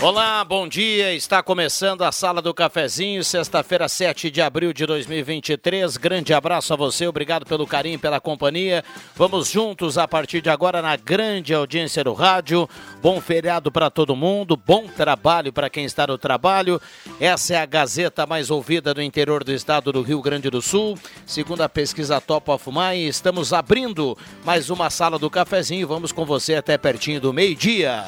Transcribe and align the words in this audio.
Olá, 0.00 0.44
bom 0.44 0.68
dia. 0.68 1.12
Está 1.12 1.42
começando 1.42 2.02
a 2.02 2.12
Sala 2.12 2.40
do 2.40 2.54
Cafezinho, 2.54 3.24
sexta-feira, 3.24 3.88
7 3.88 4.30
de 4.30 4.40
abril 4.40 4.72
de 4.72 4.86
2023. 4.86 5.96
Grande 5.96 6.32
abraço 6.32 6.72
a 6.72 6.76
você, 6.76 7.08
obrigado 7.08 7.44
pelo 7.44 7.66
carinho, 7.66 7.98
pela 7.98 8.20
companhia. 8.20 8.84
Vamos 9.16 9.50
juntos 9.50 9.98
a 9.98 10.06
partir 10.06 10.40
de 10.40 10.48
agora 10.48 10.80
na 10.80 10.94
grande 10.94 11.52
audiência 11.52 12.04
do 12.04 12.12
rádio. 12.12 12.68
Bom 13.02 13.20
feriado 13.20 13.72
para 13.72 13.90
todo 13.90 14.14
mundo, 14.14 14.56
bom 14.56 14.86
trabalho 14.86 15.52
para 15.52 15.68
quem 15.68 15.84
está 15.84 16.06
no 16.06 16.16
trabalho. 16.16 16.80
Essa 17.20 17.54
é 17.54 17.56
a 17.56 17.66
Gazeta 17.66 18.24
mais 18.24 18.52
ouvida 18.52 18.94
do 18.94 19.02
interior 19.02 19.42
do 19.42 19.52
estado 19.52 19.90
do 19.90 20.02
Rio 20.02 20.22
Grande 20.22 20.48
do 20.48 20.62
Sul. 20.62 20.96
Segundo 21.26 21.62
a 21.62 21.68
pesquisa 21.68 22.20
Topo 22.20 22.52
Afumai, 22.52 22.98
estamos 22.98 23.52
abrindo 23.52 24.16
mais 24.44 24.70
uma 24.70 24.90
Sala 24.90 25.18
do 25.18 25.28
Cafezinho. 25.28 25.88
Vamos 25.88 26.12
com 26.12 26.24
você 26.24 26.54
até 26.54 26.78
pertinho 26.78 27.20
do 27.20 27.32
meio-dia. 27.32 28.04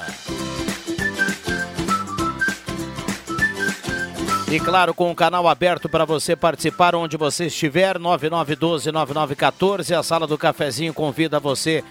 E 4.51 4.59
claro, 4.59 4.93
com 4.93 5.13
o 5.13 5.15
canal 5.15 5.47
aberto 5.47 5.89
para 5.89 6.05
você 6.05 6.35
participar 6.35 6.97
onde 6.97 7.17
você 7.17 7.47
estiver, 7.47 7.97
9912-9914. 8.01 9.97
A 9.97 10.03
Sala 10.03 10.27
do 10.27 10.37
Cafezinho 10.37 10.93
convida 10.93 11.39
você 11.39 11.85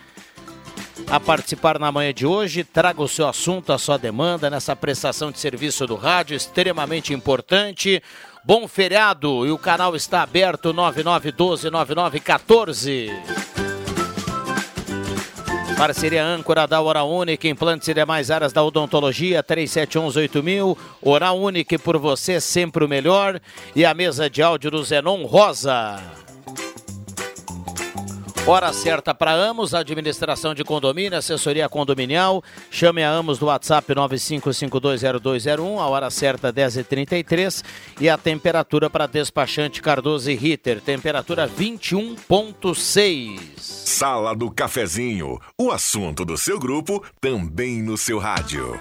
a 1.08 1.22
participar 1.22 1.80
na 1.80 1.90
manhã 1.90 2.14
de 2.14 2.26
hoje. 2.26 2.66
Traga 2.66 3.02
o 3.02 3.08
seu 3.08 3.30
assunto, 3.30 3.72
a 3.72 3.78
sua 3.78 3.98
demanda 3.98 4.50
nessa 4.50 4.76
prestação 4.76 5.32
de 5.32 5.40
serviço 5.40 5.88
do 5.88 5.96
rádio, 5.96 6.36
extremamente 6.36 7.14
importante. 7.14 8.04
Bom 8.44 8.68
feriado 8.68 9.48
e 9.48 9.52
o 9.52 9.58
canal 9.58 9.96
está 9.96 10.22
aberto 10.22 10.74
9912-9914. 10.74 13.59
Parceria 15.80 16.25
âncora 16.25 16.67
da 16.67 16.81
Hora 16.81 17.03
Única, 17.03 17.47
implantes 17.47 17.88
e 17.88 17.94
demais 17.94 18.30
áreas 18.30 18.52
da 18.52 18.61
odontologia, 18.61 19.41
37118000. 19.41 20.77
Hora 21.02 21.31
Única 21.31 21.80
por 21.80 21.97
você, 21.97 22.41
sempre 22.41 22.83
o 22.83 22.88
melhor. 22.89 23.39
E 23.73 23.85
a 23.85 23.94
mesa 23.94 24.30
de 24.30 24.41
áudio 24.41 24.72
do 24.72 24.83
Zenon 24.83 25.23
Rosa. 25.23 26.28
Hora 28.48 28.73
certa 28.73 29.14
para 29.14 29.32
Amos, 29.32 29.73
administração 29.76 30.56
de 30.56 30.64
condomínio, 30.64 31.18
assessoria 31.18 31.69
condominial. 31.69 32.44
Chame 32.72 33.03
a 33.03 33.12
Amos 33.12 33.38
do 33.38 33.46
WhatsApp 33.46 33.94
95520201, 33.94 35.80
a 35.80 35.88
hora 35.88 36.09
certa 36.09 36.52
10h33. 36.52 37.63
E 38.00 38.09
a 38.09 38.18
temperatura 38.18 38.90
para 38.90 39.06
despachante 39.06 39.81
Cardoso 39.81 40.31
e 40.31 40.36
Ritter, 40.36 40.81
temperatura 40.81 41.47
21,6. 41.47 43.40
Sala 43.58 44.36
do 44.36 44.50
Cafezinho, 44.50 45.40
o 45.58 45.72
assunto 45.72 46.25
do 46.25 46.38
seu 46.38 46.58
grupo 46.58 47.06
também 47.22 47.84
no 47.84 47.97
seu 47.97 48.18
rádio. 48.18 48.80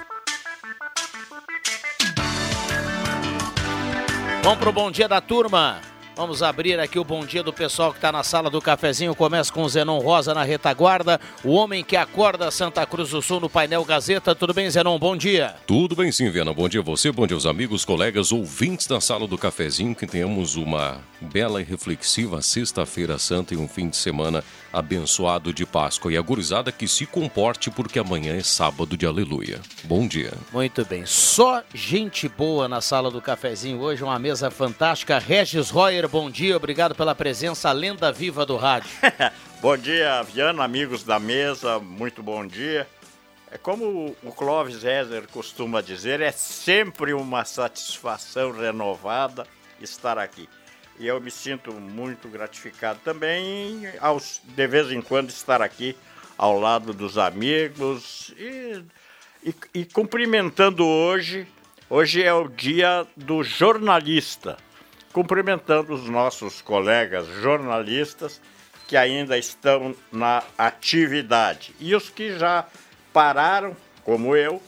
Vamos 4.42 4.58
pro 4.60 4.72
bom 4.72 4.90
dia 4.90 5.06
da 5.06 5.20
turma. 5.20 5.78
Vamos 6.18 6.42
abrir 6.42 6.80
aqui 6.80 6.98
o 6.98 7.04
bom 7.04 7.24
dia 7.24 7.44
do 7.44 7.52
pessoal 7.52 7.92
que 7.92 7.98
está 7.98 8.10
na 8.10 8.24
sala 8.24 8.50
do 8.50 8.60
cafezinho. 8.60 9.14
Começa 9.14 9.52
com 9.52 9.62
o 9.62 9.68
Zenon 9.68 10.00
Rosa 10.00 10.34
na 10.34 10.42
retaguarda, 10.42 11.20
o 11.44 11.52
homem 11.52 11.84
que 11.84 11.94
acorda 11.94 12.50
Santa 12.50 12.84
Cruz 12.84 13.10
do 13.10 13.22
Sul 13.22 13.38
no 13.38 13.48
painel 13.48 13.84
Gazeta. 13.84 14.34
Tudo 14.34 14.52
bem, 14.52 14.68
Zenon? 14.68 14.98
Bom 14.98 15.16
dia. 15.16 15.54
Tudo 15.64 15.94
bem 15.94 16.10
sim, 16.10 16.28
Viana. 16.28 16.52
Bom 16.52 16.68
dia 16.68 16.80
a 16.80 16.82
você, 16.82 17.12
bom 17.12 17.24
dia 17.24 17.36
aos 17.36 17.46
amigos, 17.46 17.84
colegas, 17.84 18.32
ouvintes 18.32 18.88
da 18.88 19.00
sala 19.00 19.28
do 19.28 19.38
cafezinho. 19.38 19.94
Que 19.94 20.08
tenhamos 20.08 20.56
uma 20.56 20.98
bela 21.20 21.60
e 21.60 21.64
reflexiva 21.64 22.42
sexta-feira 22.42 23.16
santa 23.16 23.54
e 23.54 23.56
um 23.56 23.68
fim 23.68 23.88
de 23.88 23.96
semana 23.96 24.42
abençoado 24.72 25.52
de 25.52 25.64
Páscoa. 25.64 26.12
E 26.12 26.16
a 26.16 26.20
gurizada 26.20 26.72
que 26.72 26.86
se 26.88 27.06
comporte 27.06 27.70
porque 27.70 27.98
amanhã 27.98 28.36
é 28.36 28.42
sábado 28.42 28.96
de 28.96 29.06
aleluia. 29.06 29.60
Bom 29.84 30.06
dia. 30.06 30.32
Muito 30.52 30.84
bem. 30.84 31.04
Só 31.06 31.62
gente 31.72 32.28
boa 32.28 32.68
na 32.68 32.80
sala 32.80 33.10
do 33.10 33.20
cafezinho 33.20 33.80
hoje, 33.80 34.04
uma 34.04 34.18
mesa 34.18 34.50
fantástica. 34.50 35.18
Regis 35.18 35.70
Royer, 35.70 36.08
bom 36.08 36.30
dia, 36.30 36.56
obrigado 36.56 36.94
pela 36.94 37.14
presença, 37.14 37.70
lenda 37.72 38.12
viva 38.12 38.44
do 38.44 38.56
rádio. 38.56 38.90
bom 39.60 39.76
dia, 39.76 40.22
Viana, 40.22 40.64
amigos 40.64 41.02
da 41.02 41.18
mesa, 41.18 41.78
muito 41.78 42.22
bom 42.22 42.46
dia. 42.46 42.86
É 43.50 43.56
como 43.56 44.14
o 44.22 44.32
Clóvis 44.32 44.82
Rezer 44.82 45.26
costuma 45.28 45.80
dizer, 45.80 46.20
é 46.20 46.30
sempre 46.30 47.14
uma 47.14 47.44
satisfação 47.44 48.52
renovada 48.52 49.46
estar 49.80 50.18
aqui. 50.18 50.48
E 50.98 51.06
eu 51.06 51.20
me 51.20 51.30
sinto 51.30 51.72
muito 51.72 52.28
gratificado 52.28 52.98
também 53.04 53.88
aos, 54.00 54.40
de 54.44 54.66
vez 54.66 54.90
em 54.90 55.00
quando 55.00 55.30
estar 55.30 55.62
aqui 55.62 55.96
ao 56.36 56.58
lado 56.58 56.92
dos 56.92 57.16
amigos 57.16 58.34
e, 58.36 58.82
e, 59.44 59.54
e 59.74 59.84
cumprimentando 59.84 60.84
hoje. 60.84 61.46
Hoje 61.88 62.22
é 62.22 62.34
o 62.34 62.48
dia 62.48 63.06
do 63.16 63.44
jornalista. 63.44 64.56
Cumprimentando 65.12 65.94
os 65.94 66.08
nossos 66.08 66.60
colegas 66.60 67.26
jornalistas 67.40 68.40
que 68.88 68.96
ainda 68.96 69.38
estão 69.38 69.94
na 70.10 70.42
atividade. 70.56 71.74
E 71.78 71.94
os 71.94 72.10
que 72.10 72.36
já 72.36 72.66
pararam, 73.12 73.76
como 74.02 74.34
eu, 74.34 74.60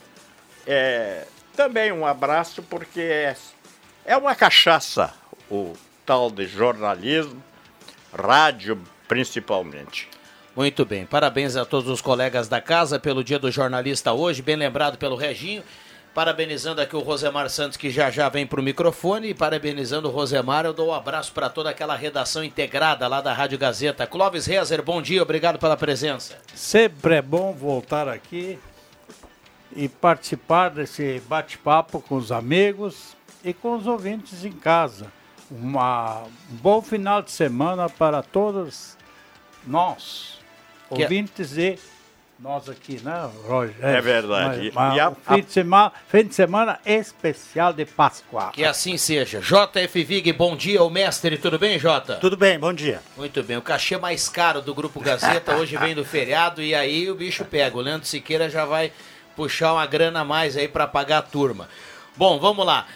é, 0.67 1.27
também 1.57 1.91
um 1.91 2.07
abraço, 2.07 2.63
porque 2.63 3.01
é, 3.01 3.37
é 4.05 4.17
uma 4.17 4.35
cachaça 4.35 5.13
o 5.51 5.75
tal 6.11 6.29
de 6.29 6.45
jornalismo, 6.45 7.41
rádio 8.13 8.83
principalmente. 9.07 10.09
Muito 10.57 10.85
bem, 10.85 11.07
parabéns 11.07 11.55
a 11.55 11.65
todos 11.65 11.89
os 11.89 12.01
colegas 12.01 12.49
da 12.49 12.61
casa 12.61 12.99
pelo 12.99 13.23
dia 13.23 13.39
do 13.39 13.49
jornalista 13.49 14.13
hoje, 14.13 14.43
bem 14.43 14.57
lembrado 14.57 14.99
pelo 14.99 15.15
Reginho. 15.15 15.63
Parabenizando 16.13 16.81
aqui 16.81 16.97
o 16.97 16.99
Rosemar 16.99 17.49
Santos, 17.49 17.77
que 17.77 17.91
já 17.91 18.11
já 18.11 18.29
vem 18.29 18.45
para 18.45 18.59
o 18.59 18.63
microfone. 18.63 19.29
E 19.29 19.35
parabenizando 19.35 20.09
o 20.09 20.11
Rosemar, 20.11 20.65
eu 20.65 20.73
dou 20.73 20.89
um 20.89 20.93
abraço 20.93 21.33
para 21.33 21.49
toda 21.49 21.71
aquela 21.71 21.95
redação 21.95 22.43
integrada 22.43 23.07
lá 23.07 23.21
da 23.21 23.33
Rádio 23.33 23.57
Gazeta. 23.57 24.05
Clóvis 24.05 24.47
Rezer, 24.47 24.83
bom 24.83 25.01
dia, 25.01 25.23
obrigado 25.23 25.61
pela 25.61 25.77
presença. 25.77 26.37
Sempre 26.53 27.15
é 27.15 27.23
bom 27.23 27.53
voltar 27.53 28.09
aqui 28.09 28.59
e 29.77 29.89
participar 29.89 30.71
desse 30.71 31.23
bate-papo 31.29 32.01
com 32.01 32.17
os 32.17 32.33
amigos 32.33 33.15
e 33.45 33.55
com 33.55 33.77
os 33.77 33.87
ouvintes 33.87 34.45
em 34.45 34.51
casa 34.51 35.20
uma, 35.51 36.23
um 36.23 36.57
bom 36.57 36.81
final 36.81 37.23
de 37.23 37.31
semana 37.31 37.89
para 37.89 38.23
todos 38.23 38.97
nós, 39.67 40.39
que 40.95 41.03
é- 41.03 41.05
ouvintes 41.05 41.59
é... 41.59 41.63
e 41.63 41.79
nós 42.39 42.71
aqui, 42.71 42.99
né, 43.03 43.29
Roger? 43.47 43.75
É, 43.83 43.97
é 43.97 44.01
verdade. 44.01 44.73
Mas, 44.75 44.95
mas 44.95 44.99
a, 44.99 45.35
fim, 45.35 45.43
de 45.43 45.53
semana, 45.53 45.93
fim 46.09 46.25
de 46.25 46.35
semana 46.35 46.81
especial 46.87 47.71
de 47.71 47.85
Páscoa. 47.85 48.51
Que 48.53 48.65
assim 48.65 48.97
seja. 48.97 49.41
JF 49.41 50.05
Vig, 50.05 50.33
bom 50.33 50.57
dia, 50.57 50.83
o 50.83 50.89
mestre, 50.89 51.37
tudo 51.37 51.59
bem, 51.59 51.79
Jota? 51.79 52.17
Tudo 52.17 52.39
bem, 52.39 52.59
bom 52.59 52.73
dia. 52.73 53.03
Muito 53.15 53.43
bem. 53.43 53.59
O 53.59 53.63
cachê 53.63 53.99
mais 53.99 54.27
caro 54.27 54.63
do 54.63 54.75
Grupo 54.75 55.01
Gazeta 55.01 55.55
hoje 55.57 55.77
vem 55.77 55.95
do 55.95 56.03
feriado 56.03 56.63
e 56.63 56.75
aí 56.75 57.11
o 57.11 57.15
bicho 57.15 57.45
pega. 57.45 57.77
O 57.77 57.81
Leandro 57.83 58.09
Siqueira 58.09 58.49
já 58.49 58.65
vai 58.65 58.91
puxar 59.37 59.75
uma 59.75 59.85
grana 59.85 60.21
a 60.21 60.25
mais 60.25 60.57
aí 60.57 60.67
para 60.67 60.87
pagar 60.87 61.19
a 61.19 61.23
turma. 61.23 61.69
Bom, 62.17 62.39
vamos 62.39 62.65
lá. 62.65 62.87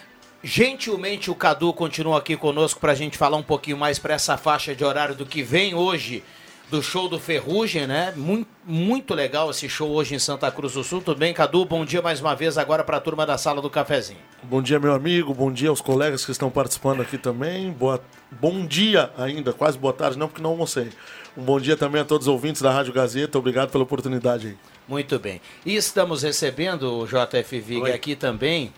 Gentilmente 0.47 1.31
o 1.31 1.35
Cadu 1.35 1.73
continua 1.73 2.19
aqui 2.19 2.37
conosco 2.37 2.79
para 2.79 2.93
a 2.93 2.95
gente 2.95 3.17
falar 3.17 3.39
um 3.39 3.43
pouquinho 3.43 3.79
mais 3.79 3.99
para 3.99 4.13
essa 4.13 4.37
faixa 4.37 4.75
de 4.75 4.85
horário 4.85 5.15
do 5.15 5.25
que 5.25 5.43
vem 5.43 5.75
hoje 5.75 6.23
do 6.71 6.83
show 6.83 7.09
do 7.09 7.19
Ferrugem, 7.19 7.87
né? 7.87 8.13
Muito, 8.15 8.47
muito 8.63 9.15
legal 9.15 9.51
esse 9.51 9.71
show 9.71 9.91
hoje 9.91 10.15
em 10.15 10.19
Santa 10.19 10.51
Cruz 10.51 10.75
do 10.75 10.85
Sul. 10.85 11.01
Tudo 11.01 11.19
bem, 11.19 11.33
Cadu? 11.33 11.65
Bom 11.65 11.83
dia 11.83 12.03
mais 12.03 12.21
uma 12.21 12.35
vez 12.35 12.59
agora 12.59 12.85
para 12.85 12.99
a 12.99 13.01
turma 13.01 13.25
da 13.25 13.39
sala 13.39 13.63
do 13.63 13.71
cafezinho. 13.71 14.19
Bom 14.43 14.61
dia, 14.61 14.79
meu 14.79 14.93
amigo. 14.93 15.33
Bom 15.33 15.51
dia 15.51 15.71
aos 15.71 15.81
colegas 15.81 16.27
que 16.27 16.33
estão 16.33 16.51
participando 16.51 17.01
aqui 17.01 17.17
também. 17.17 17.71
Boa... 17.73 17.99
Bom 18.31 18.67
dia 18.67 19.11
ainda, 19.17 19.51
quase 19.51 19.79
boa 19.79 19.95
tarde, 19.95 20.19
não 20.19 20.29
porque 20.29 20.43
não 20.43 20.51
almocei. 20.51 20.91
Um 21.35 21.43
bom 21.43 21.59
dia 21.59 21.75
também 21.75 22.03
a 22.03 22.05
todos 22.05 22.27
os 22.27 22.33
ouvintes 22.33 22.61
da 22.61 22.71
Rádio 22.71 22.93
Gazeta. 22.93 23.39
Obrigado 23.39 23.71
pela 23.71 23.85
oportunidade 23.85 24.49
aí. 24.49 24.57
Muito 24.87 25.19
bem. 25.19 25.41
E 25.65 25.75
estamos 25.75 26.23
recebendo 26.23 26.99
o 26.99 27.07
JF 27.07 27.61
Vig 27.61 27.91
aqui 27.91 28.15
também, 28.15 28.73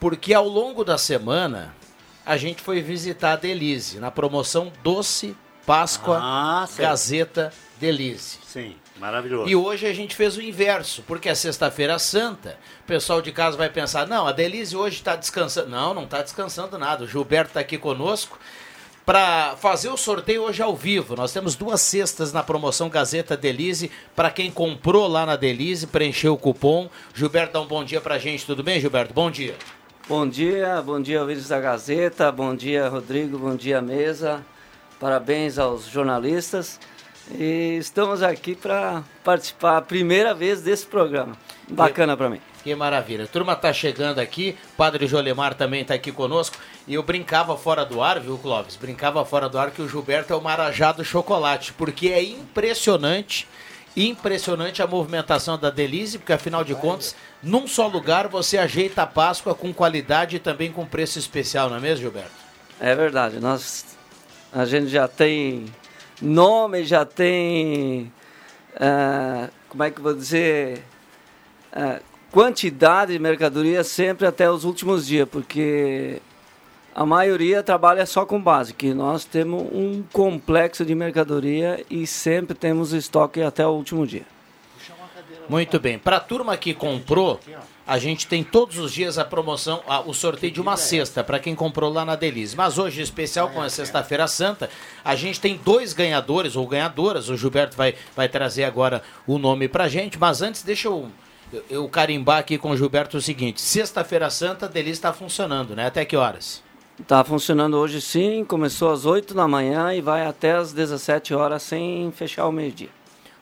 porque 0.00 0.34
ao 0.34 0.48
longo 0.48 0.82
da 0.84 0.98
semana 0.98 1.74
a 2.24 2.36
gente 2.36 2.62
foi 2.62 2.80
visitar 2.80 3.32
a 3.32 3.36
Delise 3.36 3.98
na 4.00 4.10
promoção 4.10 4.72
Doce 4.82 5.36
Páscoa 5.66 6.18
Ah. 6.20 6.68
Gazeta 6.76 7.52
Delise. 7.78 8.38
Sim, 8.46 8.74
maravilhoso. 8.98 9.48
E 9.48 9.54
hoje 9.54 9.86
a 9.86 9.92
gente 9.92 10.16
fez 10.16 10.36
o 10.36 10.42
inverso, 10.42 11.02
porque 11.06 11.28
é 11.28 11.34
sexta-feira 11.34 11.98
santa. 11.98 12.58
O 12.82 12.86
pessoal 12.86 13.22
de 13.22 13.30
casa 13.30 13.56
vai 13.56 13.68
pensar: 13.68 14.06
não, 14.06 14.26
a 14.26 14.32
Delise 14.32 14.76
hoje 14.76 14.96
está 14.96 15.14
descansando. 15.16 15.68
Não, 15.70 15.94
não 15.94 16.04
está 16.04 16.22
descansando 16.22 16.78
nada. 16.78 17.04
O 17.04 17.06
Gilberto 17.06 17.50
está 17.50 17.60
aqui 17.60 17.78
conosco 17.78 18.38
para 19.06 19.56
fazer 19.56 19.88
o 19.88 19.96
sorteio 19.96 20.42
hoje 20.42 20.62
ao 20.62 20.76
vivo. 20.76 21.16
Nós 21.16 21.32
temos 21.32 21.54
duas 21.56 21.80
cestas 21.80 22.32
na 22.32 22.42
promoção 22.42 22.88
Gazeta 22.88 23.36
Delise 23.36 23.90
para 24.14 24.30
quem 24.30 24.50
comprou 24.50 25.08
lá 25.08 25.24
na 25.24 25.36
Delise, 25.36 25.86
preencheu 25.86 26.34
o 26.34 26.38
cupom. 26.38 26.88
Gilberto, 27.14 27.54
dá 27.54 27.60
um 27.60 27.66
bom 27.66 27.84
dia 27.84 28.00
para 28.00 28.16
a 28.16 28.18
gente. 28.18 28.44
Tudo 28.46 28.62
bem, 28.62 28.80
Gilberto? 28.80 29.14
Bom 29.14 29.30
dia. 29.30 29.56
Bom 30.10 30.28
dia, 30.28 30.82
bom 30.82 31.00
dia 31.00 31.20
ouvintes 31.20 31.46
da 31.46 31.60
Gazeta, 31.60 32.32
bom 32.32 32.52
dia 32.52 32.88
Rodrigo, 32.88 33.38
bom 33.38 33.54
dia 33.54 33.80
mesa, 33.80 34.44
parabéns 34.98 35.56
aos 35.56 35.86
jornalistas 35.86 36.80
e 37.30 37.76
estamos 37.78 38.20
aqui 38.20 38.56
para 38.56 39.04
participar 39.22 39.76
a 39.76 39.80
primeira 39.80 40.34
vez 40.34 40.62
desse 40.62 40.84
programa, 40.84 41.36
bacana 41.68 42.16
para 42.16 42.28
mim. 42.28 42.40
Que 42.64 42.74
maravilha. 42.74 43.22
A 43.22 43.28
turma 43.28 43.54
tá 43.54 43.72
chegando 43.72 44.18
aqui, 44.18 44.56
Padre 44.76 45.06
Jolemar 45.06 45.54
também 45.54 45.84
tá 45.84 45.94
aqui 45.94 46.10
conosco. 46.10 46.56
E 46.88 46.94
eu 46.94 47.04
brincava 47.04 47.56
fora 47.56 47.86
do 47.86 48.02
ar, 48.02 48.18
viu, 48.18 48.36
Clóvis? 48.36 48.74
Brincava 48.74 49.24
fora 49.24 49.48
do 49.48 49.60
ar 49.60 49.70
que 49.70 49.80
o 49.80 49.88
Gilberto 49.88 50.32
é 50.32 50.36
o 50.36 50.42
Marajá 50.42 50.90
do 50.90 51.04
chocolate, 51.04 51.72
porque 51.72 52.08
é 52.08 52.20
impressionante, 52.20 53.46
impressionante 53.96 54.82
a 54.82 54.86
movimentação 54.86 55.58
da 55.58 55.70
Delize, 55.70 56.18
porque 56.18 56.32
afinal 56.32 56.62
de 56.62 56.74
contas, 56.74 57.16
num 57.42 57.66
só 57.66 57.86
lugar 57.86 58.28
você 58.28 58.56
ajeita 58.56 59.02
a 59.02 59.06
Páscoa 59.06 59.54
com 59.54 59.72
qualidade 59.72 60.36
e 60.36 60.38
também 60.38 60.70
com 60.70 60.86
preço 60.86 61.18
especial, 61.18 61.68
não 61.68 61.76
é 61.76 61.80
mesmo, 61.80 62.02
Gilberto? 62.02 62.30
É 62.78 62.94
verdade, 62.94 63.40
nós 63.40 63.84
a 64.52 64.64
gente 64.64 64.88
já 64.88 65.06
tem 65.06 65.66
nome, 66.20 66.84
já 66.84 67.04
tem 67.04 68.12
ah, 68.76 69.48
como 69.68 69.82
é 69.82 69.90
que 69.90 69.98
eu 69.98 70.02
vou 70.02 70.14
dizer 70.14 70.82
ah, 71.72 72.00
quantidade 72.30 73.12
de 73.12 73.18
mercadoria 73.18 73.82
sempre 73.82 74.26
até 74.26 74.50
os 74.50 74.64
últimos 74.64 75.06
dias, 75.06 75.28
porque 75.28 76.20
a 76.94 77.06
maioria 77.06 77.62
trabalha 77.62 78.04
só 78.06 78.26
com 78.26 78.40
base, 78.40 78.74
que 78.74 78.92
nós 78.92 79.24
temos 79.24 79.62
um 79.72 80.02
complexo 80.12 80.84
de 80.84 80.94
mercadoria 80.94 81.84
e 81.88 82.06
sempre 82.06 82.54
temos 82.54 82.92
estoque 82.92 83.40
até 83.42 83.66
o 83.66 83.70
último 83.70 84.06
dia. 84.06 84.24
Muito 85.48 85.80
bem. 85.80 85.98
Para 85.98 86.16
a 86.18 86.20
turma 86.20 86.56
que 86.56 86.72
comprou, 86.72 87.40
a 87.86 87.98
gente 87.98 88.26
tem 88.28 88.44
todos 88.44 88.78
os 88.78 88.92
dias 88.92 89.18
a 89.18 89.24
promoção, 89.24 89.82
a- 89.88 90.00
o 90.00 90.14
sorteio 90.14 90.52
de 90.52 90.60
uma 90.60 90.76
cesta 90.76 91.24
para 91.24 91.40
quem 91.40 91.56
comprou 91.56 91.92
lá 91.92 92.04
na 92.04 92.14
Delize. 92.14 92.56
Mas 92.56 92.78
hoje, 92.78 93.02
especial 93.02 93.50
com 93.50 93.60
a 93.60 93.68
Sexta-feira 93.68 94.28
Santa, 94.28 94.70
a 95.04 95.16
gente 95.16 95.40
tem 95.40 95.56
dois 95.64 95.92
ganhadores 95.92 96.54
ou 96.54 96.66
ganhadoras. 96.68 97.28
O 97.28 97.36
Gilberto 97.36 97.76
vai, 97.76 97.96
vai 98.14 98.28
trazer 98.28 98.62
agora 98.62 99.02
o 99.26 99.38
nome 99.38 99.66
para 99.66 99.88
gente. 99.88 100.18
Mas 100.20 100.40
antes, 100.40 100.62
deixa 100.62 100.86
eu, 100.86 101.08
eu, 101.68 101.88
carimbar 101.88 102.38
aqui 102.38 102.56
com 102.56 102.70
o 102.70 102.76
Gilberto 102.76 103.16
o 103.16 103.20
seguinte: 103.20 103.60
Sexta-feira 103.60 104.30
Santa, 104.30 104.66
a 104.66 104.68
Delize 104.68 104.92
está 104.92 105.12
funcionando, 105.12 105.74
né? 105.74 105.86
Até 105.86 106.04
que 106.04 106.16
horas? 106.16 106.62
Está 107.00 107.24
funcionando 107.24 107.78
hoje 107.78 107.98
sim, 107.98 108.44
começou 108.44 108.92
às 108.92 109.06
8 109.06 109.32
da 109.32 109.48
manhã 109.48 109.92
e 109.94 110.02
vai 110.02 110.26
até 110.26 110.52
às 110.52 110.70
17 110.72 111.32
horas 111.34 111.62
sem 111.62 112.12
fechar 112.12 112.46
o 112.46 112.52
meio-dia. 112.52 112.90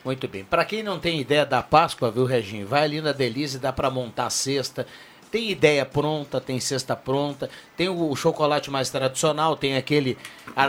Muito 0.04 0.28
bem. 0.28 0.44
Para 0.44 0.64
quem 0.64 0.82
não 0.82 0.98
tem 0.98 1.20
ideia 1.20 1.44
da 1.44 1.60
Páscoa, 1.60 2.10
viu, 2.10 2.24
Reginho? 2.24 2.68
Vai 2.68 2.84
ali 2.84 3.00
na 3.00 3.10
Delize, 3.12 3.58
dá 3.58 3.72
para 3.72 3.90
montar 3.90 4.26
a 4.26 4.30
cesta. 4.30 4.86
Tem 5.30 5.50
ideia 5.50 5.84
pronta, 5.84 6.40
tem 6.40 6.60
cesta 6.60 6.94
pronta, 6.94 7.50
tem 7.76 7.88
o 7.88 8.14
chocolate 8.14 8.70
mais 8.70 8.90
tradicional, 8.90 9.56
tem 9.56 9.76
aquele 9.76 10.16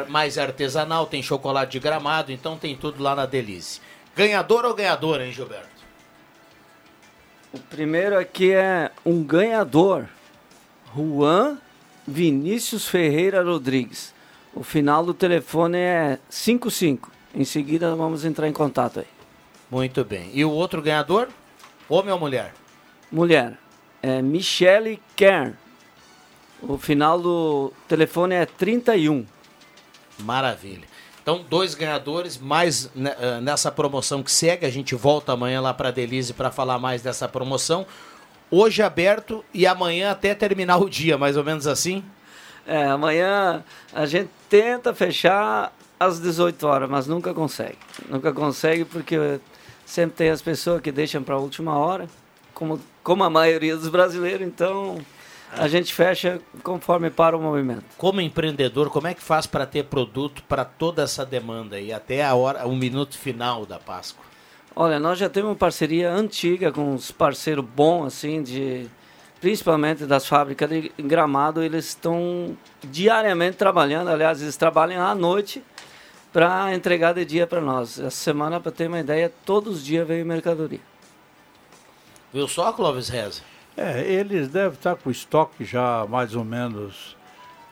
mais 0.10 0.38
artesanal, 0.38 1.06
tem 1.06 1.22
chocolate 1.22 1.74
de 1.74 1.80
gramado, 1.80 2.32
então 2.32 2.58
tem 2.58 2.76
tudo 2.76 3.02
lá 3.02 3.16
na 3.16 3.28
Delize. 3.28 3.80
Ganhador 4.16 4.66
ou 4.66 4.74
ganhadora, 4.74 5.26
hein, 5.26 5.32
Gilberto? 5.32 5.70
O 7.54 7.60
primeiro 7.60 8.20
aqui 8.20 8.52
é 8.52 8.92
um 9.06 9.24
ganhador, 9.24 10.06
Juan 10.94 11.58
Vinícius 12.10 12.88
Ferreira 12.88 13.44
Rodrigues. 13.44 14.14
O 14.54 14.64
final 14.64 15.06
do 15.06 15.14
telefone 15.14 15.78
é 15.78 16.20
55. 16.30 17.12
Em 17.36 17.46
seguida 17.46 17.96
vamos 17.96 18.26
entrar 18.26 18.48
em 18.48 18.54
contato 18.54 19.00
aí. 19.00 19.06
Muito 19.70 20.04
bem. 20.04 20.32
E 20.34 20.44
o 20.44 20.50
outro 20.50 20.82
ganhador? 20.82 21.30
Homem 21.88 22.12
ou 22.12 22.20
mulher? 22.20 22.54
Mulher, 23.12 23.58
é 24.02 24.22
Michele 24.22 25.00
Kern. 25.16 25.54
O 26.62 26.78
final 26.78 27.20
do 27.22 27.72
telefone 27.88 28.36
é 28.36 28.46
31. 28.46 29.26
Maravilha. 30.20 30.88
Então, 31.22 31.46
dois 31.48 31.76
ganhadores, 31.76 32.38
mais 32.38 32.90
né, 32.96 33.16
ah, 33.20 33.40
nessa 33.40 33.72
promoção 33.72 34.24
que 34.24 34.32
segue. 34.32 34.66
A 34.66 34.70
gente 34.70 34.96
volta 34.96 35.32
amanhã 35.32 35.62
lá 35.62 35.74
para 35.74 35.92
Delize 35.92 36.34
para 36.34 36.50
falar 36.50 36.80
mais 36.80 37.04
dessa 37.04 37.28
promoção. 37.28 37.86
Hoje 38.52 38.82
aberto 38.82 39.44
e 39.54 39.68
amanhã 39.68 40.12
até 40.12 40.34
terminar 40.34 40.78
o 40.78 40.90
dia, 40.90 41.18
mais 41.18 41.38
ou 41.38 41.44
menos 41.44 41.68
assim. 41.68 42.04
É, 42.66 42.86
amanhã 42.86 43.64
a 43.94 44.06
gente 44.06 44.30
tenta 44.50 44.94
fechar 44.94 45.74
às 46.00 46.20
18 46.20 46.66
horas, 46.66 46.90
mas 46.90 47.08
nunca 47.08 47.34
consegue. 47.34 47.78
Nunca 48.10 48.32
consegue 48.34 48.86
porque 48.86 49.40
sempre 49.86 50.16
tem 50.16 50.30
as 50.30 50.42
pessoas 50.42 50.82
que 50.82 50.92
deixam 50.92 51.24
para 51.24 51.36
a 51.36 51.40
última 51.40 51.78
hora, 51.78 52.08
como, 52.54 52.80
como 53.04 53.24
a 53.24 53.30
maioria 53.30 53.76
dos 53.76 53.88
brasileiros, 53.88 54.48
então 54.48 55.00
a 55.52 55.68
gente 55.68 55.94
fecha 55.94 56.40
conforme 56.64 57.10
para 57.10 57.36
o 57.36 57.42
movimento. 57.42 57.84
Como 57.98 58.22
empreendedor, 58.22 58.90
como 58.90 59.08
é 59.08 59.14
que 59.14 59.22
faz 59.22 59.48
para 59.48 59.66
ter 59.66 59.86
produto 59.86 60.44
para 60.48 60.64
toda 60.64 61.04
essa 61.04 61.26
demanda 61.26 61.80
e 61.80 61.92
até 61.92 62.24
a 62.24 62.36
hora, 62.36 62.68
o 62.68 62.76
minuto 62.76 63.18
final 63.18 63.66
da 63.66 63.80
Páscoa? 63.80 64.24
Olha, 64.76 65.00
nós 65.00 65.20
já 65.20 65.30
temos 65.30 65.50
uma 65.50 65.56
parceria 65.56 66.12
antiga 66.12 66.72
com 66.72 66.94
uns 66.94 67.12
parceiros 67.12 67.66
bons, 67.66 68.08
assim, 68.08 68.42
de 68.42 68.88
principalmente 69.42 70.06
das 70.06 70.28
fábricas 70.28 70.70
de 70.70 70.92
gramado, 71.00 71.64
eles 71.64 71.86
estão 71.86 72.58
diariamente 72.84 73.58
trabalhando, 73.58 74.10
aliás, 74.10 74.42
eles 74.42 74.58
trabalham 74.58 75.06
à 75.06 75.16
noite 75.16 75.64
para 76.32 76.74
entregar 76.74 77.14
de 77.14 77.26
dia 77.26 77.48
para 77.48 77.62
nós. 77.62 78.00
Essa 78.00 78.12
semana, 78.12 78.60
para 78.60 78.72
ter 78.72 78.88
uma 78.88 79.00
ideia, 79.00 79.32
todos 79.46 79.78
os 79.78 79.86
dias 79.86 80.08
veio 80.08 80.26
mercadoria. 80.26 80.82
Viu 82.34 82.48
só, 82.48 82.72
Clóvis 82.72 83.10
Reza? 83.10 83.42
É, 83.76 84.02
eles 84.02 84.50
devem 84.50 84.74
estar 84.74 84.96
com 84.96 85.10
o 85.10 85.12
estoque 85.12 85.64
já 85.64 86.06
mais 86.08 86.36
ou 86.36 86.44
menos 86.44 87.16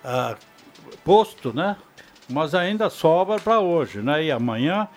ah, 0.04 0.36
posto, 1.04 1.54
né? 1.54 1.76
Mas 2.30 2.56
ainda 2.56 2.90
sobra 2.90 3.40
para 3.40 3.60
hoje, 3.60 4.00
né? 4.02 4.24
E 4.24 4.32
amanhã. 4.32 4.88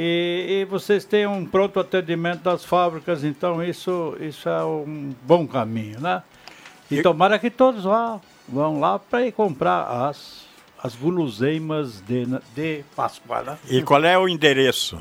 E, 0.00 0.60
e 0.60 0.64
vocês 0.64 1.04
têm 1.04 1.26
um 1.26 1.44
pronto 1.44 1.80
atendimento 1.80 2.42
das 2.42 2.64
fábricas, 2.64 3.24
então 3.24 3.60
isso, 3.60 4.16
isso 4.20 4.48
é 4.48 4.64
um 4.64 5.12
bom 5.24 5.44
caminho, 5.44 6.00
né? 6.00 6.22
E 6.88 7.02
tomara 7.02 7.36
que 7.36 7.50
todos 7.50 7.82
vá, 7.82 8.20
vão 8.48 8.78
lá 8.78 9.00
para 9.00 9.26
ir 9.26 9.32
comprar 9.32 10.08
as, 10.08 10.46
as 10.80 10.94
guloseimas 10.94 12.00
de, 12.02 12.26
de 12.54 12.84
Páscoa, 12.94 13.42
né? 13.42 13.58
E 13.68 13.82
qual 13.82 14.04
é 14.04 14.16
o 14.16 14.28
endereço? 14.28 14.96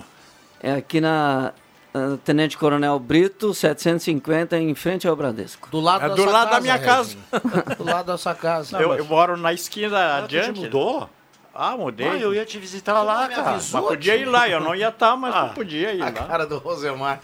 É 0.60 0.74
aqui 0.74 1.00
na 1.00 1.54
ah, 1.94 2.18
Tenente 2.24 2.58
Coronel 2.58 3.00
Brito, 3.00 3.54
750, 3.54 4.58
em 4.58 4.74
frente 4.74 5.08
ao 5.08 5.16
Bradesco. 5.16 5.70
Do 5.70 5.80
lado 5.80 6.06
É 6.06 6.10
da 6.10 6.16
do 6.16 6.26
lado 6.26 6.46
da 6.46 6.50
casa, 6.50 6.62
minha 6.62 6.76
Reginho. 6.76 7.24
do 7.78 7.84
lado 7.84 8.06
da 8.08 8.18
sua 8.18 8.36
casa. 8.36 8.82
eu, 8.82 8.94
eu 8.96 9.06
moro 9.06 9.38
na 9.38 9.54
esquina 9.54 10.18
adiante. 10.18 10.48
Tu 10.48 10.54
te 10.54 10.60
mudou? 10.62 11.10
Ah, 11.60 11.76
mudei. 11.76 12.08
Ah, 12.08 12.18
eu 12.18 12.36
ia 12.36 12.46
te 12.46 12.60
visitar 12.60 13.02
lá, 13.02 13.28
cara. 13.28 13.50
avisou? 13.50 13.82
Mas 13.82 13.90
podia 13.90 14.16
ir 14.16 14.26
lá, 14.26 14.48
eu 14.48 14.60
não 14.60 14.76
ia 14.76 14.90
estar, 14.90 15.16
mas 15.18 15.34
Ah. 15.34 15.42
não 15.48 15.50
podia 15.56 15.92
ir 15.92 16.02
A 16.04 16.06
lá. 16.06 16.12
cara 16.12 16.46
do 16.46 16.60
Rosemar. 16.60 17.20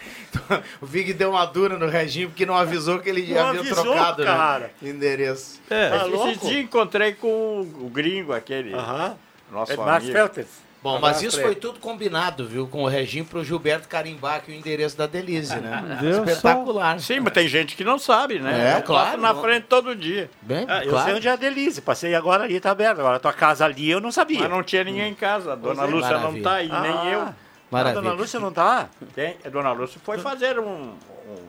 O 0.82 0.86
Vig 0.88 1.14
deu 1.14 1.30
uma 1.30 1.46
dura 1.46 1.78
no 1.78 1.88
Reginho 1.88 2.30
porque 2.30 2.44
não 2.44 2.58
avisou 2.58 2.98
que 3.00 3.08
ele 3.10 3.32
Não 3.32 3.48
havia 3.50 3.60
avisou, 3.62 3.84
trocado 3.84 4.24
cara. 4.24 4.72
né? 4.82 4.90
endereço. 4.90 5.62
É, 5.70 5.90
Tá 5.90 5.98
Esse 5.98 6.10
louco? 6.10 6.48
dia 6.48 6.62
encontrei 6.62 7.14
com 7.14 7.62
o, 7.62 7.90
gringo 7.94 8.34
aquele, 8.34 8.74
Aham. 8.74 9.16
nosso 9.52 9.72
É 9.74 9.78
Marcos 9.78 10.10
amigo. 10.10 10.14
Feltes. 10.14 10.48
Bom, 10.84 11.00
mas 11.00 11.22
isso 11.22 11.42
foi 11.42 11.56
tudo 11.56 11.80
combinado, 11.80 12.46
viu, 12.46 12.68
com 12.68 12.84
o 12.84 12.88
Reginho 12.88 13.24
pro 13.24 13.42
Gilberto 13.44 13.88
carimbar 13.88 14.36
aqui 14.36 14.52
o 14.52 14.54
endereço 14.54 14.98
da 14.98 15.08
Delize, 15.08 15.56
né? 15.56 15.82
Só? 16.14 16.24
Espetacular. 16.26 17.00
Sim, 17.00 17.22
mas 17.22 17.32
tem 17.32 17.48
gente 17.48 17.76
que 17.78 17.86
não 17.86 17.98
sabe, 17.98 18.38
né? 18.40 18.74
É, 18.74 18.78
Eu 18.80 18.84
claro. 18.84 19.22
na 19.22 19.34
frente 19.34 19.64
todo 19.70 19.96
dia. 19.96 20.30
Bem, 20.42 20.66
Ah, 20.68 20.84
eu 20.84 20.90
claro. 20.90 21.06
sei 21.08 21.16
onde 21.16 21.28
é 21.30 21.32
a 21.32 21.36
Delize. 21.38 21.80
Passei 21.82 22.14
agora 22.14 22.44
ali, 22.44 22.60
tá 22.60 22.72
aberto. 22.72 23.00
Agora, 23.00 23.18
tua 23.18 23.32
casa 23.32 23.64
ali 23.64 23.90
eu 23.90 24.02
não 24.02 24.12
sabia. 24.12 24.42
Mas 24.42 24.50
não 24.50 24.62
tinha 24.62 24.84
ninguém 24.84 25.12
em 25.12 25.16
casa. 25.16 25.54
A 25.54 25.56
dona 25.56 25.84
é. 25.84 25.86
Lúcia 25.88 26.10
não 26.12 26.20
Maravilha. 26.20 26.44
tá 26.44 26.54
aí, 26.56 26.70
Ah. 26.70 26.82
nem 26.82 26.92
eu. 27.14 27.22
A 27.22 27.24
dona 27.24 27.36
Maravilha. 27.72 28.12
Lúcia 28.14 28.40
não 28.42 28.52
tá? 28.52 28.90
Tem, 29.16 29.38
a 29.46 29.50
dona 29.50 29.72
Lúcia 29.72 30.02
foi 30.04 30.18
fazer 30.18 30.60
um, 30.60 30.66
um- 30.66 31.48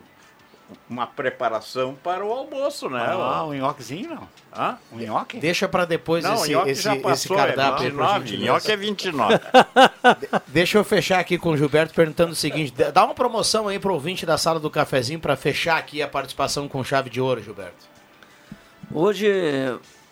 uma 0.88 1.06
preparação 1.06 1.94
para 2.02 2.25
o 2.25 2.33
almoço, 2.33 2.88
né? 2.88 3.04
Ah, 3.06 3.44
um 3.44 3.52
nhoquezinho 3.52 4.14
não. 4.14 4.28
Hã? 4.56 4.78
Um 4.92 4.99
nhoque? 4.99 5.38
Deixa 5.38 5.68
para 5.68 5.85
depois 5.85 6.25
Não, 6.25 6.37
o 6.37 6.44
esse, 6.44 6.52
esse, 6.71 6.83
já 6.83 6.94
esse 6.97 7.28
cardápio 7.28 7.85
é 7.85 7.87
aí, 7.87 7.92
por 7.92 8.02
29, 8.02 8.26
gentileza. 8.26 8.52
nhoque 8.52 8.73
é 8.73 8.76
29. 8.76 9.40
Deixa 10.49 10.78
eu 10.78 10.85
fechar 10.85 11.18
aqui 11.21 11.37
com 11.38 11.50
o 11.50 11.56
Gilberto 11.56 11.94
perguntando 11.94 12.33
o 12.33 12.37
seguinte: 12.37 12.73
dá 12.92 13.04
uma 13.04 13.14
promoção 13.14 13.68
aí 13.68 13.78
pro 13.78 13.92
ouvinte 13.94 14.25
da 14.25 14.38
sala 14.38 14.61
do 14.61 14.71
cafezinho 14.71 15.21
para 15.21 15.37
fechar 15.37 15.76
aqui 15.78 16.02
a 16.02 16.09
participação 16.09 16.68
com 16.68 16.83
chave 16.85 17.11
de 17.11 17.21
ouro, 17.21 17.42
Gilberto. 17.42 17.87
Hoje, 18.92 19.28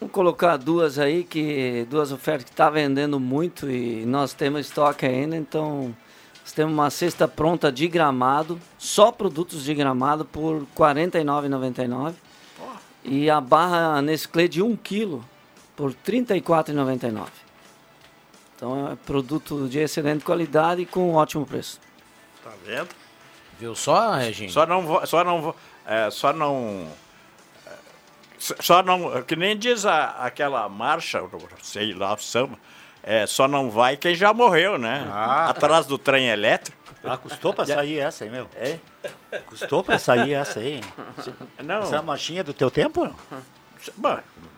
vamos 0.00 0.12
colocar 0.12 0.56
duas 0.56 0.99
aí, 0.99 1.23
que 1.25 1.87
duas 1.88 2.11
ofertas 2.11 2.44
que 2.44 2.50
está 2.50 2.68
vendendo 2.68 3.21
muito 3.21 3.71
e 3.71 4.04
nós 4.06 4.32
temos 4.32 4.66
estoque 4.66 5.06
ainda, 5.06 5.37
então 5.37 5.94
temos 6.54 6.73
uma 6.73 6.90
cesta 6.90 7.26
pronta 7.26 7.73
de 7.73 7.88
gramado, 7.88 8.61
só 8.78 9.11
produtos 9.11 9.64
de 9.64 9.75
gramado 9.75 10.25
por 10.25 10.61
R$ 10.61 10.66
49,99 10.76 12.14
e 13.04 13.28
a 13.28 13.40
barra 13.40 14.00
Nestlé 14.02 14.47
de 14.47 14.62
1 14.62 14.76
kg 14.76 15.21
por 15.75 15.90
R$ 15.90 15.97
34,99. 16.04 17.28
Então 18.54 18.92
é 18.92 18.97
produto 18.97 19.68
de 19.68 19.78
excelente 19.78 20.25
qualidade 20.25 20.82
e 20.82 20.87
com 20.87 21.14
ótimo 21.14 21.44
preço. 21.44 21.80
Tá 22.44 22.52
vendo? 22.64 22.90
Viu 23.59 23.75
só, 23.75 24.12
Reginho? 24.12 24.50
Só 24.50 24.66
não 24.66 24.82
vou, 24.82 25.06
só 25.06 25.25
não 25.25 25.42
vou, 25.42 25.56
é, 25.87 26.11
só 26.11 26.32
não 26.32 26.87
é, 27.66 27.71
só 28.38 28.82
não, 28.82 29.23
que 29.23 29.37
nem 29.37 29.56
diz 29.56 29.87
a, 29.87 30.11
aquela 30.25 30.68
marcha, 30.68 31.23
sei 31.62 31.92
lá, 31.92 32.14
o 32.14 32.18
samba, 32.18 32.59
é, 33.02 33.26
só 33.26 33.49
não 33.49 33.71
vai 33.71 33.97
quem 33.97 34.14
já 34.14 34.32
morreu, 34.32 34.78
né? 34.78 35.06
Ah. 35.11 35.50
Atrás 35.50 35.87
do 35.87 35.99
trem 35.99 36.28
elétrico. 36.28 36.76
Ah, 37.04 37.16
custou 37.16 37.52
pra 37.52 37.66
sair 37.66 37.99
essa 37.99 38.23
aí, 38.25 38.30
meu? 38.30 38.49
É? 38.54 38.78
Custou 39.47 39.82
pra 39.82 39.99
sair 39.99 40.35
essa 40.35 40.61
aí? 40.61 40.80
Não, 41.62 41.80
Essa 41.80 41.97
é 41.97 41.99
a 41.99 42.02
marchinha 42.02 42.44
do 42.44 42.54
teu 42.54 42.71
tempo? 42.71 43.12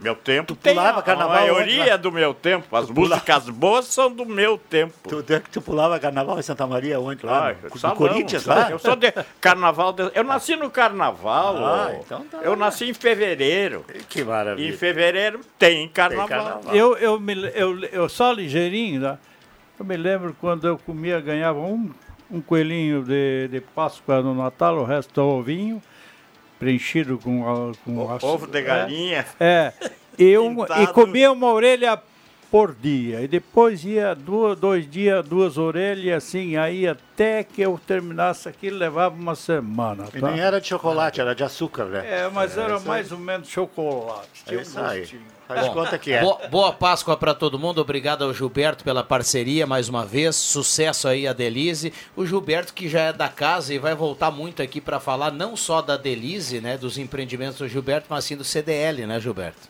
Meu 0.00 0.14
tempo 0.14 0.54
Tu 0.54 0.56
tem 0.56 0.74
pulava 0.74 1.02
carnaval 1.02 1.32
a 1.36 1.40
maioria 1.40 1.62
onde 1.82 1.88
lá? 1.88 1.94
é 1.94 1.98
do 1.98 2.12
meu 2.12 2.34
tempo. 2.34 2.76
As 2.76 2.90
músicas 2.90 3.48
boas 3.48 3.86
são 3.86 4.10
do 4.12 4.26
meu 4.26 4.58
tempo. 4.58 4.92
Tu, 5.08 5.22
tu, 5.22 5.40
tu 5.52 5.62
pulava 5.62 5.98
carnaval 5.98 6.38
em 6.38 6.42
Santa 6.42 6.66
Maria 6.66 7.00
onde 7.00 7.24
lá? 7.24 7.50
Ah, 7.50 7.54
no, 7.62 7.70
no 7.70 7.78
salão, 7.78 7.96
Corinthians 7.96 8.44
lá? 8.46 8.70
Eu 8.70 8.78
sou 8.78 8.96
de 8.96 9.12
carnaval. 9.40 9.92
de- 9.92 10.10
eu 10.14 10.24
nasci 10.24 10.56
no 10.56 10.68
carnaval. 10.70 11.56
Ah, 11.64 11.94
então 11.98 12.24
tá. 12.24 12.38
Eu 12.42 12.54
nasci 12.56 12.90
em 12.90 12.94
fevereiro. 12.94 13.84
Que 14.08 14.20
Em 14.20 14.24
maravilha. 14.24 14.76
fevereiro 14.76 15.40
tem 15.58 15.88
carnaval. 15.88 16.28
carnaval. 16.28 16.74
Eu, 16.74 16.96
eu, 16.96 17.18
me, 17.20 17.34
eu, 17.54 17.78
eu 17.84 18.08
só 18.08 18.32
ligeirinho, 18.32 19.00
né? 19.00 19.18
eu 19.78 19.84
me 19.84 19.96
lembro 19.96 20.36
quando 20.40 20.66
eu 20.68 20.76
comia, 20.78 21.20
ganhava 21.20 21.58
um, 21.58 21.90
um 22.30 22.40
coelhinho 22.40 23.02
de, 23.02 23.48
de 23.48 23.60
Páscoa 23.60 24.20
no 24.22 24.34
Natal, 24.34 24.76
o 24.76 24.84
resto 24.84 25.12
do 25.14 25.26
ovinho, 25.26 25.82
preenchido 26.68 27.18
com, 27.18 27.46
a- 27.46 27.72
com 27.84 27.98
O- 27.98 28.10
aço- 28.12 28.26
Ovo 28.26 28.46
de 28.46 28.62
galinha. 28.62 29.26
É, 29.38 29.72
é 29.78 29.90
eu, 30.18 30.50
e 30.82 30.86
comia 30.88 31.30
uma 31.30 31.52
orelha 31.52 32.00
por 32.50 32.74
dia. 32.74 33.20
E 33.20 33.28
depois 33.28 33.84
ia 33.84 34.14
duas, 34.14 34.58
dois 34.58 34.88
dias, 34.88 35.26
duas 35.26 35.58
orelhas, 35.58 36.24
assim, 36.24 36.56
aí 36.56 36.86
até 36.88 37.42
que 37.44 37.60
eu 37.60 37.78
terminasse 37.86 38.48
aquilo 38.48 38.78
levava 38.78 39.14
uma 39.14 39.34
semana. 39.34 40.04
E 40.14 40.20
Tá? 40.20 40.30
nem 40.30 40.40
era 40.40 40.60
de 40.60 40.68
chocolate, 40.68 41.20
era 41.20 41.34
de 41.34 41.42
açúcar, 41.44 41.84
né? 41.86 42.02
É, 42.22 42.28
mas 42.30 42.56
era 42.56 42.76
isso 42.76 42.86
mais 42.86 43.12
ou 43.12 43.18
menos 43.18 43.48
chocolate. 43.48 44.28
É 44.46 44.48
Tinha 44.48 44.58
um 44.58 44.62
isso 44.62 44.80
aí. 44.80 45.06
Faz 45.46 45.68
conta 45.68 45.98
que 45.98 46.12
é. 46.12 46.20
Boa, 46.22 46.48
boa 46.48 46.72
Páscoa 46.72 47.16
para 47.16 47.34
todo 47.34 47.58
mundo. 47.58 47.80
Obrigado 47.80 48.24
ao 48.24 48.32
Gilberto 48.32 48.82
pela 48.82 49.04
parceria 49.04 49.66
mais 49.66 49.88
uma 49.88 50.04
vez. 50.04 50.36
Sucesso 50.36 51.06
aí 51.06 51.26
a 51.26 51.32
Delize. 51.32 51.92
O 52.16 52.24
Gilberto 52.24 52.72
que 52.72 52.88
já 52.88 53.00
é 53.00 53.12
da 53.12 53.28
casa 53.28 53.74
e 53.74 53.78
vai 53.78 53.94
voltar 53.94 54.30
muito 54.30 54.62
aqui 54.62 54.80
para 54.80 54.98
falar 54.98 55.30
não 55.30 55.54
só 55.56 55.82
da 55.82 55.96
Delize, 55.96 56.60
né, 56.60 56.78
dos 56.78 56.96
empreendimentos 56.96 57.58
do 57.58 57.68
Gilberto, 57.68 58.06
mas 58.08 58.24
sim 58.24 58.36
do 58.36 58.44
CDL, 58.44 59.06
né, 59.06 59.20
Gilberto? 59.20 59.68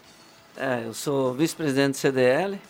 É, 0.56 0.84
eu 0.86 0.94
sou 0.94 1.34
vice-presidente 1.34 1.92
do 1.92 1.96
CDL 1.96 2.60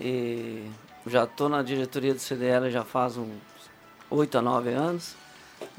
e 0.00 0.66
já 1.06 1.24
estou 1.24 1.48
na 1.48 1.62
diretoria 1.62 2.12
do 2.12 2.20
CDL 2.20 2.70
já 2.70 2.84
faz 2.84 3.16
uns 3.16 3.30
8 4.10 4.38
a 4.38 4.42
9 4.42 4.70
anos. 4.70 5.14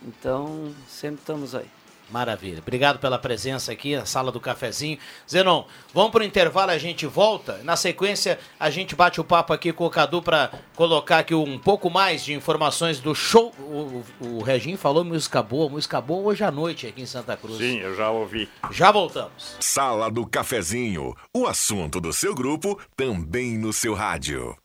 Então, 0.08 0.74
sempre 0.88 1.20
estamos 1.20 1.54
aí. 1.54 1.68
Maravilha. 2.10 2.60
Obrigado 2.60 3.00
pela 3.00 3.18
presença 3.18 3.72
aqui 3.72 3.96
na 3.96 4.06
sala 4.06 4.32
do 4.32 4.40
cafezinho. 4.40 4.98
Zenon, 5.30 5.64
vamos 5.94 6.12
para 6.12 6.22
o 6.22 6.26
intervalo, 6.26 6.72
a 6.72 6.78
gente 6.78 7.06
volta. 7.06 7.60
Na 7.64 7.76
sequência, 7.76 8.40
a 8.60 8.70
gente 8.70 8.96
bate 8.96 9.20
o 9.20 9.24
papo 9.24 9.54
aqui 9.54 9.74
com 9.74 9.86
o 9.86 9.90
Cadu 9.90 10.22
para 10.22 10.52
colocar 10.76 11.20
aqui 11.20 11.34
um 11.34 11.58
pouco 11.58 11.90
mais 11.90 12.24
de 12.24 12.34
informações 12.34 13.00
do 13.00 13.16
show. 13.16 13.54
O, 13.60 14.04
o, 14.22 14.38
o 14.38 14.44
Reginho 14.44 14.78
falou 14.78 15.04
música 15.04 15.42
boa, 15.42 15.70
música 15.70 16.00
boa 16.00 16.30
hoje 16.30 16.44
à 16.44 16.52
noite 16.52 16.88
aqui 16.88 17.02
em 17.02 17.06
Santa 17.06 17.36
Cruz. 17.36 17.58
Sim, 17.58 17.80
eu 17.80 17.96
já 17.96 18.10
ouvi. 18.10 18.50
Já 18.72 18.92
voltamos. 18.92 19.58
Sala 19.60 20.12
do 20.12 20.26
Cafezinho, 20.26 21.16
o 21.34 21.48
assunto 21.48 22.00
do 22.00 22.14
seu 22.14 22.36
grupo 22.36 22.80
também 22.96 23.58
no 23.58 23.74
seu 23.74 23.94
rádio. 23.94 24.56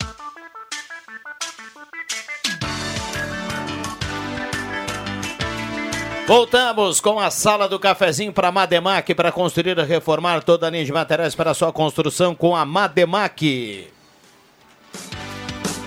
Voltamos 6.29 7.01
com 7.01 7.19
a 7.19 7.31
sala 7.31 7.67
do 7.67 7.81
cafezinho 7.81 8.35
para 8.35 8.53
Mademac 8.53 9.15
para 9.15 9.33
construir 9.33 9.79
e 9.79 9.83
reformar 9.83 10.45
toda 10.45 10.67
a 10.67 10.71
linha 10.71 10.85
de 10.85 10.93
materiais 10.93 11.35
para 11.35 11.55
sua 11.55 11.73
construção 11.73 12.35
com 12.35 12.55
a 12.55 12.67
Mademac. 12.67 13.89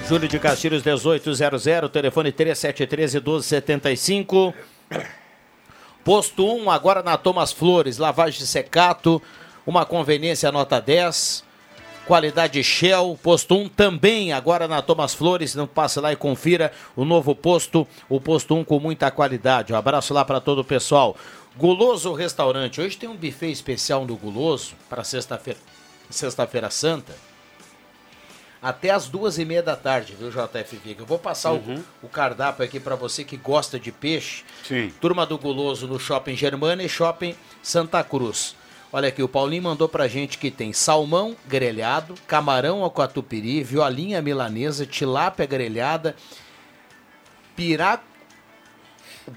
Júlio 0.10 0.28
de 0.28 0.40
Castilhos 0.40 0.82
1800, 0.82 1.92
telefone 1.92 2.32
3713 2.32 3.18
1275. 3.20 4.52
Posto 6.04 6.52
1, 6.52 6.72
agora 6.72 7.04
na 7.04 7.18
Thomas 7.18 7.52
Flores, 7.52 8.00
lavagem 8.00 8.44
secato, 8.44 9.22
uma 9.64 9.86
conveniência 9.86 10.52
nota 10.52 10.82
10. 10.82 11.44
Qualidade 12.06 12.64
Shell, 12.64 13.18
posto 13.22 13.56
1 13.56 13.70
também, 13.70 14.34
agora 14.34 14.68
na 14.68 14.82
Thomas 14.82 15.14
Flores. 15.14 15.56
Não 15.56 15.68
passe 15.68 16.00
lá 16.00 16.12
e 16.12 16.16
confira 16.16 16.72
o 16.96 17.06
novo 17.06 17.36
posto, 17.36 17.88
o 18.10 18.20
posto 18.20 18.56
1 18.56 18.64
com 18.64 18.80
muita 18.80 19.12
qualidade. 19.12 19.72
Um 19.72 19.78
abraço 19.78 20.14
lá 20.14 20.26
para 20.26 20.42
todo 20.42 20.60
o 20.60 20.66
pessoal. 20.66 21.16
Guloso 21.56 22.14
Restaurante, 22.14 22.82
hoje 22.82 22.98
tem 22.98 23.10
um 23.10 23.16
buffet 23.16 23.52
especial 23.52 24.06
no 24.06 24.16
Guloso 24.16 24.74
para 24.90 25.04
sexta-feira, 25.04 25.60
sexta-feira 26.10 26.70
santa. 26.70 27.14
Até 28.62 28.92
as 28.92 29.08
duas 29.08 29.40
e 29.40 29.46
meia 29.46 29.64
da 29.64 29.76
tarde, 29.76 30.16
viu, 30.18 30.30
JF 30.30 30.76
Viga? 30.84 31.02
Eu 31.02 31.06
vou 31.06 31.18
passar 31.18 31.52
o, 31.52 31.84
o 32.04 32.08
cardápio 32.08 32.64
aqui 32.64 32.80
para 32.80 32.96
você 32.96 33.24
que 33.24 33.36
gosta 33.36 33.80
de 33.80 33.92
peixe. 33.92 34.44
Sim. 34.64 34.94
Turma 35.02 35.26
do 35.26 35.38
Guloso 35.38 35.88
no 35.88 36.00
Shopping 36.00 36.36
Germana 36.36 36.84
e 36.84 36.90
Shopping 36.90 37.36
Santa 37.64 38.04
Cruz. 38.04 38.56
Olha 38.94 39.08
aqui, 39.08 39.24
o 39.24 39.30
Paulinho 39.30 39.64
mandou 39.64 39.88
pra 39.88 40.08
gente 40.08 40.38
que 40.38 40.52
tem 40.52 40.74
salmão 40.74 41.36
grelhado, 41.48 42.14
camarão 42.28 42.84
ao 42.84 42.92
catupiry, 42.92 43.64
violinha 43.64 44.22
milanesa, 44.22 44.86
tilápia 44.86 45.46
grelhada, 45.46 46.14
pirá, 47.56 48.02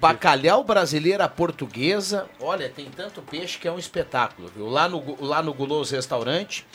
bacalhau 0.00 0.64
brasileira 0.64 1.28
portuguesa. 1.28 2.26
Olha, 2.40 2.68
tem 2.68 2.86
tanto 2.86 3.22
peixe 3.22 3.58
que 3.58 3.68
é 3.68 3.72
um 3.72 3.78
espetáculo, 3.78 4.50
viu? 4.54 4.68
Lá 4.68 4.88
no, 4.88 5.16
lá 5.24 5.40
no 5.40 5.54
Guloso 5.54 5.94
Restaurante, 5.94 6.66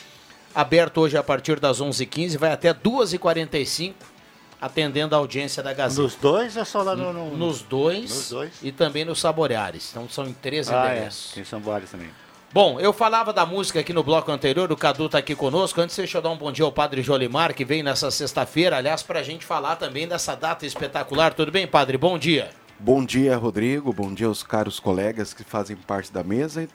aberto 0.54 1.02
hoje 1.02 1.18
a 1.18 1.22
partir 1.22 1.60
das 1.60 1.82
11h15, 1.82 2.38
vai 2.38 2.50
até 2.52 2.72
2h45, 2.72 3.92
atendendo 4.58 5.14
a 5.14 5.18
audiência 5.18 5.62
da 5.62 5.74
Gazeta. 5.74 6.00
Nos 6.00 6.14
dois 6.14 6.56
ou 6.56 6.64
só 6.64 6.82
lá 6.82 6.96
no... 6.96 7.12
no... 7.12 7.36
Nos 7.36 7.60
dois, 7.60 8.10
Nos 8.10 8.30
dois. 8.30 8.52
e 8.62 8.72
também 8.72 9.04
nos 9.04 9.20
Saboreares. 9.20 9.90
Então 9.90 10.08
são 10.08 10.24
em 10.26 10.32
três 10.32 10.70
Ah, 10.70 10.88
é. 10.88 10.92
endereços. 10.96 11.32
Tem 11.32 11.44
São 11.44 11.60
Vários 11.60 11.90
também. 11.90 12.08
Bom, 12.52 12.80
eu 12.80 12.92
falava 12.92 13.32
da 13.32 13.46
música 13.46 13.78
aqui 13.78 13.92
no 13.92 14.02
bloco 14.02 14.32
anterior, 14.32 14.72
o 14.72 14.76
Cadu 14.76 15.08
tá 15.08 15.18
aqui 15.18 15.36
conosco. 15.36 15.80
Antes, 15.80 15.96
deixa 15.96 16.18
eu 16.18 16.22
dar 16.22 16.30
um 16.30 16.36
bom 16.36 16.50
dia 16.50 16.64
ao 16.64 16.72
Padre 16.72 17.00
Jolimar, 17.00 17.54
que 17.54 17.64
vem 17.64 17.80
nessa 17.80 18.10
sexta-feira, 18.10 18.76
aliás, 18.76 19.04
pra 19.04 19.22
gente 19.22 19.46
falar 19.46 19.76
também 19.76 20.08
dessa 20.08 20.34
data 20.34 20.66
espetacular. 20.66 21.32
Tudo 21.32 21.52
bem, 21.52 21.64
Padre? 21.64 21.96
Bom 21.96 22.18
dia. 22.18 22.50
Bom 22.76 23.04
dia, 23.04 23.36
Rodrigo. 23.36 23.92
Bom 23.92 24.12
dia 24.12 24.26
aos 24.26 24.42
caros 24.42 24.80
colegas 24.80 25.32
que 25.32 25.44
fazem 25.44 25.76
parte 25.76 26.12
da 26.12 26.24
mesa 26.24 26.68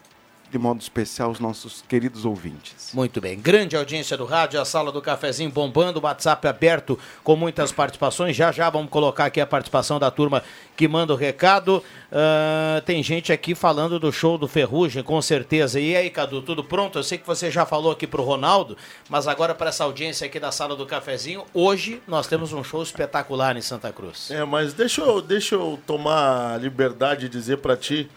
de 0.49 0.57
modo 0.57 0.81
especial, 0.81 1.31
os 1.31 1.39
nossos 1.39 1.83
queridos 1.87 2.25
ouvintes. 2.25 2.91
Muito 2.93 3.19
bem. 3.19 3.39
Grande 3.39 3.75
audiência 3.75 4.15
do 4.15 4.25
rádio, 4.25 4.59
a 4.59 4.65
sala 4.65 4.91
do 4.91 5.01
cafezinho 5.01 5.49
bombando, 5.49 5.99
o 5.99 6.03
WhatsApp 6.03 6.47
aberto 6.47 6.97
com 7.23 7.35
muitas 7.35 7.71
participações. 7.71 8.35
Já 8.35 8.51
já 8.51 8.69
vamos 8.69 8.89
colocar 8.89 9.25
aqui 9.25 9.41
a 9.41 9.45
participação 9.45 9.99
da 9.99 10.09
turma 10.09 10.43
que 10.75 10.87
manda 10.87 11.13
o 11.13 11.15
recado. 11.15 11.83
Ah, 12.11 12.81
tem 12.85 13.03
gente 13.03 13.33
aqui 13.33 13.53
falando 13.53 13.99
do 13.99 14.11
show 14.11 14.37
do 14.37 14.47
Ferrugem, 14.47 15.03
com 15.03 15.21
certeza. 15.21 15.79
E 15.79 15.95
aí, 15.95 16.09
Cadu, 16.09 16.41
tudo 16.41 16.63
pronto? 16.63 16.97
Eu 16.97 17.03
sei 17.03 17.17
que 17.17 17.27
você 17.27 17.51
já 17.51 17.65
falou 17.65 17.91
aqui 17.91 18.07
pro 18.07 18.23
Ronaldo, 18.23 18.77
mas 19.09 19.27
agora 19.27 19.53
para 19.53 19.69
essa 19.69 19.83
audiência 19.83 20.25
aqui 20.25 20.39
da 20.39 20.51
sala 20.51 20.75
do 20.75 20.85
cafezinho, 20.85 21.43
hoje 21.53 22.01
nós 22.07 22.27
temos 22.27 22.53
um 22.53 22.63
show 22.63 22.81
espetacular 22.81 23.57
em 23.57 23.61
Santa 23.61 23.91
Cruz. 23.91 24.31
É, 24.31 24.43
mas 24.45 24.73
deixa 24.73 25.01
eu, 25.01 25.21
deixa 25.21 25.55
eu 25.55 25.79
tomar 25.85 26.53
a 26.53 26.57
liberdade 26.57 27.21
de 27.21 27.29
dizer 27.29 27.57
pra 27.57 27.75
ti. 27.75 28.09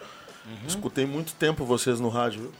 Escutei 0.67 1.05
muito 1.05 1.33
tempo 1.33 1.65
vocês 1.65 1.99
no 1.99 2.09
rádio, 2.09 2.41
viu? 2.41 2.51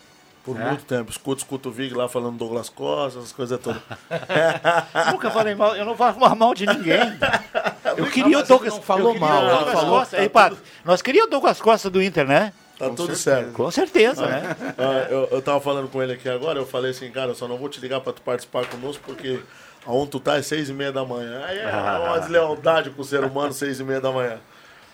Por 0.44 0.60
É? 0.60 0.66
muito 0.70 0.86
tempo. 0.86 1.12
Escuto, 1.12 1.40
escuto 1.44 1.70
o 1.70 1.72
Vig 1.72 1.94
lá 1.94 2.08
falando 2.08 2.38
Douglas 2.38 2.70
Costa, 2.70 3.20
essas 3.20 3.32
coisas 3.32 3.60
todas. 3.60 3.82
Nunca 5.12 5.30
falei 5.32 5.54
mal, 5.56 5.76
eu 5.76 5.86
não 5.86 5.96
falo 5.96 6.36
mal 6.36 6.54
de 6.54 6.66
ninguém. 6.66 7.00
Eu 7.98 8.06
queria 8.08 8.40
o 8.40 8.44
Douglas. 8.44 8.74
não 8.76 8.82
falou 8.82 9.14
queria 9.14 9.28
mal, 9.28 9.42
Douglas 9.48 9.74
falou- 9.74 10.00
Costa. 10.00 10.18
Ei, 10.22 10.30
Pato, 10.30 10.58
nós 10.86 11.02
queríamos 11.02 11.28
o 11.28 11.32
Douglas 11.32 11.60
Costa 11.62 11.90
do 11.90 12.02
Inter, 12.02 12.26
né? 12.26 12.54
Tá 12.78 12.90
tudo 12.92 13.14
certo. 13.16 13.52
Com 13.52 13.70
certeza, 13.70 14.26
né? 14.26 14.56
Ah, 14.78 15.08
eu, 15.10 15.28
eu 15.32 15.42
tava 15.42 15.60
falando 15.60 15.90
com 15.90 16.02
ele 16.02 16.14
aqui 16.14 16.30
agora, 16.30 16.58
eu 16.58 16.66
falei 16.66 16.92
assim, 16.92 17.12
cara, 17.12 17.32
eu 17.32 17.36
só 17.36 17.46
não 17.48 17.58
vou 17.58 17.68
te 17.68 17.82
ligar 17.82 18.00
pra 18.00 18.14
tu 18.14 18.22
participar 18.22 18.66
conosco, 18.68 19.04
porque 19.06 19.42
aonde 19.86 20.12
tu 20.12 20.20
tá 20.22 20.38
é 20.38 20.42
seis 20.42 20.70
e 20.70 20.74
meia 20.74 20.92
da 20.92 21.04
manhã. 21.04 21.44
Aí 21.46 21.60
é 21.60 21.68
uma 22.08 22.18
deslealdade 22.20 22.90
com 22.92 23.02
o 23.02 23.06
ser 23.06 23.24
humano, 23.26 23.52
seis 23.52 23.82
e 23.82 23.84
meia 23.84 24.00
da 24.00 24.10
manhã. 24.12 24.38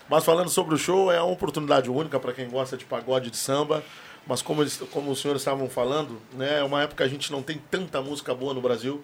Mas 0.08 0.24
falando 0.24 0.48
sobre 0.48 0.74
o 0.74 0.78
show, 0.78 1.10
é 1.10 1.20
uma 1.20 1.32
oportunidade 1.32 1.90
única 1.90 2.18
para 2.20 2.32
quem 2.32 2.48
gosta 2.48 2.76
de 2.76 2.84
pagode 2.84 3.30
de 3.30 3.36
samba. 3.36 3.82
Mas 4.26 4.42
como, 4.42 4.62
eles, 4.62 4.76
como 4.90 5.10
os 5.12 5.20
senhores 5.20 5.42
estavam 5.42 5.68
falando, 5.68 6.20
né, 6.32 6.58
é 6.60 6.64
uma 6.64 6.82
época 6.82 6.96
que 6.98 7.02
a 7.04 7.08
gente 7.08 7.30
não 7.30 7.42
tem 7.42 7.58
tanta 7.70 8.00
música 8.02 8.34
boa 8.34 8.52
no 8.52 8.60
Brasil. 8.60 9.02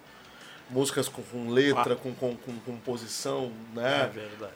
Músicas 0.70 1.08
com, 1.08 1.22
com 1.22 1.50
letra, 1.50 1.94
com, 1.96 2.12
com, 2.14 2.34
com 2.36 2.56
composição, 2.60 3.52
né? 3.74 4.04
É 4.04 4.06
verdade. 4.08 4.52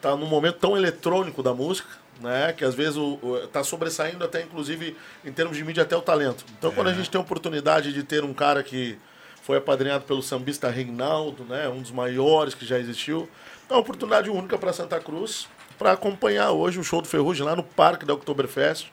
tá 0.00 0.16
num 0.16 0.26
momento 0.26 0.56
tão 0.58 0.76
eletrônico 0.76 1.42
da 1.42 1.52
música, 1.52 1.88
né? 2.20 2.52
Que 2.54 2.64
às 2.64 2.74
vezes 2.74 2.96
o, 2.96 3.18
o- 3.22 3.46
tá 3.52 3.62
sobressaindo 3.62 4.24
até, 4.24 4.40
inclusive, 4.42 4.96
em 5.24 5.32
termos 5.32 5.56
de 5.56 5.62
mídia, 5.64 5.82
até 5.82 5.94
o 5.96 6.00
talento. 6.00 6.44
Então, 6.58 6.72
quando 6.72 6.88
a 6.88 6.94
gente 6.94 7.10
tem 7.10 7.18
a 7.20 7.22
oportunidade 7.22 7.92
de 7.92 8.02
ter 8.02 8.24
um 8.24 8.32
cara 8.32 8.62
que 8.62 8.98
foi 9.42 9.58
apadrinhado 9.58 10.04
pelo 10.04 10.22
sambista 10.22 10.70
Reinaldo, 10.70 11.44
né? 11.44 11.68
Um 11.68 11.82
dos 11.82 11.90
maiores 11.90 12.54
que 12.54 12.64
já 12.64 12.78
existiu, 12.78 13.28
é 13.68 13.72
uma 13.74 13.80
oportunidade 13.80 14.30
única 14.30 14.56
para 14.56 14.72
Santa 14.72 14.98
Cruz, 14.98 15.48
para 15.78 15.92
acompanhar 15.92 16.50
hoje 16.50 16.78
o 16.78 16.84
show 16.84 17.00
do 17.00 17.08
Ferrugem 17.08 17.44
lá 17.44 17.54
no 17.54 17.62
Parque 17.62 18.04
da 18.04 18.14
Oktoberfest. 18.14 18.88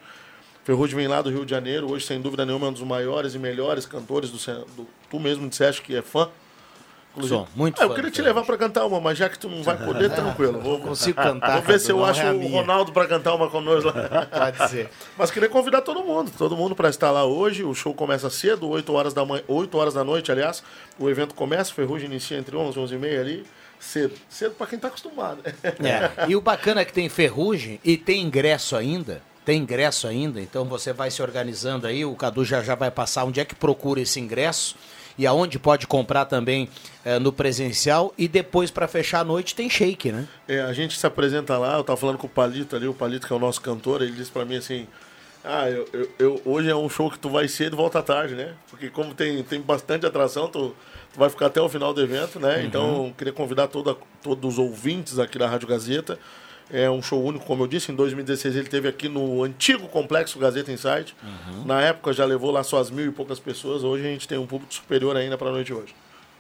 Ferrugem 0.64 0.96
vem 0.96 1.08
lá 1.08 1.22
do 1.22 1.30
Rio 1.30 1.46
de 1.46 1.52
Janeiro, 1.52 1.92
hoje, 1.92 2.06
sem 2.06 2.20
dúvida 2.20 2.46
nenhuma, 2.46 2.68
é 2.68 2.70
um 2.70 2.74
dos 2.74 2.82
maiores 2.82 3.36
e 3.36 3.40
melhores 3.40 3.86
cantores 3.86 4.30
do, 4.32 4.38
do 4.76 4.88
tu 5.10 5.20
mesmo 5.20 5.48
disseste 5.48 5.82
que 5.82 5.96
é 5.96 6.02
fã. 6.02 6.30
Sou 7.22 7.48
muito 7.56 7.82
Ah, 7.82 7.86
eu 7.86 7.94
queria 7.94 8.12
te 8.12 8.22
levar 8.22 8.44
para 8.44 8.58
cantar 8.58 8.86
uma, 8.86 9.00
mas 9.00 9.18
já 9.18 9.30
que 9.30 9.40
tu 9.40 9.48
não 9.48 9.64
vai 9.64 9.78
poder, 9.78 10.10
tranquilo. 10.14 10.60
Vou, 10.60 10.80
consigo 10.80 11.22
cantar, 11.22 11.54
Vou 11.54 11.62
ver 11.62 11.80
se 11.80 11.92
eu 11.92 11.98
não 11.98 12.06
acho 12.06 12.22
é 12.22 12.32
o. 12.32 12.48
Ronaldo 12.48 12.92
para 12.92 13.08
cantar 13.08 13.36
uma 13.36 13.50
conosco 13.50 13.90
lá. 13.90 14.26
Pode 14.28 14.70
ser. 14.70 14.90
Mas 15.18 15.32
queria 15.32 15.48
convidar 15.48 15.82
todo 15.82 16.04
mundo, 16.04 16.32
todo 16.38 16.58
mundo 16.58 16.76
para 16.76 16.90
estar 16.90 17.12
lá 17.12 17.24
hoje. 17.24 17.64
O 17.64 17.74
show 17.74 17.94
começa 17.94 18.30
cedo, 18.30 18.68
8 18.68 18.92
horas 18.92 19.14
da 19.14 19.24
manhã, 19.24 19.44
8 19.48 19.78
horas 19.78 19.94
da 19.94 20.04
noite, 20.04 20.32
aliás. 20.32 20.62
O 21.00 21.10
evento 21.10 21.34
começa, 21.34 21.72
o 21.72 21.74
Ferrugem 21.74 22.10
inicia 22.10 22.38
entre 22.38 22.56
11 22.56 22.78
e 22.78 22.82
11 22.82 22.96
e 22.96 22.98
meia 22.98 23.22
ali. 23.22 23.46
Cedo. 23.80 24.14
Cedo 24.30 24.56
para 24.56 24.68
quem 24.68 24.80
tá 24.80 24.88
acostumado. 24.88 25.40
É. 25.64 26.28
E 26.30 26.36
o 26.36 26.42
bacana 26.42 26.82
é 26.82 26.86
que 26.86 26.94
tem 26.94 27.08
ferrugem 27.10 27.80
e 27.84 27.98
tem 27.98 28.22
ingresso 28.22 28.76
ainda. 28.76 29.22
Tem 29.46 29.62
ingresso 29.62 30.08
ainda, 30.08 30.42
então 30.42 30.66
você 30.66 30.92
vai 30.92 31.12
se 31.12 31.22
organizando 31.22 31.86
aí. 31.86 32.04
O 32.04 32.16
Cadu 32.16 32.44
já 32.44 32.64
já 32.64 32.74
vai 32.74 32.90
passar 32.90 33.26
onde 33.26 33.40
é 33.40 33.46
que 33.46 33.54
procura 33.54 34.02
esse 34.02 34.20
ingresso 34.20 34.76
e 35.20 35.28
aonde 35.28 35.60
pode 35.60 35.86
comprar 35.86 36.26
também 36.26 36.68
eh, 37.06 37.20
no 37.20 37.32
presencial. 37.32 38.12
E 38.18 38.28
depois, 38.28 38.72
para 38.72 38.88
fechar 38.88 39.20
a 39.20 39.24
noite, 39.24 39.54
tem 39.54 39.70
shake, 39.70 40.12
né? 40.12 40.28
É, 40.48 40.62
a 40.62 40.74
gente 40.74 40.98
se 40.98 41.06
apresenta 41.06 41.58
lá, 41.60 41.78
eu 41.78 41.84
tava 41.84 41.96
falando 41.96 42.18
com 42.18 42.26
o 42.26 42.30
Palito 42.30 42.76
ali, 42.76 42.88
o 42.88 42.94
Palito 42.94 43.28
que 43.28 43.32
é 43.34 43.36
o 43.36 43.40
nosso 43.40 43.62
cantor, 43.62 44.02
ele 44.02 44.14
disse 44.14 44.32
para 44.32 44.44
mim 44.46 44.56
assim, 44.58 44.88
ah, 45.44 45.70
eu, 45.70 45.88
eu- 45.94 46.10
eu- 46.18 46.42
hoje 46.44 46.68
é 46.72 46.76
um 46.76 46.90
show 46.90 47.12
que 47.12 47.20
tu 47.20 47.30
vai 47.30 47.48
cedo 47.48 47.76
e 47.76 47.78
volta 47.78 48.00
à 48.00 48.02
tarde, 48.02 48.34
né? 48.34 48.56
Porque 48.68 48.90
como 48.90 49.14
tem, 49.14 49.44
tem 49.44 49.62
bastante 49.62 50.08
atração, 50.08 50.48
tu, 50.48 50.76
tu 51.16 51.20
vai 51.20 51.30
ficar 51.30 51.46
até 51.48 51.62
o 51.62 51.70
final 51.70 51.94
do 51.94 52.02
evento, 52.02 52.40
né? 52.40 52.64
Então, 52.64 53.14
queria 53.18 53.34
convidar 53.34 53.68
toda, 53.68 53.96
todos 54.22 54.54
os 54.54 54.60
ouvintes 54.60 55.18
aqui 55.18 55.40
da 55.40 55.48
Rádio 55.48 55.68
Gazeta. 55.68 56.20
É 56.70 56.90
um 56.90 57.02
show 57.02 57.24
único, 57.24 57.46
como 57.46 57.64
eu 57.64 57.68
disse, 57.68 57.92
em 57.92 57.96
2016 57.96 58.56
ele 58.56 58.68
teve 58.68 58.88
aqui 58.90 59.08
no 59.08 59.44
antigo 59.44 59.88
complexo 59.88 60.38
Gazeta 60.40 60.72
Insight. 60.72 61.16
Na 61.66 61.82
época 61.82 62.12
já 62.12 62.26
levou 62.26 62.52
lá 62.52 62.64
suas 62.64 62.90
mil 62.90 63.06
e 63.06 63.12
poucas 63.12 63.40
pessoas, 63.40 63.84
hoje 63.84 64.04
a 64.06 64.10
gente 64.10 64.28
tem 64.28 64.38
um 64.38 64.48
público 64.48 64.74
superior 64.74 65.16
ainda 65.16 65.38
para 65.38 65.50
a 65.50 65.52
noite 65.52 65.68
de 65.68 65.74
hoje. 65.74 65.96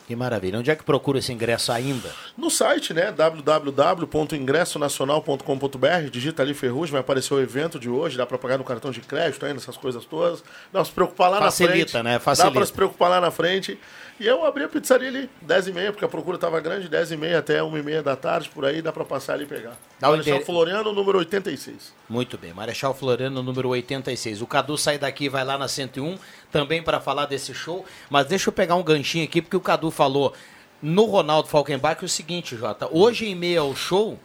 Que 0.08 0.16
maravilha. 0.16 0.60
Onde 0.60 0.70
é 0.70 0.76
que 0.76 0.84
procura 0.84 1.18
esse 1.18 1.34
ingresso 1.34 1.72
ainda? 1.72 2.12
No 2.38 2.52
site, 2.52 2.94
né? 2.94 3.12
www.ingressonacional.com.br, 3.12 6.10
digita 6.12 6.44
ali 6.44 6.54
Ferrugem, 6.54 6.92
vai 6.92 7.02
aparecer 7.02 7.34
o 7.34 7.40
evento 7.40 7.80
de 7.80 7.90
hoje, 7.90 8.16
dá 8.18 8.24
para 8.26 8.38
pagar 8.38 8.58
no 8.60 8.64
cartão 8.64 8.92
de 8.92 9.02
crédito 9.02 9.44
ainda, 9.46 9.58
essas 9.60 9.76
coisas 9.78 10.06
todas. 10.06 10.42
Dá 10.72 10.80
pra 10.80 10.86
se 10.86 10.92
preocupar 10.92 11.32
lá 11.32 11.40
Facilita, 11.40 11.74
na 11.74 11.80
frente. 11.86 12.04
né? 12.04 12.14
Dá 12.14 12.20
Facilita. 12.20 12.54
para 12.54 12.66
se 12.68 12.74
preocupar 12.74 13.10
lá 13.10 13.20
na 13.22 13.32
frente. 13.32 13.80
E 14.18 14.26
eu 14.26 14.46
abri 14.46 14.64
a 14.64 14.70
pizzaria 14.70 15.10
ali, 15.10 15.30
10h30, 15.46 15.92
porque 15.92 16.06
a 16.06 16.08
procura 16.08 16.38
tava 16.38 16.60
grande, 16.62 16.88
10h30 16.88 17.38
até 17.38 17.60
1h30 17.60 18.02
da 18.02 18.16
tarde, 18.16 18.48
por 18.50 18.64
aí 18.64 18.82
dá 18.82 18.92
para 18.94 19.04
passar 19.04 19.34
ali 19.34 19.44
e 19.44 19.48
pegar. 19.48 19.76
Dá 20.00 20.10
Marechal 20.10 20.34
endere- 20.36 20.46
Floriano, 20.46 20.94
número 20.94 21.18
86. 21.18 21.94
Muito 22.08 22.38
bem, 22.38 22.54
Marechal 22.54 22.94
Floriano, 22.94 23.44
número 23.44 23.68
86. 23.70 24.42
O 24.42 24.48
Cadu 24.48 24.78
sai 24.78 24.98
daqui 24.98 25.26
e 25.26 25.30
vai 25.30 25.44
lá 25.44 25.58
na 25.58 25.68
101, 25.68 26.18
também 26.50 26.82
para 26.82 27.02
falar 27.02 27.26
desse 27.26 27.54
show. 27.54 27.86
Mas 28.10 28.26
deixa 28.28 28.48
eu 28.50 28.54
pegar 28.54 28.76
um 28.76 28.84
ganchinho 28.84 29.26
aqui, 29.26 29.42
porque 29.42 29.58
o 29.58 29.62
Cadu 29.62 29.92
falou 29.92 30.34
no 30.82 31.04
Ronaldo 31.06 31.50
Falkenbach 31.50 32.04
o 32.06 32.08
seguinte, 32.10 32.56
Jota. 32.56 32.88
Hoje, 32.92 33.26
em 33.26 33.36
meio 33.36 33.64
ao 33.64 33.76
show, 33.76 34.18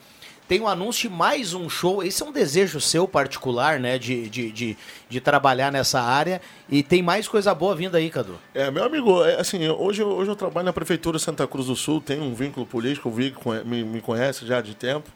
tem 0.51 0.61
um 0.61 0.67
anúncio 0.67 1.09
de 1.09 1.15
mais 1.15 1.55
um 1.55 1.71
show. 1.71 2.03
Esse 2.03 2.25
é 2.25 2.27
um 2.27 2.33
desejo 2.33 2.81
seu 2.81 3.07
particular, 3.07 3.79
né? 3.79 3.97
De, 3.97 4.29
de, 4.29 4.51
de, 4.51 4.77
de 5.09 5.21
trabalhar 5.21 5.71
nessa 5.71 6.01
área. 6.01 6.43
E 6.69 6.83
tem 6.83 7.05
mais 7.05 7.29
coisa 7.29 7.55
boa 7.55 7.73
vindo 7.77 7.95
aí, 7.95 8.11
Cadu. 8.11 8.37
É, 8.53 8.69
meu 8.69 8.83
amigo, 8.83 9.25
é, 9.25 9.41
assim, 9.41 9.69
hoje, 9.69 10.03
hoje 10.03 10.29
eu 10.29 10.35
trabalho 10.35 10.65
na 10.65 10.73
Prefeitura 10.73 11.19
de 11.19 11.23
Santa 11.23 11.47
Cruz 11.47 11.69
do 11.69 11.77
Sul, 11.77 12.01
tenho 12.01 12.25
um 12.25 12.35
vínculo 12.35 12.67
político, 12.67 13.09
o 13.09 13.13
Vig 13.13 13.37
me, 13.65 13.85
me 13.85 14.01
conhece 14.01 14.45
já 14.45 14.61
de 14.61 14.75
tempo, 14.75 15.09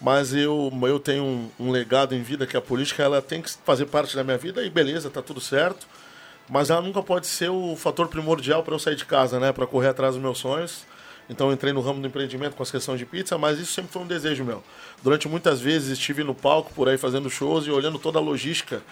mas 0.00 0.32
eu, 0.32 0.72
eu 0.84 0.98
tenho 0.98 1.22
um, 1.24 1.50
um 1.60 1.70
legado 1.70 2.14
em 2.14 2.22
vida 2.22 2.46
que 2.46 2.56
a 2.56 2.60
política 2.62 3.02
ela 3.02 3.20
tem 3.20 3.42
que 3.42 3.50
fazer 3.66 3.84
parte 3.84 4.16
da 4.16 4.24
minha 4.24 4.38
vida 4.38 4.64
e 4.64 4.70
beleza, 4.70 5.10
tá 5.10 5.20
tudo 5.20 5.42
certo, 5.42 5.86
mas 6.48 6.70
ela 6.70 6.80
nunca 6.80 7.02
pode 7.02 7.26
ser 7.26 7.50
o 7.50 7.76
fator 7.76 8.08
primordial 8.08 8.62
para 8.62 8.74
eu 8.74 8.78
sair 8.78 8.96
de 8.96 9.04
casa, 9.04 9.38
né, 9.38 9.52
para 9.52 9.66
correr 9.66 9.88
atrás 9.88 10.14
dos 10.14 10.22
meus 10.22 10.38
sonhos. 10.38 10.86
Então 11.28 11.52
entrei 11.52 11.72
no 11.72 11.80
ramo 11.80 12.00
do 12.00 12.06
empreendimento 12.06 12.54
com 12.54 12.62
as 12.62 12.70
questões 12.70 12.98
de 12.98 13.06
pizza, 13.06 13.38
mas 13.38 13.58
isso 13.58 13.72
sempre 13.72 13.92
foi 13.92 14.02
um 14.02 14.06
desejo 14.06 14.44
meu. 14.44 14.62
Durante 15.02 15.28
muitas 15.28 15.60
vezes 15.60 15.90
estive 15.90 16.22
no 16.22 16.34
palco 16.34 16.72
por 16.74 16.88
aí 16.88 16.98
fazendo 16.98 17.30
shows 17.30 17.66
e 17.66 17.70
olhando 17.70 17.98
toda 17.98 18.18
a 18.18 18.22
logística 18.22 18.82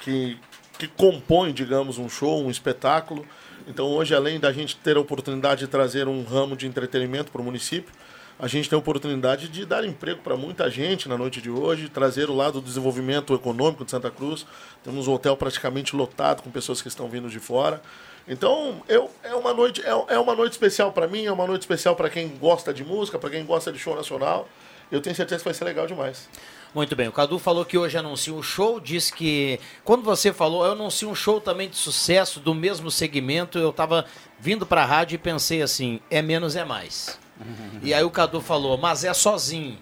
que, 0.00 0.38
que 0.78 0.86
compõe, 0.86 1.52
digamos, 1.52 1.98
um 1.98 2.08
show, 2.08 2.44
um 2.44 2.50
espetáculo. 2.50 3.26
Então 3.66 3.86
hoje, 3.86 4.14
além 4.14 4.38
da 4.38 4.52
gente 4.52 4.76
ter 4.76 4.96
a 4.96 5.00
oportunidade 5.00 5.60
de 5.60 5.66
trazer 5.66 6.06
um 6.06 6.22
ramo 6.22 6.56
de 6.56 6.66
entretenimento 6.66 7.32
para 7.32 7.40
o 7.40 7.44
município, 7.44 7.92
a 8.38 8.48
gente 8.48 8.68
tem 8.68 8.76
a 8.76 8.80
oportunidade 8.80 9.48
de 9.48 9.64
dar 9.64 9.84
emprego 9.84 10.20
para 10.20 10.36
muita 10.36 10.68
gente 10.68 11.08
na 11.08 11.16
noite 11.16 11.40
de 11.40 11.50
hoje, 11.50 11.88
trazer 11.88 12.28
o 12.28 12.34
lado 12.34 12.60
do 12.60 12.66
desenvolvimento 12.66 13.34
econômico 13.34 13.84
de 13.84 13.90
Santa 13.90 14.10
Cruz. 14.10 14.44
Temos 14.82 15.06
um 15.06 15.12
hotel 15.12 15.36
praticamente 15.36 15.94
lotado 15.94 16.42
com 16.42 16.50
pessoas 16.50 16.82
que 16.82 16.88
estão 16.88 17.08
vindo 17.08 17.28
de 17.28 17.38
fora. 17.38 17.80
Então, 18.26 18.82
eu, 18.88 19.10
é, 19.22 19.34
uma 19.34 19.52
noite, 19.52 19.82
é, 19.82 20.14
é 20.14 20.18
uma 20.18 20.34
noite 20.34 20.52
especial 20.52 20.92
para 20.92 21.06
mim, 21.08 21.24
é 21.26 21.32
uma 21.32 21.46
noite 21.46 21.62
especial 21.62 21.96
para 21.96 22.08
quem 22.08 22.28
gosta 22.28 22.72
de 22.72 22.84
música, 22.84 23.18
para 23.18 23.30
quem 23.30 23.44
gosta 23.44 23.72
de 23.72 23.78
show 23.78 23.96
nacional. 23.96 24.48
Eu 24.90 25.00
tenho 25.00 25.16
certeza 25.16 25.38
que 25.40 25.44
vai 25.44 25.54
ser 25.54 25.64
legal 25.64 25.86
demais. 25.86 26.28
Muito 26.74 26.96
bem, 26.96 27.06
o 27.06 27.12
Cadu 27.12 27.38
falou 27.38 27.66
que 27.66 27.76
hoje 27.76 27.98
anuncia 27.98 28.32
um 28.32 28.42
show, 28.42 28.80
disse 28.80 29.12
que 29.12 29.60
quando 29.84 30.02
você 30.02 30.32
falou, 30.32 30.64
eu 30.64 30.72
anuncio 30.72 31.08
um 31.08 31.14
show 31.14 31.38
também 31.38 31.68
de 31.68 31.76
sucesso 31.76 32.40
do 32.40 32.54
mesmo 32.54 32.90
segmento, 32.90 33.58
eu 33.58 33.70
estava 33.70 34.06
vindo 34.38 34.64
para 34.64 34.82
a 34.82 34.86
rádio 34.86 35.16
e 35.16 35.18
pensei 35.18 35.60
assim, 35.60 36.00
é 36.10 36.22
menos 36.22 36.56
é 36.56 36.64
mais. 36.64 37.18
E 37.82 37.92
aí 37.92 38.04
o 38.04 38.10
Cadu 38.10 38.40
falou, 38.40 38.78
mas 38.78 39.02
é 39.02 39.12
sozinho. 39.12 39.76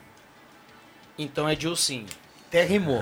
Então 1.18 1.46
é 1.46 1.54
Dilcinho. 1.54 2.06
Até 2.50 2.64
rimou. 2.64 3.00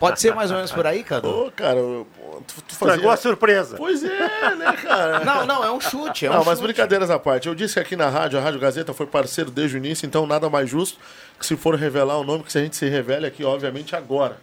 Pode 0.00 0.20
ser 0.20 0.34
mais 0.34 0.50
ou 0.50 0.56
menos 0.56 0.72
por 0.72 0.84
aí, 0.84 1.04
Cadu? 1.04 1.28
Ô, 1.46 1.52
cara, 1.52 1.78
eu- 1.78 2.04
tu, 2.44 2.60
tu 2.62 2.72
Estragou 2.72 3.08
a 3.08 3.16
surpresa. 3.16 3.76
Pois 3.76 4.02
é, 4.02 4.56
né, 4.56 4.72
cara? 4.82 5.24
Não, 5.24 5.46
não, 5.46 5.62
é 5.64 5.70
um 5.70 5.80
chute. 5.80 6.26
É 6.26 6.30
um 6.30 6.34
não, 6.34 6.44
mas 6.44 6.58
chute. 6.58 6.64
brincadeiras 6.72 7.08
à 7.08 7.16
parte. 7.16 7.46
Eu 7.46 7.54
disse 7.54 7.74
que 7.74 7.80
aqui 7.80 7.94
na 7.94 8.08
rádio, 8.08 8.36
a 8.36 8.42
Rádio 8.42 8.58
Gazeta 8.58 8.92
foi 8.92 9.06
parceiro 9.06 9.48
desde 9.48 9.76
o 9.76 9.78
início, 9.78 10.04
então 10.06 10.26
nada 10.26 10.50
mais 10.50 10.68
justo 10.68 10.98
que 11.38 11.46
se 11.46 11.56
for 11.56 11.76
revelar 11.76 12.18
o 12.18 12.24
nome, 12.24 12.42
que 12.42 12.50
se 12.50 12.58
a 12.58 12.62
gente 12.62 12.74
se 12.74 12.88
revele 12.88 13.26
aqui, 13.26 13.44
obviamente, 13.44 13.94
agora. 13.94 14.38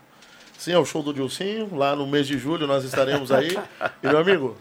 Sim, 0.57 0.71
é 0.71 0.77
o 0.79 0.86
show 0.86 1.03
do 1.03 1.13
Dilcinho, 1.13 1.75
lá 1.75 1.93
no 1.93 2.07
mês 2.07 2.25
de 2.25 2.38
julho 2.38 2.65
nós 2.65 2.86
estaremos 2.86 3.31
aí. 3.33 3.60
E, 4.01 4.07
meu 4.07 4.17
amigo... 4.17 4.57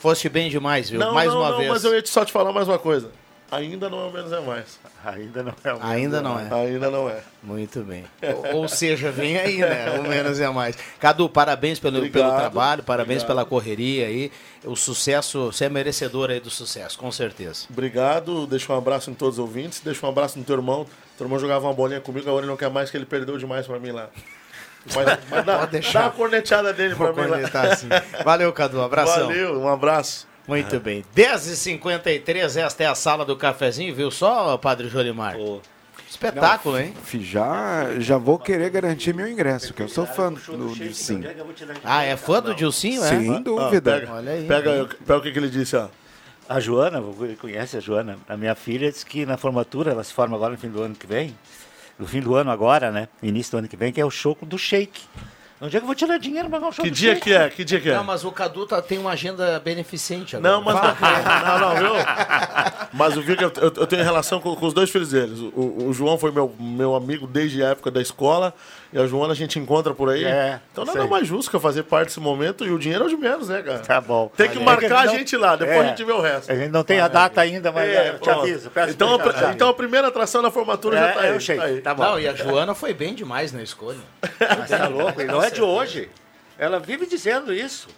Foste 0.00 0.28
bem 0.28 0.50
demais, 0.50 0.90
viu? 0.90 1.00
Não, 1.00 1.14
mais 1.14 1.30
não, 1.30 1.40
uma 1.40 1.50
não, 1.50 1.56
vez. 1.58 1.70
mas 1.70 1.84
eu 1.84 1.94
ia 1.94 2.02
te- 2.02 2.10
só 2.10 2.24
te 2.24 2.32
falar 2.32 2.52
mais 2.52 2.68
uma 2.68 2.78
coisa. 2.78 3.10
Ainda 3.54 3.88
não 3.88 4.00
é 4.00 4.06
o 4.06 4.10
menos 4.12 4.32
é 4.32 4.40
mais. 4.40 4.78
Ainda 5.04 5.42
não 5.42 5.52
é. 5.52 5.76
Ainda 5.80 6.22
não 6.22 6.38
é. 6.40 6.54
Ainda 6.54 6.90
não 6.90 7.08
é. 7.08 7.20
Muito 7.42 7.80
bem. 7.82 8.04
Ou, 8.52 8.56
ou 8.62 8.68
seja, 8.68 9.10
vem 9.10 9.38
aí, 9.38 9.58
né? 9.58 9.90
O 9.98 10.02
menos 10.02 10.40
é 10.40 10.48
mais. 10.48 10.76
Cadu, 10.98 11.28
parabéns 11.28 11.78
pelo, 11.78 11.94
pelo 11.94 12.06
Obrigado, 12.06 12.36
trabalho, 12.38 12.82
parabéns 12.82 13.22
obrigado. 13.22 13.36
pela 13.36 13.44
correria 13.44 14.06
aí. 14.06 14.32
O 14.64 14.74
sucesso, 14.74 15.52
você 15.52 15.66
é 15.66 15.68
merecedor 15.68 16.30
aí 16.30 16.40
do 16.40 16.50
sucesso, 16.50 16.98
com 16.98 17.12
certeza. 17.12 17.66
Obrigado, 17.70 18.46
deixa 18.46 18.72
um 18.72 18.78
abraço 18.78 19.10
em 19.10 19.14
todos 19.14 19.38
os 19.38 19.38
ouvintes, 19.38 19.80
deixa 19.80 20.04
um 20.06 20.08
abraço 20.08 20.38
no 20.38 20.44
teu 20.44 20.56
irmão. 20.56 20.86
Teu 21.16 21.26
irmão 21.26 21.38
jogava 21.38 21.66
uma 21.66 21.74
bolinha 21.74 22.00
comigo, 22.00 22.28
agora 22.28 22.44
ele 22.44 22.50
não 22.50 22.56
quer 22.56 22.70
mais, 22.70 22.90
que 22.90 22.96
ele 22.96 23.06
perdeu 23.06 23.38
demais 23.38 23.66
pra 23.66 23.78
mim 23.78 23.92
lá. 23.92 24.08
Mas, 24.94 25.18
mas 25.30 25.44
dá, 25.46 25.66
dá 25.66 26.00
uma 26.00 26.10
corneteada 26.10 26.72
dele 26.72 26.94
pra 26.94 27.12
Vou 27.12 27.24
mim 27.24 27.30
lá. 27.30 27.38
assim. 27.70 27.88
Valeu, 28.24 28.52
Cadu. 28.52 28.80
Abração. 28.82 29.26
Valeu, 29.28 29.60
um 29.60 29.68
abraço. 29.68 30.26
Muito 30.46 30.78
bem. 30.80 31.04
10h53, 31.16 32.56
esta 32.60 32.82
é 32.84 32.86
a 32.86 32.94
sala 32.94 33.24
do 33.24 33.36
cafezinho, 33.36 33.94
viu 33.94 34.10
só, 34.10 34.56
Padre 34.58 34.88
Jolimar? 34.88 35.36
Espetáculo, 36.08 36.78
hein? 36.78 36.94
Fi, 37.02 37.24
Já, 37.24 37.98
já 37.98 38.16
vou 38.18 38.38
querer 38.38 38.70
garantir 38.70 39.14
meu 39.14 39.26
ingresso, 39.28 39.72
que 39.74 39.82
eu 39.82 39.88
sou 39.88 40.06
fã 40.06 40.32
do 40.32 40.74
Dilcinho. 40.74 41.28
Ah, 41.82 42.04
é 42.04 42.16
fã 42.16 42.40
do 42.40 42.54
Dilcinho, 42.54 43.02
é? 43.02 43.08
Sem 43.08 43.34
Ah, 43.34 43.38
dúvida. 43.40 44.00
pega, 44.00 44.12
Olha 44.12 44.32
aí. 44.32 44.46
Pega, 44.46 44.88
pega 45.06 45.18
o 45.18 45.22
que, 45.22 45.32
que 45.32 45.38
ele 45.38 45.48
disse, 45.48 45.74
ó. 45.76 45.88
A 46.48 46.60
Joana, 46.60 47.00
você 47.00 47.34
conhece 47.34 47.76
a 47.78 47.80
Joana? 47.80 48.18
A 48.28 48.36
minha 48.36 48.54
filha 48.54 48.92
disse 48.92 49.04
que 49.04 49.24
na 49.24 49.36
formatura, 49.38 49.92
ela 49.92 50.04
se 50.04 50.12
forma 50.12 50.36
agora 50.36 50.52
no 50.52 50.58
fim 50.58 50.68
do 50.68 50.82
ano 50.82 50.94
que 50.94 51.06
vem, 51.06 51.34
no 51.98 52.06
fim 52.06 52.20
do 52.20 52.34
ano 52.34 52.50
agora, 52.50 52.90
né? 52.92 53.08
Início 53.22 53.52
do 53.52 53.58
ano 53.58 53.68
que 53.68 53.76
vem, 53.76 53.90
que 53.92 54.00
é 54.00 54.04
o 54.04 54.10
show 54.10 54.36
do 54.42 54.58
Shake. 54.58 55.02
Onde 55.60 55.76
é 55.76 55.80
que 55.80 55.84
eu 55.84 55.86
vou 55.86 55.94
tirar 55.94 56.18
dinheiro 56.18 56.48
pra 56.50 56.58
pagar 56.58 56.68
um 56.68 56.72
show 56.72 56.84
Que 56.84 56.90
do 56.90 56.94
dia 56.96 57.16
que 57.16 57.32
é? 57.32 57.48
Que 57.48 57.64
dia 57.64 57.80
que 57.80 57.88
é? 57.88 57.94
Não, 57.94 58.04
mas 58.04 58.24
o 58.24 58.30
Cadu 58.32 58.66
tá- 58.66 58.82
tem 58.82 58.98
uma 58.98 59.12
agenda 59.12 59.58
beneficente 59.60 60.36
agora. 60.36 60.52
Não, 60.54 60.62
mas 60.62 60.74
não, 60.74 61.58
não, 61.58 61.74
não, 61.74 61.76
viu? 61.76 62.04
Mas 62.92 63.16
o 63.16 63.22
Vic, 63.22 63.40
eu, 63.42 63.52
eu- 63.56 63.72
eu 63.76 63.86
tenho 63.86 64.02
relação 64.02 64.40
com, 64.40 64.54
com 64.56 64.66
os 64.66 64.74
dois 64.74 64.90
filhos 64.90 65.10
deles. 65.10 65.38
O, 65.38 65.86
o 65.88 65.92
João 65.92 66.18
foi 66.18 66.30
meu, 66.32 66.54
meu 66.58 66.94
amigo 66.94 67.26
desde 67.26 67.62
a 67.62 67.68
época 67.68 67.90
da 67.90 68.02
escola. 68.02 68.52
E 68.94 68.98
a 69.00 69.06
Joana 69.08 69.32
a 69.32 69.36
gente 69.36 69.58
encontra 69.58 69.92
por 69.92 70.08
aí. 70.08 70.24
É, 70.24 70.60
então 70.70 70.86
sei. 70.86 70.94
nada 70.94 71.08
mais 71.08 71.26
justo 71.26 71.50
que 71.50 71.56
eu 71.56 71.60
fazer 71.60 71.82
parte 71.82 72.06
desse 72.06 72.20
momento. 72.20 72.64
E 72.64 72.70
o 72.70 72.78
dinheiro 72.78 73.02
é 73.02 73.06
o 73.08 73.10
de 73.10 73.16
menos, 73.16 73.48
né, 73.48 73.60
cara? 73.60 73.80
Tá 73.80 74.00
bom. 74.00 74.30
Tem 74.36 74.48
que 74.48 74.56
Olha, 74.56 74.64
marcar 74.66 74.84
é 74.86 74.88
que 74.88 74.94
a 74.94 75.04
não- 75.06 75.14
gente 75.18 75.36
lá, 75.36 75.56
depois 75.56 75.76
é. 75.78 75.80
a 75.80 75.86
gente 75.88 76.04
vê 76.04 76.12
o 76.12 76.20
resto. 76.20 76.52
A 76.52 76.54
gente 76.54 76.70
não 76.70 76.84
tem 76.84 77.00
a 77.00 77.08
data 77.08 77.40
ainda, 77.40 77.72
mas 77.72 77.88
É, 77.90 78.10
eu 78.10 78.18
te 78.20 78.30
aviso. 78.30 78.70
Peço 78.70 78.92
Então, 78.92 79.16
a, 79.20 79.52
então 79.52 79.68
a 79.68 79.74
primeira 79.74 80.06
atração 80.06 80.40
da 80.42 80.50
formatura 80.52 80.96
já 80.96 81.06
É, 81.08 81.12
tá 81.12 81.20
aí. 81.22 81.32
é 81.32 81.36
o 81.36 81.40
Shake, 81.40 81.58
tá 81.60 81.66
aí. 81.66 81.80
tá 81.80 81.92
bom. 81.94 82.02
Não, 82.04 82.20
e 82.20 82.28
a 82.28 82.34
Joana 82.34 82.72
foi 82.72 82.94
bem 82.94 83.14
demais 83.16 83.52
na 83.52 83.64
escolha. 83.64 83.98
Mas 84.58 84.70
tá 84.70 84.86
louco, 84.86 85.20
e 85.20 85.24
não 85.24 85.42
é 85.42 85.50
de 85.50 85.60
hoje. 85.60 86.08
Ela 86.56 86.78
vive 86.78 87.04
dizendo 87.04 87.52
isso. 87.52 87.88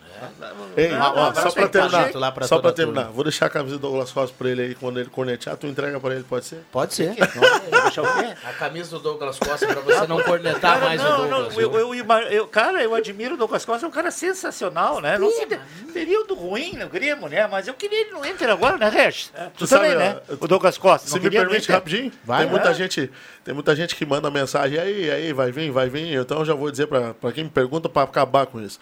Ei, 0.77 0.89
Não, 0.89 1.15
ó, 1.17 1.27
não, 1.33 1.35
só 1.35 1.51
pra 1.51 1.63
não, 1.63 1.69
terminar, 1.69 2.11
lá 2.15 2.33
pra 2.33 2.47
só 2.47 2.59
pra 2.59 2.73
terminar, 2.73 3.01
turma. 3.03 3.15
vou 3.15 3.25
deixar 3.25 3.47
a 3.47 3.51
camisa 3.51 3.77
do 3.77 3.81
Douglas 3.83 4.11
Costa 4.13 4.35
pra 4.39 4.49
ele 4.51 4.63
aí, 4.63 4.75
quando 4.75 4.99
ele 5.01 5.09
cornetear, 5.11 5.57
tu 5.57 5.67
entrega 5.67 5.99
pra 6.01 6.15
ele, 6.15 6.25
pode 6.25 6.45
ser? 6.47 6.63
Pode 6.73 6.95
ser. 6.95 7.15
Deixa 7.15 8.03
o 8.03 8.05
quê? 8.19 8.35
A 8.45 8.53
camisa 8.53 8.91
do 8.91 8.99
Douglas 9.03 9.39
Costa 9.39 9.67
pra 9.67 9.81
você 9.81 10.07
não 10.07 10.23
cornetar 10.23 10.61
Cara, 10.75 10.87
mais 10.87 11.03
não, 11.03 11.13
o 11.15 11.29
Douglas. 11.29 11.55
não, 11.55 11.61
eu, 11.63 11.95
eu, 11.95 12.05
eu- 12.31 12.47
cara, 12.47 12.83
eu 12.83 12.95
admiro 12.95 13.35
o 13.35 13.39
Douglas 13.39 13.65
Costa, 13.65 13.87
é 13.87 13.89
um 13.89 13.93
cara 13.93 14.11
sensacional, 14.11 15.01
né? 15.01 15.19
Não 15.19 15.31
sei, 15.31 15.47
período 15.93 16.35
ruim 16.35 16.75
no 16.77 16.89
Grêmio, 16.89 17.29
né? 17.29 17.47
Mas 17.47 17.67
eu 17.69 17.75
queria 17.75 18.01
ele 18.03 18.11
no 18.13 18.25
Inter 18.27 18.51
agora, 18.51 18.77
né, 18.77 18.89
Regis? 18.89 19.33
Tu, 19.57 19.67
Tu 19.67 19.69
também, 19.69 19.93
sabe, 19.93 20.03
né? 20.05 20.21
O 20.41 20.47
Douglas 20.47 20.77
Costa. 20.79 21.09
Se 21.09 21.19
me 21.21 21.31
permite 21.31 21.71
rapidinho, 21.71 22.13
Vai, 22.25 22.43
tem, 22.43 22.51
muita 22.51 22.73
gente, 22.75 23.11
tem 23.45 23.55
muita 23.55 23.75
gente 23.75 23.95
que 23.97 24.05
manda 24.05 24.31
mensagem 24.31 24.79
aí, 24.79 25.11
aí, 25.11 25.33
vai 25.33 25.51
vir, 25.51 25.71
vai 25.71 25.89
vir. 25.89 26.15
Então 26.21 26.39
eu 26.41 26.45
já 26.45 26.55
vou 26.55 26.71
dizer 26.71 26.87
pra 26.87 27.15
pra 27.15 27.33
quem 27.33 27.45
me 27.45 27.51
pergunta 27.51 27.89
pra 27.89 28.03
acabar 28.03 28.47
com 28.47 28.61
isso. 28.61 28.79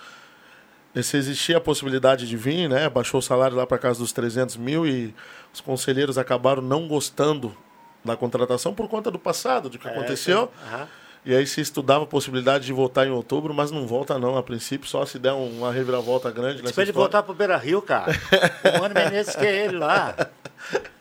E 0.94 1.02
Se 1.02 1.16
existia 1.16 1.57
a 1.57 1.61
possibilidade 1.61 2.26
de 2.28 2.37
vir, 2.37 2.68
né? 2.68 2.88
Baixou 2.88 3.18
o 3.18 3.22
salário 3.22 3.57
lá 3.57 3.66
pra 3.66 3.78
casa 3.78 3.98
dos 3.98 4.12
300 4.12 4.57
mil 4.57 4.87
e 4.87 5.14
os 5.52 5.61
conselheiros 5.61 6.16
acabaram 6.18 6.62
não 6.62 6.87
gostando 6.87 7.54
da 8.04 8.16
contratação 8.16 8.72
por 8.74 8.88
conta 8.88 9.11
do 9.11 9.18
passado, 9.18 9.68
do 9.68 9.78
que 9.78 9.88
aconteceu. 9.88 10.50
Aham. 10.68 10.87
E 11.26 11.35
aí 11.35 11.46
se 11.46 11.59
estudava 11.62 12.04
a 12.04 12.07
possibilidade 12.07 12.66
de 12.66 12.72
voltar 12.74 13.07
em 13.07 13.11
outubro, 13.11 13.54
mas 13.54 13.70
não 13.70 13.87
volta 13.87 14.18
não, 14.18 14.37
a 14.37 14.42
princípio, 14.42 14.87
só 14.87 15.07
se 15.07 15.18
der 15.18 15.33
um- 15.33 15.59
uma 15.61 15.72
reviravolta 15.72 16.30
grande 16.30 16.59
ele 16.61 16.68
história. 16.68 16.92
voltar 16.92 17.22
pro 17.22 17.33
Beira 17.33 17.57
Rio, 17.57 17.80
cara. 17.80 18.12
o 18.76 18.80
Mano 18.83 18.94
Menezes 18.94 19.35
quer 19.35 19.64
ele 19.64 19.78
lá. 19.78 20.14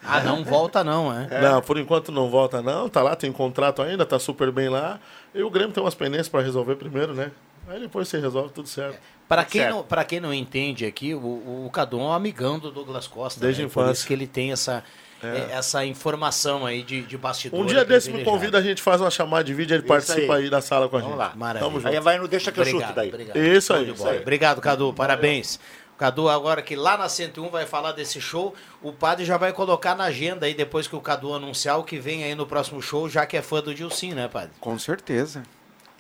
Ah, 0.02 0.22
não 0.22 0.42
volta 0.46 0.82
não, 0.82 1.12
é? 1.12 1.42
Não, 1.42 1.62
por 1.62 1.78
enquanto 1.78 2.10
não 2.10 2.30
volta 2.30 2.62
não, 2.62 2.88
tá 2.88 3.02
lá, 3.04 3.18
tem 3.18 3.34
contrato 3.34 3.82
ainda, 3.82 4.06
tá 4.06 4.18
super 4.18 4.50
bem 4.50 4.70
lá. 4.70 4.98
E 5.36 5.44
o 5.44 5.50
Grêmio 5.50 5.74
tem 5.74 5.84
umas 5.84 5.94
pendências 5.96 6.30
para 6.30 6.42
resolver 6.42 6.76
primeiro, 6.78 7.14
né? 7.14 7.30
Aí 7.68 7.82
depois 7.82 8.08
você 8.08 8.18
resolve 8.18 8.54
tudo 8.54 8.68
certo. 8.70 8.98
Para 9.28 9.46
quem, 9.46 9.62
Certo. 9.62 9.74
não, 9.76 9.84
pra 9.84 10.04
quem 10.04 10.20
não 10.20 10.34
entende 10.34 10.86
aqui, 10.86 11.14
o, 11.16 11.66
o 11.66 11.70
Cadu 11.72 12.00
é 12.00 12.04
um 12.04 12.12
amigão 12.12 12.60
do 12.60 12.72
Douglas 12.72 13.08
Costa. 13.08 13.40
Desde 13.40 13.62
né? 13.62 13.68
a 13.68 13.70
Por 13.70 13.80
infância. 13.82 13.94
isso 14.00 14.08
que 14.08 14.14
ele 14.14 14.28
tem 14.28 14.52
essa, 14.52 14.84
eh, 15.24 15.48
essa 15.52 15.84
informação 15.86 16.66
aí 16.66 16.84
de, 16.84 17.02
de 17.04 17.18
bastidor. 17.18 17.60
Um 17.60 17.66
dia 17.66 17.84
desse 17.86 18.12
me 18.12 18.24
convida, 18.24 18.58
a 18.58 18.62
gente 18.62 18.82
faz 18.82 19.00
uma 19.02 19.10
chamada 19.10 19.44
de 19.44 19.54
vídeo, 19.54 19.74
ele 19.74 19.80
Isso 19.84 19.88
participa 19.88 20.36
aí. 20.36 20.44
aí. 20.44 20.50
da 20.50 20.62
sala 20.62 20.88
com 20.90 20.98
a 20.98 21.00
Vamos 21.00 21.16
gente. 21.16 21.20
lá. 21.28 21.34
Maravilha. 21.36 21.66
Tamo 21.68 21.80
junto. 21.80 21.94
Aí 21.94 22.00
vai 22.02 22.18
no 22.20 22.28
Deixa 22.28 22.52
que 22.52 22.60
eu 22.60 22.64
Obrigado, 22.64 22.88
chuto 22.90 22.96
daí. 22.96 23.10
obrigado. 23.10 23.38
Isso 23.38 23.74
aí, 23.74 23.90
isso 23.92 24.08
aí. 24.08 24.20
Obrigado, 24.20 24.62
Cadu. 24.62 24.94
Parabéns. 24.94 25.60
Cadu, 25.98 26.28
agora 26.28 26.62
que 26.62 26.76
lá 26.76 26.98
na 26.98 27.08
101 27.08 27.50
vai 27.50 27.66
falar 27.66 27.94
desse 27.94 28.20
show, 28.20 28.54
o 28.82 28.92
padre 28.92 29.24
já 29.24 29.38
vai 29.38 29.54
colocar 29.54 29.96
na 29.96 30.06
agenda 30.06 30.46
aí, 30.48 30.54
depois 30.54 30.88
que 30.88 30.96
o 30.96 31.00
Cadu 31.00 31.34
anunciar 31.34 31.80
o 31.80 31.84
que 31.84 31.98
vem 31.98 32.24
aí 32.24 32.36
no 32.36 32.46
próximo 32.46 32.82
show, 32.82 33.08
já 33.08 33.26
que 33.26 33.38
é 33.38 33.42
fã 33.42 33.62
do 33.62 33.74
Dilcim, 33.74 34.14
né, 34.14 34.28
padre? 34.28 34.52
Com 34.60 34.78
certeza. 34.78 35.44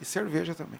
E 0.01 0.05
cerveja 0.05 0.53
também. 0.53 0.79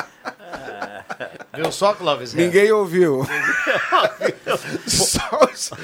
Viu 1.53 1.69
só, 1.71 1.93
Clóvis? 1.93 2.33
Ninguém 2.33 2.71
ouviu. 2.71 3.27
só, 4.87 5.49
só- 5.53 5.75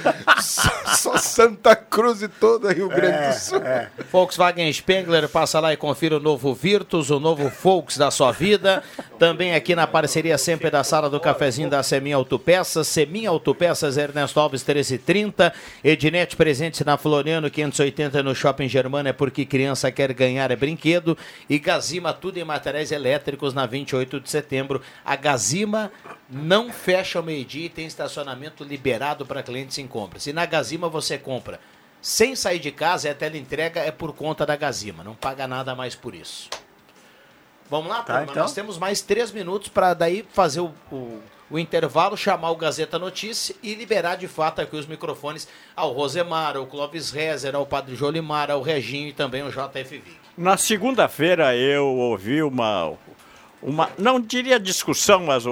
só 0.95 1.17
Santa 1.17 1.75
Cruz 1.75 2.21
e 2.21 2.27
toda 2.30 2.71
Rio 2.71 2.88
Grande 2.88 3.27
do 3.30 3.34
Sul. 3.39 3.60
Volkswagen 4.12 4.71
Spengler, 4.71 5.27
passa 5.27 5.60
lá 5.60 5.73
e 5.73 5.77
confira 5.77 6.15
o 6.17 6.19
novo 6.21 6.53
Virtus, 6.53 7.10
o 7.10 7.19
novo 7.19 7.51
Volks 7.62 7.97
da 7.97 8.10
sua 8.10 8.32
vida. 8.32 8.82
Também 9.19 9.53
aqui 9.56 9.75
na 9.75 9.86
parceria 9.86 10.38
sempre 10.38 10.69
da 10.69 10.84
sala 10.84 11.10
do 11.10 11.19
cafezinho 11.19 11.69
da 11.69 11.84
Semin 11.84 12.13
Autopeças, 12.13 12.88
Semin 12.88 13.25
Autopeças 13.25 13.97
Ernesto 13.97 14.39
Alves 14.39 14.62
1330, 14.63 15.53
Ednet 15.84 16.36
presente 16.36 16.86
na 16.86 16.97
Floriano 16.97 17.49
580 17.49 18.23
no 18.23 18.34
Shopping 18.36 18.69
Germana 18.69 19.10
é 19.10 19.13
porque 19.13 19.45
criança 19.45 19.91
quer 19.91 20.13
ganhar 20.13 20.49
é 20.51 20.56
brinquedo 20.56 21.17
e 21.49 21.60
Gazima 21.60 22.13
tudo 22.13 22.38
em 22.38 22.43
materiais 22.43 22.91
elétricos 22.91 23.53
na 23.53 23.65
28 23.65 24.19
de 24.21 24.30
setembro. 24.30 24.82
A 25.03 25.15
Gazima 25.15 25.57
não 26.30 26.72
fecha 26.72 27.20
ao 27.20 27.26
meio-dia 27.26 27.65
e 27.65 27.70
tem 27.70 27.86
estacionamento 27.86 28.63
liberado 28.63 29.26
para 29.26 29.41
clientes 29.41 29.78
em 29.78 29.88
compras. 29.88 30.28
E 30.28 30.34
na 30.34 30.46
Gazima 30.46 30.89
você 30.89 31.17
compra 31.17 31.60
sem 32.02 32.36
sair 32.36 32.60
de 32.60 32.72
casa 32.72 33.08
e 33.08 33.12
a 33.12 33.15
tela 33.15 33.38
entrega 33.38 33.82
é 33.82 33.91
por 33.91 34.13
conta 34.13 34.46
da 34.46 34.56
Gazima. 34.56 35.04
Não 35.04 35.15
paga 35.15 35.48
nada 35.48 35.76
mais 35.76 35.96
por 35.96 36.13
isso. 36.13 36.50
Vamos 37.70 37.89
lá, 37.89 38.02
turma? 38.04 38.24
então. 38.24 38.36
Nós 38.36 38.54
temos 38.54 38.78
mais 38.78 39.02
três 39.02 39.32
minutos 39.32 39.67
para 39.70 39.93
daí 39.93 40.26
fazer 40.32 40.62
o, 40.62 40.74
o, 40.91 41.20
o 41.50 41.60
intervalo, 41.60 42.15
chamar 42.15 42.52
o 42.52 42.56
Gazeta 42.56 42.98
Notícia 42.98 43.56
e 43.62 43.74
liberar 43.74 44.15
de 44.15 44.28
fato 44.28 44.62
aqui 44.62 44.76
os 44.76 44.86
microfones 44.86 45.48
ao 45.76 45.91
Rosemar, 45.91 46.56
ao 46.56 46.65
Clóvis 46.65 47.12
Rezer, 47.12 47.56
ao 47.56 47.65
Padre 47.65 47.96
Jolimar, 47.96 48.50
ao 48.50 48.62
Reginho 48.62 49.10
e 49.10 49.13
também 49.13 49.41
ao 49.41 49.50
JF 49.50 49.98
Vig. 49.98 50.17
Na 50.38 50.56
segunda-feira 50.56 51.56
eu 51.56 51.86
ouvi 51.86 52.41
uma, 52.41 52.93
uma, 53.62 53.89
não 53.98 54.20
diria 54.20 54.60
discussão, 54.60 55.26
mas 55.26 55.43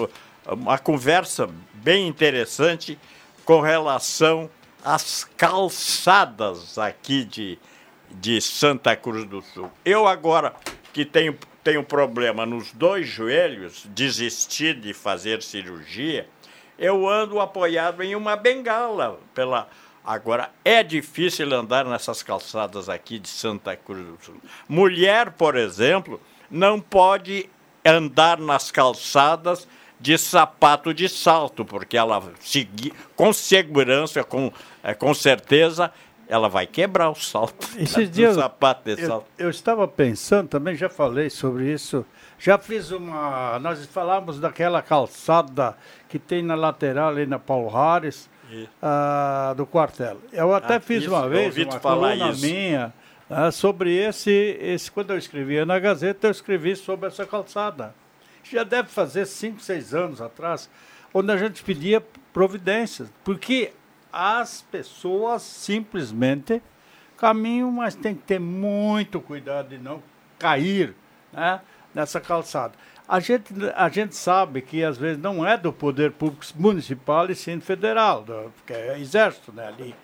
uma 0.46 0.78
conversa 0.78 1.50
bem 1.74 2.08
interessante 2.08 2.98
com 3.44 3.62
relação 3.62 4.50
às 4.84 5.24
calçadas 5.38 6.78
aqui 6.78 7.24
de, 7.26 7.60
de 8.12 8.39
Santa 8.41 8.96
Cruz 8.96 9.26
do 9.26 9.41
Sul. 9.41 9.72
Eu 9.84 10.08
agora 10.08 10.54
que 10.94 11.04
tenho, 11.04 11.38
tenho 11.63 11.84
problema 11.84 12.46
nos 12.46 12.72
dois 12.72 13.08
joelhos, 13.08 13.86
desisti 13.89 14.74
de 14.74 14.94
fazer 14.94 15.41
cirurgia, 15.41 16.28
eu 16.78 17.08
ando 17.08 17.39
apoiado 17.39 18.04
em 18.04 18.15
uma 18.15 18.36
bengala 18.36 19.20
pela 19.34 19.68
Agora, 20.06 20.52
é 20.63 20.84
difícil 20.84 21.52
andar 21.52 21.84
nessas 21.84 22.22
calçadas 22.22 22.88
aqui 22.88 23.18
de 23.18 23.28
Santa 23.28 23.76
Cruz 23.76 24.06
do 24.06 24.18
Sul. 24.24 24.36
Mulher, 24.70 25.32
por 25.32 25.56
exemplo, 25.56 26.22
não 26.48 26.80
pode 26.80 27.50
andar 27.86 28.39
nas 28.39 28.71
calçadas 28.71 29.67
de 30.00 30.17
sapato 30.17 30.93
de 30.93 31.08
salto, 31.08 31.63
porque 31.63 31.95
ela, 31.98 32.21
segui- 32.39 32.93
com 33.15 33.32
segurança, 33.32 34.24
com, 34.24 34.52
eh, 34.84 34.93
com 34.93 35.13
certeza, 35.13 35.91
ela 36.28 36.50
vai 36.50 36.65
quebrar 36.67 37.10
o 37.10 37.15
salto 37.15 37.67
Esses 37.78 38.10
do 38.10 38.13
dias 38.13 38.36
sapato 38.36 38.84
de 38.95 39.02
eu, 39.02 39.08
salto. 39.08 39.26
eu 39.38 39.50
estava 39.50 39.88
pensando, 39.88 40.48
também 40.50 40.76
já 40.76 40.89
falei 40.89 41.30
sobre 41.30 41.71
isso. 41.71 42.06
Já 42.38 42.58
fiz 42.58 42.91
uma. 42.91 43.58
Nós 43.60 43.86
falamos 43.86 44.39
daquela 44.39 44.82
calçada 44.82 45.78
que 46.10 46.19
tem 46.19 46.43
na 46.43 46.56
lateral 46.56 47.10
ali 47.10 47.26
na 47.26 47.39
Paulo 47.39 47.69
Harris, 47.69 48.30
ah, 48.82 49.54
do 49.56 49.65
quartel. 49.65 50.17
Eu 50.34 50.54
até 50.54 50.76
Ah, 50.76 50.80
fiz 50.80 51.04
isso, 51.04 51.12
uma 51.13 51.28
vez 51.30 51.56
uma 51.58 51.80
falar 51.80 52.10
coluna 52.17 52.32
isso. 52.32 52.45
minha 52.45 52.93
ah, 53.30 53.52
sobre 53.52 53.96
esse, 53.96 54.32
esse. 54.62 54.92
Quando 54.92 55.12
eu 55.12 55.18
escrevia 55.18 55.66
na 55.66 55.80
Gazeta, 55.80 56.28
eu 56.28 56.32
escrevi 56.32 56.76
sobre 56.76 57.08
essa 57.08 57.26
calçada. 57.26 57.94
Já 58.44 58.64
deve 58.64 58.90
fazer 58.90 59.26
cinco, 59.26 59.60
seis 59.60 59.94
anos 59.94 60.22
atrás, 60.22 60.70
onde 61.14 61.32
a 61.32 61.38
gente 61.38 61.64
pedia 61.64 62.04
providências. 62.32 63.10
Porque 63.24 63.74
as 64.14 64.62
pessoas 64.62 65.42
simplesmente 65.42 66.62
caminham, 67.18 67.72
mas 67.72 67.96
tem 67.96 68.14
que 68.14 68.22
ter 68.22 68.40
muito 68.40 69.20
cuidado 69.20 69.70
de 69.70 69.78
não 69.78 70.04
cair 70.38 70.94
né, 71.34 71.62
nessa 71.94 72.22
calçada. 72.22 72.74
A 73.08 73.20
gente, 73.20 73.54
a 73.76 73.90
gente 73.90 74.16
sabe 74.16 74.62
que 74.62 74.84
às 74.84 74.98
vezes 74.98 75.22
não 75.22 75.46
é 75.46 75.58
do 75.58 75.72
poder 75.72 76.12
público 76.12 76.46
municipal 76.56 77.30
e 77.30 77.36
sim 77.36 77.60
federal, 77.60 78.24
do, 78.24 78.52
porque 78.56 78.74
é 78.74 79.00
exército 79.00 79.52
né, 79.52 79.68
ali. 79.68 79.96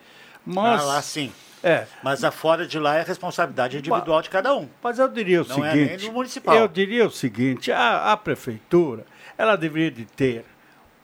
Mas, 0.44 0.82
Ah, 0.82 0.84
lá 0.84 1.02
sim. 1.02 1.32
É. 1.62 1.86
Mas 2.02 2.24
a 2.24 2.30
fora 2.30 2.66
de 2.66 2.78
lá 2.78 2.96
é 2.96 3.02
responsabilidade 3.02 3.76
individual 3.78 4.20
de 4.20 4.28
cada 4.30 4.54
um. 4.56 4.68
Mas 4.82 4.98
eu 4.98 5.08
diria 5.08 5.42
o 5.42 5.46
Não 5.48 5.64
é 5.64 5.74
nem 5.74 5.86
seguinte, 5.88 6.06
do 6.06 6.12
municipal. 6.12 6.54
eu 6.56 6.66
diria 6.68 7.06
o 7.06 7.10
seguinte, 7.10 7.70
a, 7.70 8.12
a 8.12 8.16
prefeitura, 8.16 9.06
ela 9.38 9.54
deveria 9.56 9.90
de 9.90 10.04
ter 10.04 10.44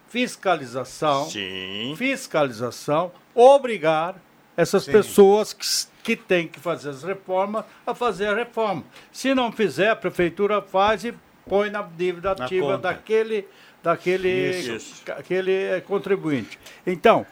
fiscalização, 0.09 1.29
Sim. 1.31 1.95
fiscalização, 1.97 3.13
obrigar 3.35 4.17
essas 4.57 4.85
Sim. 4.85 4.93
pessoas 4.93 5.53
que, 5.53 5.67
que 6.03 6.17
têm 6.17 6.49
que 6.49 6.59
fazer 6.59 6.91
as 6.91 7.03
reformas 7.05 7.65
a 7.87 7.95
fazer 7.95 8.27
a 8.27 8.35
reforma. 8.35 8.83
Se 9.13 9.35
não 9.35 9.53
fizer, 9.53 9.91
a 9.91 9.97
prefeitura 9.97 10.61
faz 10.61 11.05
e 11.05 11.15
põe 11.47 11.71
na 11.71 11.83
dívida 11.83 12.35
Na 12.37 12.45
ativa 12.47 12.67
conta. 12.67 12.79
daquele, 12.79 13.47
daquele 13.83 14.51
Isso. 14.51 15.03
aquele 15.13 15.53
eh, 15.53 15.81
contribuinte. 15.81 16.59
Então, 16.87 17.25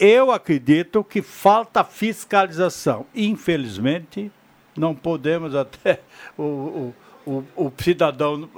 eu 0.00 0.32
acredito 0.32 1.04
que 1.04 1.20
falta 1.20 1.84
fiscalização. 1.84 3.04
Infelizmente, 3.14 4.32
não 4.74 4.94
podemos 4.94 5.54
até 5.54 6.00
o, 6.38 6.42
o, 6.42 6.94
o, 7.26 7.66
o 7.66 7.72
cidadão, 7.78 8.48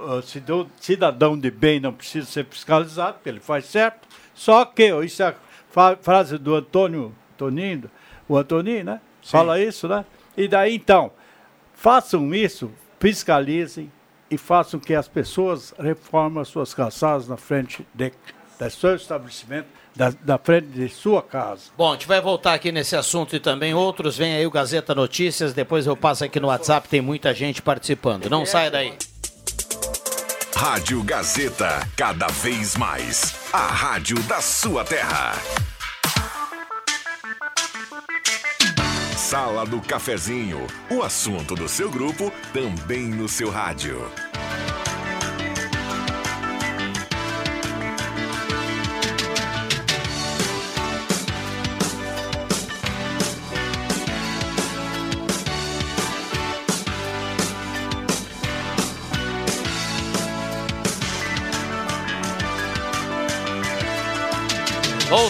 cidadão- 0.80 1.36
de 1.36 1.50
bem 1.50 1.80
não 1.80 1.92
precisa 1.92 2.26
ser 2.26 2.46
fiscalizado, 2.46 3.14
porque 3.14 3.28
ele 3.28 3.40
faz 3.40 3.66
certo. 3.66 4.08
Só 4.32 4.64
que, 4.64 4.94
isso 5.04 5.22
é 5.22 5.34
a 5.74 5.96
frase 5.96 6.38
do 6.38 6.54
Antônio 6.54 7.12
Toninho, 7.36 7.90
o 8.28 8.36
Antoninho, 8.36 8.84
né? 8.84 9.00
Fala 9.20 9.60
isso, 9.60 9.88
né? 9.88 10.04
E 10.36 10.46
daí, 10.46 10.76
então, 10.76 11.10
façam 11.74 12.32
isso, 12.34 12.70
fiscalizem 13.00 13.90
e 14.30 14.38
façam 14.38 14.80
que 14.80 14.94
as 14.94 15.08
pessoas 15.08 15.74
reformem 15.78 16.40
as 16.40 16.48
suas 16.48 16.72
calçadas 16.72 17.28
na 17.28 17.36
frente 17.36 17.86
de, 17.92 18.12
do 18.58 18.70
seu 18.70 18.94
estabelecimento, 18.94 19.68
da, 19.94 20.12
da 20.22 20.38
frente 20.38 20.68
de 20.68 20.88
sua 20.88 21.22
casa. 21.22 21.62
Bom, 21.76 21.90
a 21.90 21.92
gente 21.94 22.06
vai 22.06 22.20
voltar 22.20 22.54
aqui 22.54 22.72
nesse 22.72 22.96
assunto 22.96 23.36
e 23.36 23.40
também 23.40 23.74
outros. 23.74 24.16
Vem 24.16 24.34
aí 24.34 24.46
o 24.46 24.50
Gazeta 24.50 24.94
Notícias, 24.94 25.52
depois 25.52 25.86
eu 25.86 25.96
passo 25.96 26.24
aqui 26.24 26.40
no 26.40 26.48
WhatsApp, 26.48 26.88
tem 26.88 27.00
muita 27.00 27.34
gente 27.34 27.62
participando. 27.62 28.28
Não 28.28 28.46
saia 28.46 28.70
daí. 28.70 28.94
Rádio 30.56 31.02
Gazeta, 31.02 31.88
cada 31.96 32.28
vez 32.28 32.76
mais. 32.76 33.34
A 33.52 33.66
rádio 33.66 34.22
da 34.24 34.40
sua 34.40 34.84
terra. 34.84 35.32
Sala 39.16 39.64
do 39.64 39.80
Cafezinho, 39.80 40.66
o 40.90 41.02
assunto 41.02 41.54
do 41.54 41.66
seu 41.66 41.90
grupo 41.90 42.30
também 42.52 43.08
no 43.08 43.28
seu 43.28 43.50
rádio. 43.50 43.98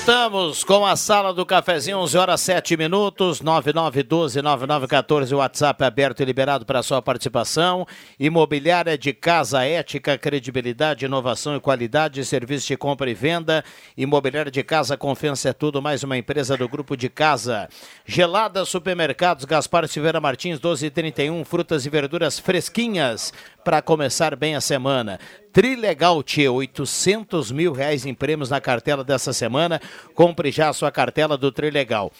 Voltamos 0.05 0.65
com 0.65 0.85
a 0.85 0.97
sala 0.97 1.33
do 1.33 1.47
cafezinho, 1.47 1.99
11 1.99 2.19
horas 2.19 2.41
7 2.41 2.77
minutos, 2.77 3.41
9912-9914, 3.41 5.33
o 5.33 5.37
WhatsApp 5.37 5.85
aberto 5.85 6.21
e 6.21 6.25
liberado 6.25 6.67
para 6.67 6.83
sua 6.83 7.01
participação. 7.01 7.87
Imobiliária 8.19 8.99
de 8.99 9.13
casa, 9.13 9.65
ética, 9.65 10.19
credibilidade, 10.19 11.05
inovação 11.05 11.55
e 11.55 11.61
qualidade, 11.61 12.25
serviço 12.25 12.67
de 12.67 12.77
compra 12.77 13.09
e 13.09 13.15
venda. 13.15 13.65
Imobiliária 13.97 14.51
de 14.51 14.65
casa, 14.65 14.97
confiança 14.97 15.51
é 15.51 15.53
tudo, 15.53 15.81
mais 15.81 16.03
uma 16.03 16.19
empresa 16.19 16.57
do 16.57 16.69
grupo 16.69 16.97
de 16.97 17.09
casa. 17.09 17.69
Gelada 18.05 18.65
Supermercados, 18.65 19.45
Gaspar 19.45 19.87
Silveira 19.87 20.21
Martins, 20.21 20.59
1231, 20.59 21.45
frutas 21.45 21.87
e 21.87 21.89
verduras 21.89 22.41
fresquinhas 22.41 23.33
para 23.65 23.83
começar 23.83 24.37
bem 24.37 24.55
a 24.55 24.61
semana. 24.61 25.19
Trilegal 25.53 26.23
Tchê, 26.23 26.49
800 26.49 27.51
mil 27.51 27.73
reais 27.73 28.07
em 28.07 28.15
prêmios 28.15 28.51
na 28.51 28.61
cartela 28.61 29.05
dessa 29.05 29.33
semana. 29.33 29.81
Compre 30.15 30.51
já 30.51 30.69
a 30.69 30.73
sua 30.73 30.91
cartela 30.91 31.37
do 31.37 31.53
Trilegal. 31.53 32.11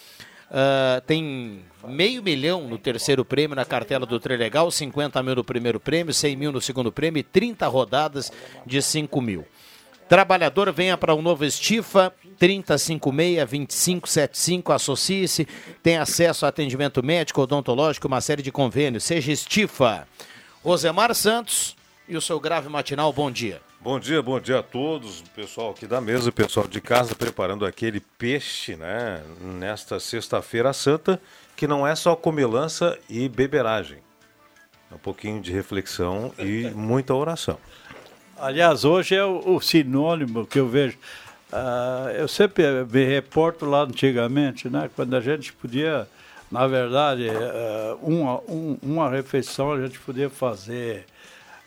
Ah, 0.53 1.01
tem 1.07 1.61
meio 1.87 2.21
milhão 2.21 2.67
no 2.67 2.77
terceiro 2.77 3.25
prêmio 3.25 3.55
na 3.55 3.65
cartela 3.65 4.05
do 4.05 4.19
Trilegal, 4.19 4.69
50 4.69 5.23
mil 5.23 5.33
no 5.35 5.43
primeiro 5.43 5.79
prêmio, 5.79 6.13
100 6.13 6.35
mil 6.35 6.51
no 6.51 6.61
segundo 6.61 6.91
prêmio 6.91 7.19
e 7.19 7.23
30 7.23 7.67
rodadas 7.67 8.31
de 8.63 8.79
5 8.79 9.19
mil. 9.19 9.43
Trabalhador, 10.07 10.71
venha 10.71 10.95
para 10.95 11.15
o 11.15 11.23
novo 11.23 11.43
Estifa, 11.43 12.13
3056-2575, 12.39 14.75
associe-se, 14.75 15.47
tem 15.81 15.97
acesso 15.97 16.45
a 16.45 16.49
atendimento 16.49 17.01
médico, 17.01 17.41
odontológico, 17.41 18.07
uma 18.07 18.21
série 18.21 18.43
de 18.43 18.51
convênios. 18.51 19.05
Seja 19.05 19.31
Estifa. 19.31 20.07
Rosemar 20.63 21.13
Santos 21.13 21.75
e 22.07 22.15
o 22.15 22.21
seu 22.21 22.39
grave 22.39 22.69
matinal, 22.69 23.11
bom 23.11 23.29
dia. 23.29 23.59
Bom 23.81 23.99
dia, 23.99 24.21
bom 24.21 24.39
dia 24.39 24.59
a 24.59 24.63
todos, 24.63 25.19
o 25.19 25.29
pessoal 25.35 25.71
aqui 25.71 25.85
da 25.85 25.99
mesa, 25.99 26.29
o 26.29 26.31
pessoal 26.31 26.65
de 26.65 26.79
casa 26.79 27.13
preparando 27.13 27.65
aquele 27.65 27.99
peixe, 27.99 28.77
né, 28.77 29.21
nesta 29.41 29.99
sexta-feira 29.99 30.71
santa, 30.71 31.21
que 31.53 31.67
não 31.67 31.85
é 31.85 31.93
só 31.95 32.15
comilança 32.15 32.97
e 33.09 33.27
beberagem. 33.27 33.97
É 34.89 34.95
um 34.95 34.99
pouquinho 34.99 35.41
de 35.41 35.51
reflexão 35.51 36.33
e 36.39 36.69
muita 36.69 37.13
oração. 37.13 37.57
Aliás, 38.39 38.85
hoje 38.85 39.15
é 39.15 39.25
o, 39.25 39.55
o 39.55 39.59
sinônimo 39.59 40.47
que 40.47 40.59
eu 40.59 40.69
vejo. 40.69 40.97
Ah, 41.51 42.09
eu 42.15 42.27
sempre 42.29 42.63
me 42.89 43.03
reporto 43.03 43.65
lá 43.65 43.81
antigamente, 43.81 44.69
né? 44.69 44.89
Quando 44.95 45.13
a 45.13 45.19
gente 45.19 45.51
podia, 45.51 46.07
na 46.53 46.67
verdade, 46.67 47.29
ah, 47.29 47.97
uma, 48.01 48.39
um- 48.49 48.77
uma 48.81 49.09
refeição 49.09 49.71
a 49.73 49.81
gente 49.81 49.99
podia 49.99 50.29
fazer 50.29 51.05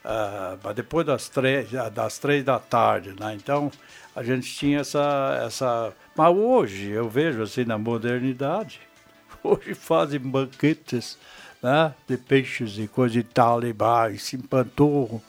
ah, 0.04 0.56
mas 0.62 0.76
depois 0.76 1.04
das 1.06 1.28
três, 1.28 1.68
das 1.92 2.18
três 2.18 2.44
da 2.44 2.58
tarde, 2.60 3.14
né? 3.18 3.34
Então 3.34 3.70
a 4.14 4.22
gente 4.22 4.48
tinha 4.54 4.80
essa, 4.80 5.42
essa. 5.44 5.92
Mas 6.16 6.34
hoje 6.34 6.90
eu 6.90 7.08
vejo 7.08 7.42
assim 7.42 7.64
na 7.64 7.76
modernidade, 7.76 8.80
hoje 9.42 9.74
fazem 9.74 10.20
banquetes 10.20 11.18
né? 11.62 11.92
de 12.08 12.16
peixes 12.16 12.78
e 12.78 12.86
coisa 12.86 13.18
e 13.18 13.22
tal, 13.24 13.64
e 13.64 13.72
bar, 13.72 14.12
e 14.12 14.18
se 14.18 14.36
empanturram 14.36 15.20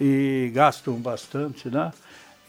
e 0.00 0.50
gastam 0.52 0.94
bastante, 0.96 1.68
né? 1.70 1.92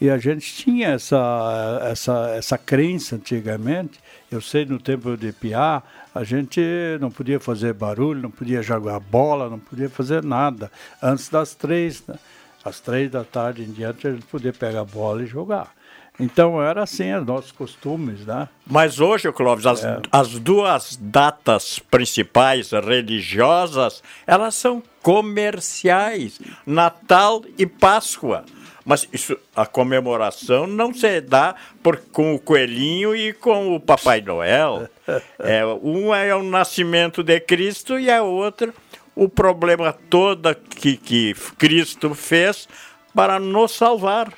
E 0.00 0.10
a 0.10 0.18
gente 0.18 0.52
tinha 0.54 0.88
essa, 0.88 1.80
essa, 1.84 2.30
essa 2.36 2.58
crença 2.58 3.16
antigamente. 3.16 3.98
Eu 4.30 4.40
sei, 4.40 4.64
no 4.64 4.78
tempo 4.78 5.16
de 5.16 5.32
Piá, 5.32 5.82
a 6.14 6.24
gente 6.24 6.60
não 7.00 7.10
podia 7.10 7.38
fazer 7.38 7.72
barulho, 7.72 8.22
não 8.22 8.30
podia 8.30 8.60
jogar 8.60 8.98
bola, 8.98 9.48
não 9.48 9.58
podia 9.58 9.88
fazer 9.88 10.22
nada. 10.24 10.70
Antes 11.00 11.28
das 11.28 11.54
três, 11.54 12.02
né? 12.06 12.16
às 12.64 12.80
três 12.80 13.10
da 13.10 13.22
tarde 13.22 13.62
em 13.62 13.70
diante, 13.70 14.08
a 14.08 14.10
gente 14.12 14.26
podia 14.26 14.52
pegar 14.52 14.80
a 14.80 14.84
bola 14.84 15.22
e 15.22 15.26
jogar. 15.26 15.72
Então, 16.18 16.60
era 16.62 16.82
assim, 16.82 17.12
os 17.14 17.26
nossos 17.26 17.52
costumes, 17.52 18.24
né? 18.24 18.48
Mas 18.66 18.98
hoje, 19.00 19.30
Clóvis, 19.32 19.66
as, 19.66 19.82
as 20.10 20.28
duas 20.38 20.98
datas 21.00 21.78
principais 21.78 22.70
religiosas, 22.70 24.02
elas 24.26 24.54
são 24.54 24.82
comerciais, 25.02 26.40
Natal 26.66 27.44
e 27.58 27.66
Páscoa. 27.66 28.44
Mas 28.86 29.08
isso, 29.12 29.36
a 29.54 29.66
comemoração 29.66 30.66
não 30.66 30.94
se 30.94 31.20
dá 31.20 31.56
por, 31.82 31.98
com 32.12 32.36
o 32.36 32.38
coelhinho 32.38 33.16
e 33.16 33.32
com 33.32 33.74
o 33.74 33.80
Papai 33.80 34.20
Noel. 34.22 34.88
É, 35.38 35.64
um 35.64 36.12
é 36.12 36.34
o 36.34 36.42
nascimento 36.42 37.22
de 37.22 37.38
Cristo 37.38 37.96
e 37.96 38.10
a 38.10 38.24
outra 38.24 38.74
o 39.14 39.28
problema 39.28 39.92
todo 39.92 40.52
que, 40.54 40.96
que 40.96 41.32
Cristo 41.56 42.12
fez 42.14 42.68
para 43.14 43.38
nos 43.38 43.72
salvar. 43.72 44.32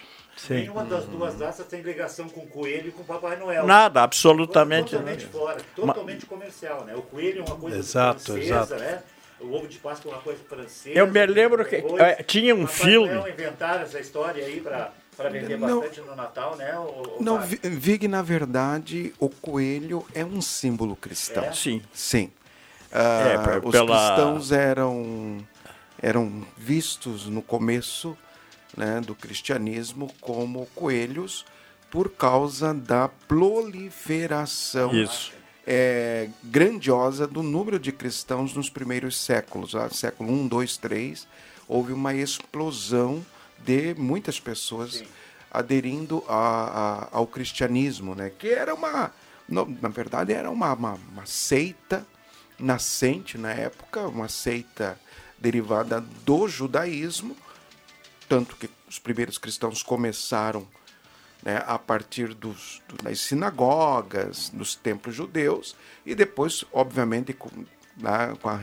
Nenhuma 0.49 0.85
das 0.85 1.05
duas 1.07 1.35
datas 1.35 1.67
tem 1.67 1.81
ligação 1.81 2.29
com 2.29 2.41
o 2.41 2.47
coelho 2.47 2.89
e 2.89 2.93
com 2.93 3.03
o 3.03 3.05
Papai 3.05 3.37
Noel. 3.37 3.67
Nada, 3.67 4.03
absolutamente 4.03 4.91
Totalmente 4.91 5.27
fora, 5.27 5.61
totalmente 5.75 6.27
comercial, 6.27 6.85
né? 6.85 6.95
O 6.95 7.03
coelho 7.03 7.41
é 7.41 7.45
uma 7.45 7.57
coisa 7.57 7.79
Exato, 7.79 8.21
francesa, 8.21 8.45
exato. 8.45 8.75
né? 8.77 9.03
O 9.41 9.53
ovo 9.55 9.69
de 9.69 9.79
Páscoa 9.79 10.11
é 10.11 10.15
uma 10.15 10.23
coisa 10.23 10.41
francesa. 10.49 10.99
Eu 10.99 11.07
me 11.07 11.27
lembro 11.27 11.65
que, 11.65 11.77
Depois, 11.77 12.01
eh, 12.03 12.23
tinha 12.25 12.55
um 12.55 12.67
filme- 12.67 13.15
Noel 13.15 13.33
inventaram 13.33 13.83
essa 13.83 14.01
história 14.01 14.45
aí 14.45 14.61
para 14.61 14.93
vender 15.31 15.57
Não. 15.59 15.81
bastante 15.81 16.01
no 16.01 16.17
Natal, 16.17 16.57
né? 16.57 16.77
O, 16.79 17.19
o 17.19 17.23
Não, 17.23 17.41
Vig, 17.41 18.09
na 18.09 18.21
verdade, 18.23 19.13
o 19.19 19.29
coelho 19.29 20.05
é 20.15 20.25
um 20.25 20.41
símbolo 20.43 20.97
cristão. 20.97 21.45
É? 21.45 21.53
Sim. 21.53 21.83
Sim. 21.93 22.31
É, 22.91 23.35
Ah, 23.37 23.61
pe- 23.61 23.67
os 23.67 23.71
pela- 23.73 24.07
cristãos 24.07 24.51
eram, 24.53 25.39
eram 26.03 26.47
vistos 26.57 27.27
no 27.27 27.43
começo 27.43 28.17
né, 28.77 29.01
do 29.01 29.15
cristianismo 29.15 30.13
como 30.21 30.67
coelhos 30.75 31.45
por 31.91 32.11
causa 32.11 32.73
da 32.75 33.09
proliferação 33.27 34.93
Isso. 34.95 35.33
É, 35.71 36.31
grandiosa 36.43 37.27
do 37.27 37.43
número 37.43 37.79
de 37.79 37.93
cristãos 37.93 38.55
nos 38.55 38.71
primeiros 38.71 39.19
séculos. 39.19 39.75
Ah, 39.75 39.91
século 39.91 40.33
1, 40.33 40.49
2, 40.49 40.79
3, 40.79 41.29
houve 41.69 41.93
uma 41.93 42.15
explosão 42.15 43.23
de 43.59 43.95
muitas 43.99 44.41
pessoas 44.41 45.05
aderindo 45.51 46.25
a- 46.27 47.09
a- 47.13 47.19
ao 47.19 47.27
cristianismo, 47.27 48.15
né? 48.15 48.31
que 48.31 48.49
era 48.49 48.75
uma, 48.75 49.13
na 49.47 49.89
verdade, 49.91 50.33
era 50.33 50.51
uma, 50.51 50.73
uma, 50.73 50.95
uma 51.13 51.27
seita 51.27 52.07
nascente 52.59 53.37
na 53.37 53.51
época, 53.53 54.09
uma 54.09 54.29
seita 54.29 54.99
derivada 55.39 56.01
do 56.25 56.49
judaísmo, 56.49 57.37
tanto 58.27 58.57
que 58.57 58.71
os 58.89 58.99
primeiros 58.99 59.37
cristãos 59.37 59.83
começaram 59.83 60.67
né, 61.43 61.63
a 61.67 61.79
partir 61.79 62.35
dos, 62.35 62.83
do- 62.89 63.03
das 63.03 63.21
sinagogas, 63.21 64.51
dos 64.51 64.75
templos 64.75 65.15
judeus, 65.15 65.75
e 66.05 66.15
depois, 66.15 66.65
obviamente, 66.73 67.33
com, 67.33 67.49
né, 67.97 68.35
com 68.41 68.49
a 68.49 68.61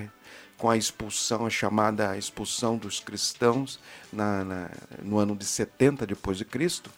com 0.57 0.69
a 0.69 0.77
expulsão, 0.77 1.45
a 1.45 1.49
chamada 1.49 2.17
expulsão 2.17 2.77
dos 2.77 3.01
cristãos 3.01 3.77
na, 4.11 4.41
na, 4.45 4.69
no 5.03 5.17
ano 5.17 5.35
de 5.35 5.43
70 5.43 6.07
depois 6.07 6.38
de 6.38 6.45
Cristo, 6.45 6.89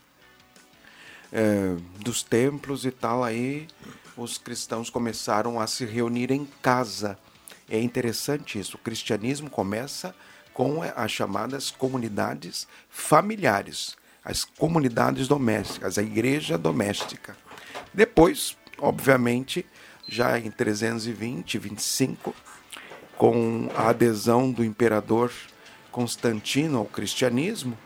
é, 1.31 1.75
dos 1.99 2.21
templos 2.21 2.85
e 2.85 2.91
tal, 2.91 3.23
aí 3.23 3.67
os 4.15 4.37
cristãos 4.37 4.91
começaram 4.91 5.59
a 5.59 5.65
se 5.65 5.85
reunir 5.85 6.31
em 6.31 6.45
casa. 6.61 7.17
É 7.69 7.79
interessante 7.81 8.59
isso. 8.59 8.77
O 8.77 8.79
cristianismo 8.79 9.49
começa 9.49 10.15
com 10.53 10.81
as 10.95 11.11
chamadas 11.11 11.69
comunidades 11.71 12.67
familiares, 12.89 13.97
as 14.27 14.43
comunidades 14.43 15.25
domésticas, 15.25 15.97
a 15.97 16.03
igreja 16.03 16.57
doméstica. 16.57 17.37
Depois, 17.93 18.57
obviamente, 18.77 19.65
já 20.05 20.37
em 20.37 20.51
320, 20.51 21.57
25, 21.57 22.35
com 23.17 23.69
a 23.73 23.87
adesão 23.87 24.51
do 24.51 24.65
imperador 24.65 25.31
Constantino 25.93 26.77
ao 26.77 26.85
cristianismo, 26.85 27.77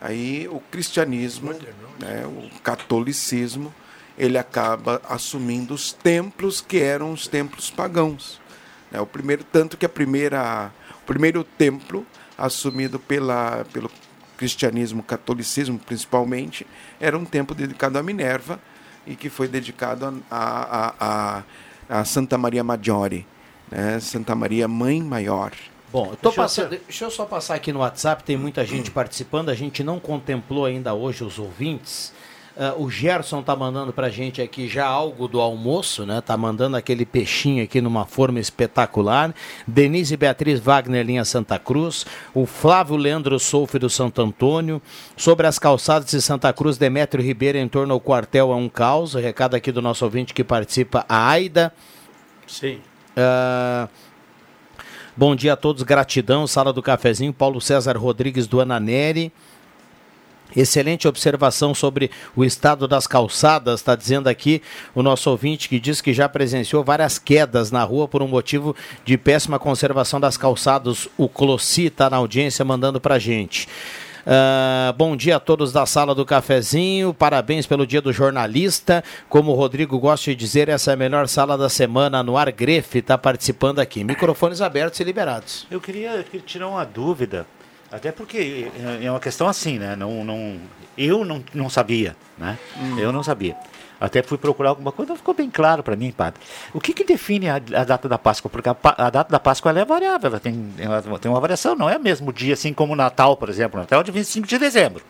aí 0.00 0.48
o 0.48 0.58
cristianismo, 0.58 1.52
né, 1.52 2.26
o 2.26 2.50
catolicismo, 2.58 3.72
ele 4.18 4.38
acaba 4.38 5.00
assumindo 5.08 5.74
os 5.74 5.92
templos 5.92 6.60
que 6.60 6.80
eram 6.80 7.12
os 7.12 7.28
templos 7.28 7.70
pagãos. 7.70 8.40
Né? 8.90 9.00
O 9.00 9.06
primeiro 9.06 9.44
tanto 9.44 9.76
que 9.76 9.86
a 9.86 9.88
primeira, 9.88 10.72
o 11.02 11.06
primeiro 11.06 11.44
templo 11.44 12.04
assumido 12.36 12.98
pela, 12.98 13.64
pelo 13.72 13.88
cristianismo, 14.42 15.04
catolicismo 15.04 15.78
principalmente, 15.78 16.66
era 16.98 17.16
um 17.16 17.24
templo 17.24 17.54
dedicado 17.54 17.96
a 17.96 18.02
Minerva 18.02 18.58
e 19.06 19.14
que 19.14 19.30
foi 19.30 19.46
dedicado 19.46 20.20
a, 20.28 20.36
a, 20.36 20.94
a, 21.88 22.00
a 22.00 22.04
Santa 22.04 22.36
Maria 22.36 22.64
Maggiore, 22.64 23.24
né? 23.70 24.00
Santa 24.00 24.34
Maria 24.34 24.66
Mãe 24.66 25.00
Maior. 25.00 25.52
Bom, 25.92 26.06
eu 26.06 26.18
deixa, 26.20 26.36
passando, 26.42 26.72
eu, 26.72 26.80
deixa 26.80 27.04
eu 27.04 27.10
só 27.10 27.24
passar 27.24 27.54
aqui 27.54 27.72
no 27.72 27.78
WhatsApp, 27.80 28.24
tem 28.24 28.36
muita 28.36 28.64
gente 28.64 28.90
participando, 28.90 29.48
a 29.48 29.54
gente 29.54 29.84
não 29.84 30.00
contemplou 30.00 30.64
ainda 30.64 30.92
hoje 30.92 31.22
os 31.22 31.38
ouvintes. 31.38 32.12
Uh, 32.54 32.82
o 32.82 32.90
Gerson 32.90 33.42
tá 33.42 33.56
mandando 33.56 33.94
pra 33.94 34.10
gente 34.10 34.42
aqui 34.42 34.68
já 34.68 34.86
algo 34.86 35.26
do 35.26 35.40
almoço, 35.40 36.04
né? 36.04 36.20
Tá 36.20 36.36
mandando 36.36 36.76
aquele 36.76 37.06
peixinho 37.06 37.64
aqui 37.64 37.80
numa 37.80 38.04
forma 38.04 38.38
espetacular. 38.38 39.34
Denise 39.66 40.18
Beatriz 40.18 40.60
Wagner, 40.60 41.04
linha 41.04 41.24
Santa 41.24 41.58
Cruz. 41.58 42.04
O 42.34 42.44
Flávio 42.44 42.96
Leandro 42.96 43.38
Solfe 43.38 43.78
do 43.78 43.88
Santo 43.88 44.20
Antônio. 44.20 44.82
Sobre 45.16 45.46
as 45.46 45.58
calçadas 45.58 46.10
de 46.10 46.20
Santa 46.20 46.52
Cruz, 46.52 46.76
Demétrio 46.76 47.24
Ribeiro 47.24 47.56
em 47.56 47.66
torno 47.66 47.94
ao 47.94 48.00
quartel 48.00 48.52
é 48.52 48.54
um 48.54 48.68
caos. 48.68 49.14
Recado 49.14 49.54
aqui 49.54 49.72
do 49.72 49.80
nosso 49.80 50.04
ouvinte 50.04 50.34
que 50.34 50.44
participa, 50.44 51.06
a 51.08 51.30
Aida. 51.30 51.72
Sim. 52.46 52.80
Uh, 53.16 53.88
bom 55.16 55.34
dia 55.34 55.54
a 55.54 55.56
todos, 55.56 55.82
gratidão. 55.82 56.46
Sala 56.46 56.70
do 56.70 56.82
Cafezinho, 56.82 57.32
Paulo 57.32 57.62
César 57.62 57.96
Rodrigues 57.96 58.46
do 58.46 58.60
Ananeri. 58.60 59.32
Excelente 60.56 61.08
observação 61.08 61.74
sobre 61.74 62.10
o 62.36 62.44
estado 62.44 62.86
das 62.86 63.06
calçadas, 63.06 63.80
está 63.80 63.96
dizendo 63.96 64.28
aqui 64.28 64.62
o 64.94 65.02
nosso 65.02 65.30
ouvinte 65.30 65.68
que 65.68 65.80
diz 65.80 66.00
que 66.00 66.12
já 66.12 66.28
presenciou 66.28 66.84
várias 66.84 67.18
quedas 67.18 67.70
na 67.70 67.82
rua 67.82 68.06
por 68.06 68.22
um 68.22 68.28
motivo 68.28 68.76
de 69.04 69.16
péssima 69.16 69.58
conservação 69.58 70.20
das 70.20 70.36
calçadas. 70.36 71.08
O 71.16 71.28
Clossi 71.28 71.86
está 71.86 72.10
na 72.10 72.16
audiência 72.18 72.64
mandando 72.64 73.00
para 73.00 73.18
gente. 73.18 73.68
Uh, 74.22 74.92
bom 74.92 75.16
dia 75.16 75.36
a 75.36 75.40
todos 75.40 75.72
da 75.72 75.84
sala 75.84 76.14
do 76.14 76.24
cafezinho, 76.24 77.12
parabéns 77.12 77.66
pelo 77.66 77.84
dia 77.84 78.00
do 78.00 78.12
jornalista. 78.12 79.02
Como 79.28 79.50
o 79.50 79.54
Rodrigo 79.54 79.98
gosta 79.98 80.30
de 80.30 80.36
dizer, 80.36 80.68
essa 80.68 80.92
é 80.92 80.94
a 80.94 80.96
melhor 80.96 81.26
sala 81.26 81.58
da 81.58 81.68
semana 81.68 82.22
no 82.22 82.36
ar. 82.36 82.50
Grefe 82.52 82.98
está 82.98 83.18
participando 83.18 83.80
aqui. 83.80 84.04
Microfones 84.04 84.60
abertos 84.60 85.00
e 85.00 85.04
liberados. 85.04 85.66
Eu 85.70 85.80
queria, 85.80 86.12
eu 86.12 86.24
queria 86.24 86.46
tirar 86.46 86.68
uma 86.68 86.84
dúvida. 86.84 87.46
Até 87.92 88.10
porque 88.10 88.70
é 89.02 89.10
uma 89.10 89.20
questão 89.20 89.46
assim, 89.46 89.78
né? 89.78 89.94
Não, 89.94 90.24
não, 90.24 90.58
eu 90.96 91.26
não, 91.26 91.44
não 91.52 91.68
sabia, 91.68 92.16
né? 92.38 92.58
Hum. 92.80 92.98
Eu 92.98 93.12
não 93.12 93.22
sabia. 93.22 93.54
Até 94.00 94.22
fui 94.22 94.38
procurar 94.38 94.70
alguma 94.70 94.90
coisa, 94.90 95.14
ficou 95.14 95.34
bem 95.34 95.50
claro 95.50 95.82
para 95.82 95.94
mim, 95.94 96.10
padre. 96.10 96.40
O 96.72 96.80
que, 96.80 96.92
que 96.92 97.04
define 97.04 97.50
a, 97.50 97.56
a, 97.56 97.84
data 97.84 98.08
da 98.08 98.18
Páscoa? 98.18 98.50
Porque 98.50 98.68
a, 98.68 98.76
a, 98.82 99.10
data 99.10 99.30
da 99.30 99.38
Páscoa 99.38 99.70
ela 99.70 99.80
é 99.80 99.84
variável, 99.84 100.30
ela 100.30 100.40
tem, 100.40 100.74
ela 100.78 101.18
tem 101.20 101.30
uma 101.30 101.38
variação, 101.38 101.76
não 101.76 101.88
é 101.88 101.96
o 101.98 102.00
mesmo 102.00 102.32
dia, 102.32 102.54
assim 102.54 102.72
como 102.72 102.94
o 102.94 102.96
Natal, 102.96 103.36
por 103.36 103.48
exemplo. 103.48 103.78
O 103.78 103.82
Natal 103.82 104.00
é 104.00 104.04
de 104.04 104.10
25 104.10 104.46
de 104.46 104.58
dezembro. 104.58 105.04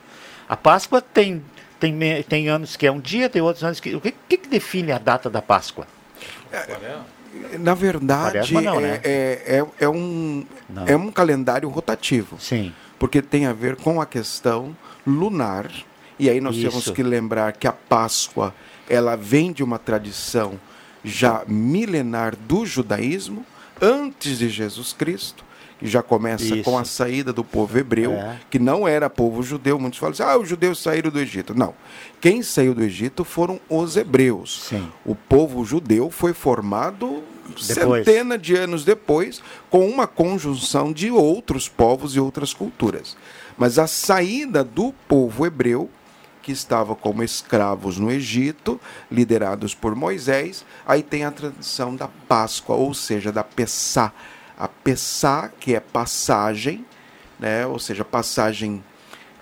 A 0.48 0.56
Páscoa 0.56 1.00
tem, 1.00 1.42
tem, 1.80 2.22
tem 2.24 2.48
anos 2.48 2.76
que 2.76 2.86
é 2.86 2.92
um 2.92 3.00
dia, 3.00 3.30
tem 3.30 3.40
outros 3.40 3.64
anos 3.64 3.80
que. 3.80 3.94
O 3.94 4.00
que, 4.00 4.12
que, 4.28 4.36
que 4.36 4.48
define 4.48 4.92
a 4.92 4.98
data 4.98 5.30
da 5.30 5.40
Páscoa? 5.40 5.86
É, 6.52 6.66
na 7.58 7.74
verdade, 7.74 8.54
não, 8.54 8.80
né? 8.80 9.00
é, 9.02 9.60
é, 9.78 9.84
é, 9.84 9.88
um, 9.88 10.44
é 10.86 10.96
um 10.96 11.10
calendário 11.10 11.68
rotativo. 11.68 12.36
Sim. 12.38 12.72
Porque 12.98 13.20
tem 13.22 13.46
a 13.46 13.52
ver 13.52 13.76
com 13.76 14.00
a 14.00 14.06
questão 14.06 14.76
lunar. 15.06 15.70
E 16.18 16.28
aí 16.30 16.40
nós 16.40 16.56
Isso. 16.56 16.68
temos 16.68 16.90
que 16.90 17.02
lembrar 17.02 17.52
que 17.52 17.66
a 17.66 17.72
Páscoa 17.72 18.54
ela 18.88 19.16
vem 19.16 19.52
de 19.52 19.62
uma 19.64 19.78
tradição 19.78 20.58
já 21.04 21.42
milenar 21.46 22.36
do 22.36 22.64
judaísmo, 22.64 23.44
antes 23.80 24.38
de 24.38 24.48
Jesus 24.48 24.92
Cristo, 24.92 25.44
que 25.82 25.88
já 25.88 26.00
começa 26.00 26.44
Isso. 26.44 26.62
com 26.62 26.78
a 26.78 26.84
saída 26.84 27.32
do 27.32 27.42
povo 27.42 27.76
hebreu, 27.76 28.12
é. 28.12 28.38
que 28.48 28.58
não 28.58 28.86
era 28.86 29.10
povo 29.10 29.42
judeu. 29.42 29.80
Muitos 29.80 29.98
falam 29.98 30.12
assim: 30.12 30.22
ah, 30.22 30.38
os 30.38 30.48
judeus 30.48 30.80
saíram 30.80 31.10
do 31.10 31.18
Egito. 31.18 31.54
Não. 31.54 31.74
Quem 32.20 32.40
saiu 32.40 32.72
do 32.72 32.84
Egito 32.84 33.24
foram 33.24 33.60
os 33.68 33.96
hebreus. 33.96 34.66
Sim. 34.68 34.88
O 35.04 35.16
povo 35.16 35.64
judeu 35.64 36.08
foi 36.08 36.32
formado 36.32 37.24
depois. 37.48 38.04
centena 38.04 38.38
de 38.38 38.54
anos 38.54 38.84
depois, 38.84 39.42
com 39.68 39.88
uma 39.88 40.06
conjunção 40.06 40.92
de 40.92 41.10
outros 41.10 41.68
povos 41.68 42.14
e 42.14 42.20
outras 42.20 42.54
culturas. 42.54 43.16
Mas 43.58 43.76
a 43.76 43.88
saída 43.88 44.62
do 44.62 44.94
povo 45.08 45.44
hebreu 45.44 45.90
que 46.42 46.52
estava 46.52 46.94
como 46.94 47.22
escravos 47.22 47.98
no 47.98 48.10
Egito, 48.10 48.80
liderados 49.10 49.74
por 49.74 49.94
Moisés. 49.94 50.64
Aí 50.84 51.02
tem 51.02 51.24
a 51.24 51.30
tradição 51.30 51.94
da 51.94 52.08
Páscoa, 52.08 52.74
ou 52.74 52.92
seja, 52.92 53.30
da 53.30 53.44
Pessá. 53.44 54.12
A 54.62 54.68
Pessá, 54.68 55.50
que 55.60 55.74
é 55.74 55.80
passagem, 55.80 56.84
né? 57.38 57.66
ou 57.66 57.78
seja, 57.78 58.04
passagem 58.04 58.82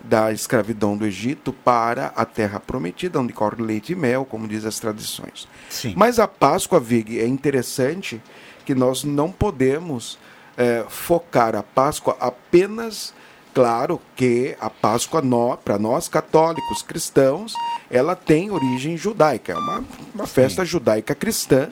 da 0.03 0.33
escravidão 0.33 0.97
do 0.97 1.05
Egito 1.05 1.53
para 1.53 2.07
a 2.17 2.25
terra 2.25 2.59
prometida, 2.59 3.21
onde 3.21 3.33
corre 3.33 3.63
leite 3.63 3.93
e 3.93 3.97
mel, 3.97 4.25
como 4.25 4.49
diz 4.49 4.65
as 4.65 4.81
tradições. 4.81 5.47
Sim. 5.69 5.93
Mas 5.97 6.19
a 6.19 6.27
Páscoa, 6.27 6.81
Vig, 6.81 7.21
é 7.21 7.27
interessante 7.27 8.21
que 8.65 8.75
nós 8.75 9.05
não 9.05 9.31
podemos 9.31 10.19
é, 10.57 10.87
focar 10.89 11.55
a 11.55 11.63
Páscoa 11.63 12.17
apenas 12.19 13.13
Claro 13.53 14.01
que 14.15 14.57
a 14.61 14.71
Páscoa, 14.71 15.23
para 15.65 15.79
nós 15.79 16.09
católicos 16.09 16.83
cristãos, 16.83 17.55
ela 17.91 18.15
tem 18.15 18.51
origem 18.51 18.97
judaica, 18.97 19.53
é 19.53 19.57
uma, 19.57 19.85
uma 20.15 20.27
festa 20.27 20.65
judaica 20.65 21.17
cristã, 21.17 21.69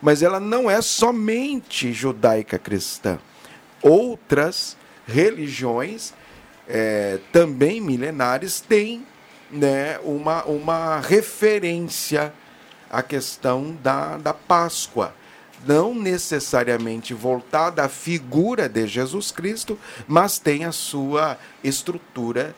mas 0.00 0.22
ela 0.22 0.38
não 0.38 0.70
é 0.70 0.80
somente 0.80 1.92
judaica 1.92 2.58
cristã. 2.58 3.18
Outras 3.82 4.76
religiões, 5.06 6.12
é, 6.68 7.18
também 7.32 7.80
milenares, 7.80 8.60
têm 8.60 9.06
né, 9.50 9.98
uma, 10.02 10.44
uma 10.44 11.00
referência 11.00 12.32
à 12.90 13.02
questão 13.02 13.76
da, 13.82 14.16
da 14.16 14.34
Páscoa 14.34 15.14
não 15.64 15.94
necessariamente 15.94 17.14
voltada 17.14 17.84
à 17.84 17.88
figura 17.88 18.68
de 18.68 18.86
Jesus 18.86 19.30
Cristo, 19.30 19.78
mas 20.06 20.38
tem 20.38 20.64
a 20.64 20.72
sua 20.72 21.38
estrutura 21.62 22.54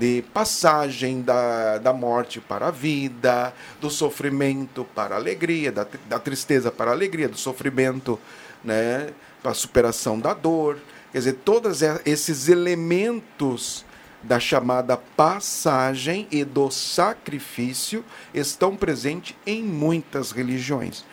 de 0.00 0.24
passagem 0.32 1.20
da, 1.20 1.76
da 1.76 1.92
morte 1.92 2.40
para 2.40 2.68
a 2.68 2.70
vida, 2.70 3.52
do 3.82 3.90
sofrimento 3.90 4.82
para 4.94 5.14
a 5.14 5.18
alegria, 5.18 5.70
da, 5.70 5.86
da 6.08 6.18
tristeza 6.18 6.70
para 6.70 6.90
a 6.90 6.94
alegria, 6.94 7.28
do 7.28 7.36
sofrimento 7.36 8.18
né, 8.64 9.10
para 9.42 9.50
a 9.50 9.54
superação 9.54 10.18
da 10.18 10.32
dor. 10.32 10.78
Quer 11.12 11.18
dizer, 11.18 11.32
todos 11.44 11.82
esses 12.06 12.48
elementos 12.48 13.84
da 14.22 14.40
chamada 14.40 14.96
passagem 14.96 16.26
e 16.30 16.44
do 16.44 16.70
sacrifício 16.70 18.02
estão 18.32 18.74
presentes 18.74 19.36
em 19.46 19.62
muitas 19.62 20.30
religiões 20.30 21.04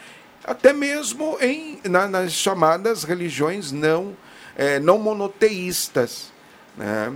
até 0.46 0.72
mesmo 0.72 1.38
em, 1.42 1.78
na, 1.84 2.08
nas 2.08 2.32
chamadas 2.32 3.04
religiões 3.04 3.74
não, 3.74 4.16
é, 4.56 4.80
não 4.80 4.98
monoteístas, 4.98 6.32
né? 6.78 7.14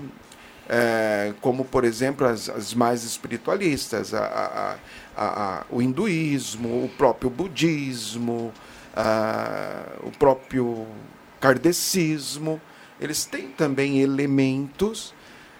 É, 0.69 1.33
como, 1.41 1.65
por 1.65 1.83
exemplo, 1.83 2.25
as, 2.25 2.49
as 2.49 2.73
mais 2.73 3.03
espiritualistas, 3.03 4.13
a, 4.13 4.77
a, 5.15 5.23
a, 5.23 5.65
o 5.69 5.81
hinduísmo, 5.81 6.85
o 6.85 6.89
próprio 6.97 7.29
budismo, 7.29 8.53
o 10.03 10.11
próprio 10.17 10.85
kardecismo, 11.39 12.61
eles 12.99 13.25
têm 13.25 13.49
também 13.49 13.99
elementos 13.99 15.13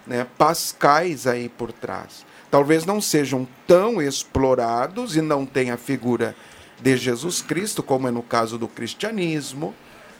né, 0.06 0.26
pascais 0.38 1.26
aí 1.26 1.48
por 1.48 1.72
trás. 1.72 2.24
Talvez 2.50 2.84
não 2.84 3.00
sejam 3.00 3.48
tão 3.66 4.00
explorados 4.00 5.16
e 5.16 5.22
não 5.22 5.46
tenha 5.46 5.76
figura 5.76 6.36
de 6.80 6.96
Jesus 6.96 7.40
Cristo, 7.40 7.82
como 7.82 8.08
é 8.08 8.10
no 8.10 8.22
caso 8.22 8.58
do 8.58 8.68
cristianismo, 8.68 9.74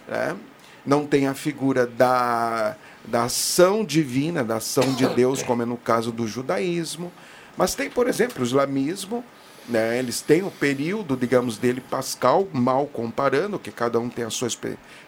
né? 0.09 0.37
não 0.85 1.07
tem 1.07 1.27
a 1.27 1.35
figura 1.35 1.87
da, 1.87 2.77
da 3.05 3.25
ação 3.25 3.85
divina, 3.85 4.45
da 4.45 4.57
ação 4.57 4.95
de 4.95 5.07
Deus, 5.09 5.43
como 5.43 5.63
é 5.63 5.67
no 5.67 5.77
caso 5.77 6.13
do 6.13 6.27
judaísmo. 6.27 7.13
Mas 7.57 7.75
tem, 7.75 7.91
por 7.91 8.09
exemplo, 8.09 8.43
o 8.43 8.47
islamismo, 8.47 9.25
né, 9.69 9.99
eles 9.99 10.21
têm 10.21 10.43
o 10.43 10.51
período, 10.51 11.17
digamos, 11.17 11.59
dele 11.59 11.81
pascal, 11.81 12.49
mal 12.53 12.87
comparando, 12.87 13.59
que 13.59 13.71
cada 13.71 13.99
um 13.99 14.09
tem 14.09 14.25
a 14.25 14.31
sua, 14.31 14.49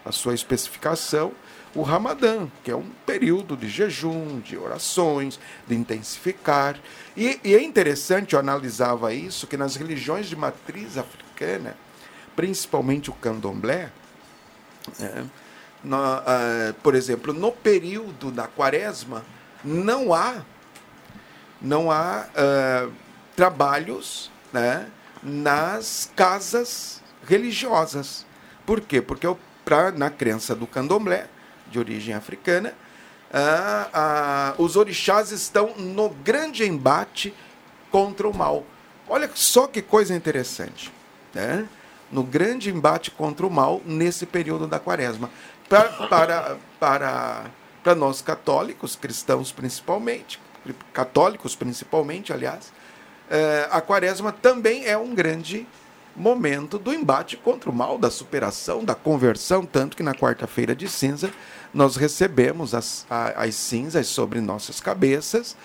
a 0.05 0.13
sua 0.13 0.35
especificação. 0.35 1.33
O 1.75 1.83
Ramadã, 1.83 2.47
que 2.63 2.71
é 2.71 2.77
um 2.77 2.89
período 3.05 3.57
de 3.57 3.69
jejum, 3.69 4.39
de 4.41 4.57
orações, 4.57 5.41
de 5.67 5.75
intensificar. 5.75 6.79
E, 7.17 7.41
e 7.43 7.55
é 7.55 7.63
interessante, 7.63 8.35
eu 8.35 8.39
analisava 8.39 9.13
isso, 9.13 9.47
que 9.47 9.57
nas 9.57 9.75
religiões 9.75 10.27
de 10.27 10.37
matriz 10.37 10.97
africana, 10.97 11.77
principalmente 12.37 13.11
o 13.11 13.15
candomblé, 13.15 13.91
né, 14.99 15.25
ah, 15.93 16.75
por 16.83 16.95
exemplo, 16.95 17.33
no 17.33 17.53
período 17.53 18.31
da 18.31 18.47
quaresma, 18.47 19.25
não 19.63 20.13
há 20.15 20.43
não 21.61 21.91
há 21.91 22.27
ah, 22.37 22.89
trabalhos 23.37 24.31
né, 24.53 24.87
nas 25.23 26.11
casas 26.15 27.03
religiosas. 27.27 28.27
Por 28.67 28.81
quê? 28.81 29.01
Porque 29.01 29.27
o- 29.27 29.39
pra, 29.65 29.91
na 29.91 30.11
crença 30.11 30.55
do 30.55 30.67
candomblé, 30.67 31.27
de 31.71 31.79
origem 31.79 32.15
africana, 32.15 32.75
ah, 33.33 34.55
os 34.59 34.77
orixás 34.77 35.31
estão 35.33 35.75
no 35.77 36.09
grande 36.11 36.65
embate 36.65 37.35
contra 37.91 38.29
o 38.29 38.35
mal. 38.37 38.65
Olha 39.09 39.29
só 39.35 39.67
que 39.67 39.83
coisa 39.83 40.15
interessante. 40.15 40.93
Né? 41.33 41.67
No 42.13 42.23
grande 42.23 42.71
embate 42.71 43.11
contra 43.11 43.47
o 43.47 43.51
mal 43.51 43.81
nesse 43.85 44.25
período 44.27 44.67
da 44.67 44.79
quaresma. 44.79 45.31
Para, 45.69 46.59
para, 46.79 47.51
para 47.83 47.95
nós 47.95 48.21
católicos, 48.21 48.97
cristãos 48.97 49.51
principalmente, 49.51 50.41
católicos 50.93 51.57
principalmente, 51.57 52.33
aliás, 52.33 52.73
eh, 53.31 53.69
a 53.71 53.81
quaresma 53.81 54.33
também 54.33 54.87
é 54.87 54.97
um 54.97 55.15
grande 55.15 55.67
momento 56.17 56.79
do 56.79 56.93
embate 56.93 57.37
contra 57.37 57.71
o 57.71 57.73
mal, 57.73 57.99
da 57.99 58.11
superação, 58.11 58.85
da 58.85 58.95
conversão, 58.95 59.67
tanto 59.67 59.97
que 59.97 60.03
na 60.03 60.15
quarta-feira 60.15 60.75
de 60.75 60.89
cinza 60.89 61.33
nós 61.73 61.97
recebemos 61.97 62.75
as, 62.75 63.05
as 63.11 63.55
cinzas 63.55 64.07
sobre 64.07 64.41
nossas 64.41 64.81
cabeças 64.81 65.57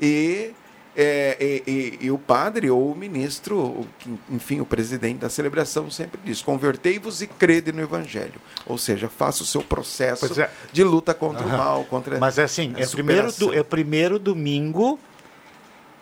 e, 0.00 0.54
é, 0.96 1.36
e- 1.38 1.70
e- 1.70 2.06
e 2.06 2.10
o 2.10 2.16
padre 2.18 2.70
ou 2.70 2.90
o 2.92 2.96
ministro, 2.96 3.58
o 3.58 3.86
enfim, 4.30 4.60
o 4.60 4.66
presidente 4.66 5.18
da 5.18 5.28
celebração 5.28 5.90
sempre 5.90 6.18
diz: 6.24 6.40
convertei-vos 6.40 7.20
e 7.20 7.26
crede 7.26 7.70
no 7.72 7.82
evangelho. 7.82 8.40
Ou 8.64 8.78
seja, 8.78 9.08
faça 9.08 9.42
o 9.42 9.46
seu 9.46 9.62
processo 9.62 10.40
é. 10.40 10.50
de 10.72 10.82
luta 10.82 11.12
contra 11.12 11.44
o 11.44 11.48
Aham. 11.48 11.56
mal, 11.56 11.84
contra 11.84 12.18
Mas 12.18 12.38
é 12.38 12.44
assim, 12.44 12.72
é 12.76 12.86
primeiro, 12.86 13.30
do, 13.32 13.52
é 13.52 13.62
primeiro 13.62 14.18
domingo 14.18 14.98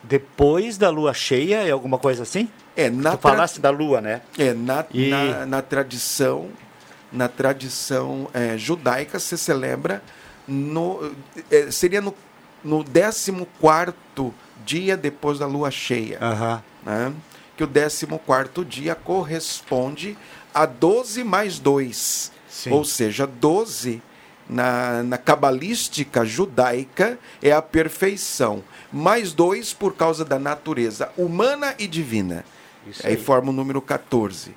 depois 0.02 0.76
da 0.76 0.90
lua 0.90 1.14
cheia, 1.14 1.66
é 1.66 1.70
alguma 1.70 1.98
coisa 1.98 2.22
assim? 2.22 2.48
É, 2.76 2.90
na 2.90 3.16
Tu 3.16 3.18
falasse 3.22 3.60
da 3.60 3.70
lua, 3.70 4.00
né? 4.00 4.20
É, 4.38 4.52
na, 4.52 4.84
E- 4.92 5.08
na, 5.08 5.46
na 5.46 5.62
tradição, 5.62 6.50
na 7.10 7.26
tradição 7.28 8.28
eh, 8.34 8.56
judaica 8.58 9.18
se 9.18 9.38
celebra 9.38 10.02
no 10.46 11.12
eh, 11.50 11.70
seria 11.70 12.00
no, 12.02 12.14
no 12.62 12.84
14 12.84 13.32
dia 14.64 14.96
depois 14.96 15.38
da 15.38 15.46
lua 15.46 15.70
cheia. 15.70 16.18
né? 16.84 17.12
Que 17.56 17.64
o 17.64 17.66
14 17.66 18.64
dia 18.64 18.94
corresponde 18.94 20.16
a 20.52 20.66
12 20.66 21.24
mais 21.24 21.58
2. 21.58 22.32
Ou 22.72 22.84
seja, 22.84 23.26
12 23.26 24.02
na, 24.48 25.02
na 25.02 25.18
cabalística 25.18 26.24
judaica 26.24 27.18
é 27.42 27.52
a 27.52 27.62
perfeição. 27.62 28.62
Mais 28.92 29.32
2 29.32 29.72
por 29.72 29.94
causa 29.94 30.24
da 30.24 30.38
natureza 30.38 31.10
humana 31.16 31.74
e 31.78 31.86
divina. 31.86 32.44
Isso 32.86 33.06
aí 33.06 33.14
aí. 33.14 33.20
forma 33.20 33.50
o 33.50 33.52
número 33.52 33.80
14. 33.80 34.54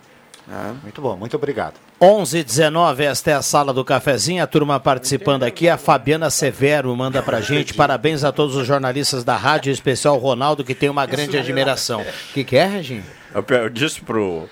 Muito 0.84 1.02
bom, 1.02 1.16
muito 1.18 1.36
obrigado. 1.36 1.87
11 2.00 2.44
19 2.44 3.04
esta 3.04 3.32
é 3.32 3.34
a 3.34 3.42
sala 3.42 3.74
do 3.74 3.84
cafezinho, 3.84 4.44
a 4.44 4.48
turma 4.48 4.80
participando 4.80 5.42
aqui, 5.42 5.68
a 5.68 5.78
Fabiana 5.78 6.30
Severo 6.30 6.96
manda 6.96 7.24
pra 7.24 7.42
gente, 7.42 7.74
parabéns 7.74 8.24
a 8.24 8.32
todos 8.32 8.56
os 8.56 8.68
jornalistas 8.68 9.24
da 9.24 9.36
rádio, 9.36 9.72
em 9.72 9.74
especial 9.74 10.16
o 10.16 10.20
Ronaldo, 10.20 10.64
que 10.64 10.76
tem 10.76 10.90
uma 10.90 11.08
grande 11.08 11.36
admiração. 11.38 12.02
O 12.02 12.34
que, 12.36 12.44
que 12.44 12.56
é, 12.56 12.68
Reginho? 12.68 13.04
Eu, 13.34 13.44
eu 13.58 13.70
disse 13.70 14.00
pro, 14.02 14.48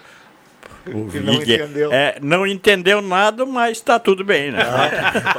Que 1.12 1.20
não 1.20 1.34
entendeu. 1.34 1.92
é, 1.92 2.18
não 2.22 2.46
entendeu 2.48 3.02
nada, 3.02 3.46
mas 3.46 3.78
está 3.78 3.98
tudo 4.00 4.24
bem, 4.24 4.52
né? 4.52 4.60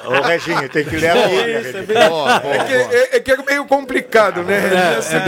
Ô, 0.07 0.23
Reginho, 0.27 0.69
tem 0.69 0.85
que 0.85 0.97
ler 0.97 1.11
a 1.11 1.61
Isso, 1.61 1.77
é 1.77 1.83
bem- 1.83 2.09
Boa, 2.09 2.41
boa, 2.41 2.55
É 2.55 2.65
que, 2.65 2.73
é- 2.73 3.17
é 3.17 3.21
que 3.21 3.31
é 3.33 3.37
meio 3.43 3.65
complicado, 3.67 4.43
né? 4.43 4.97
Assim, 4.99 5.19
de- 5.21 5.25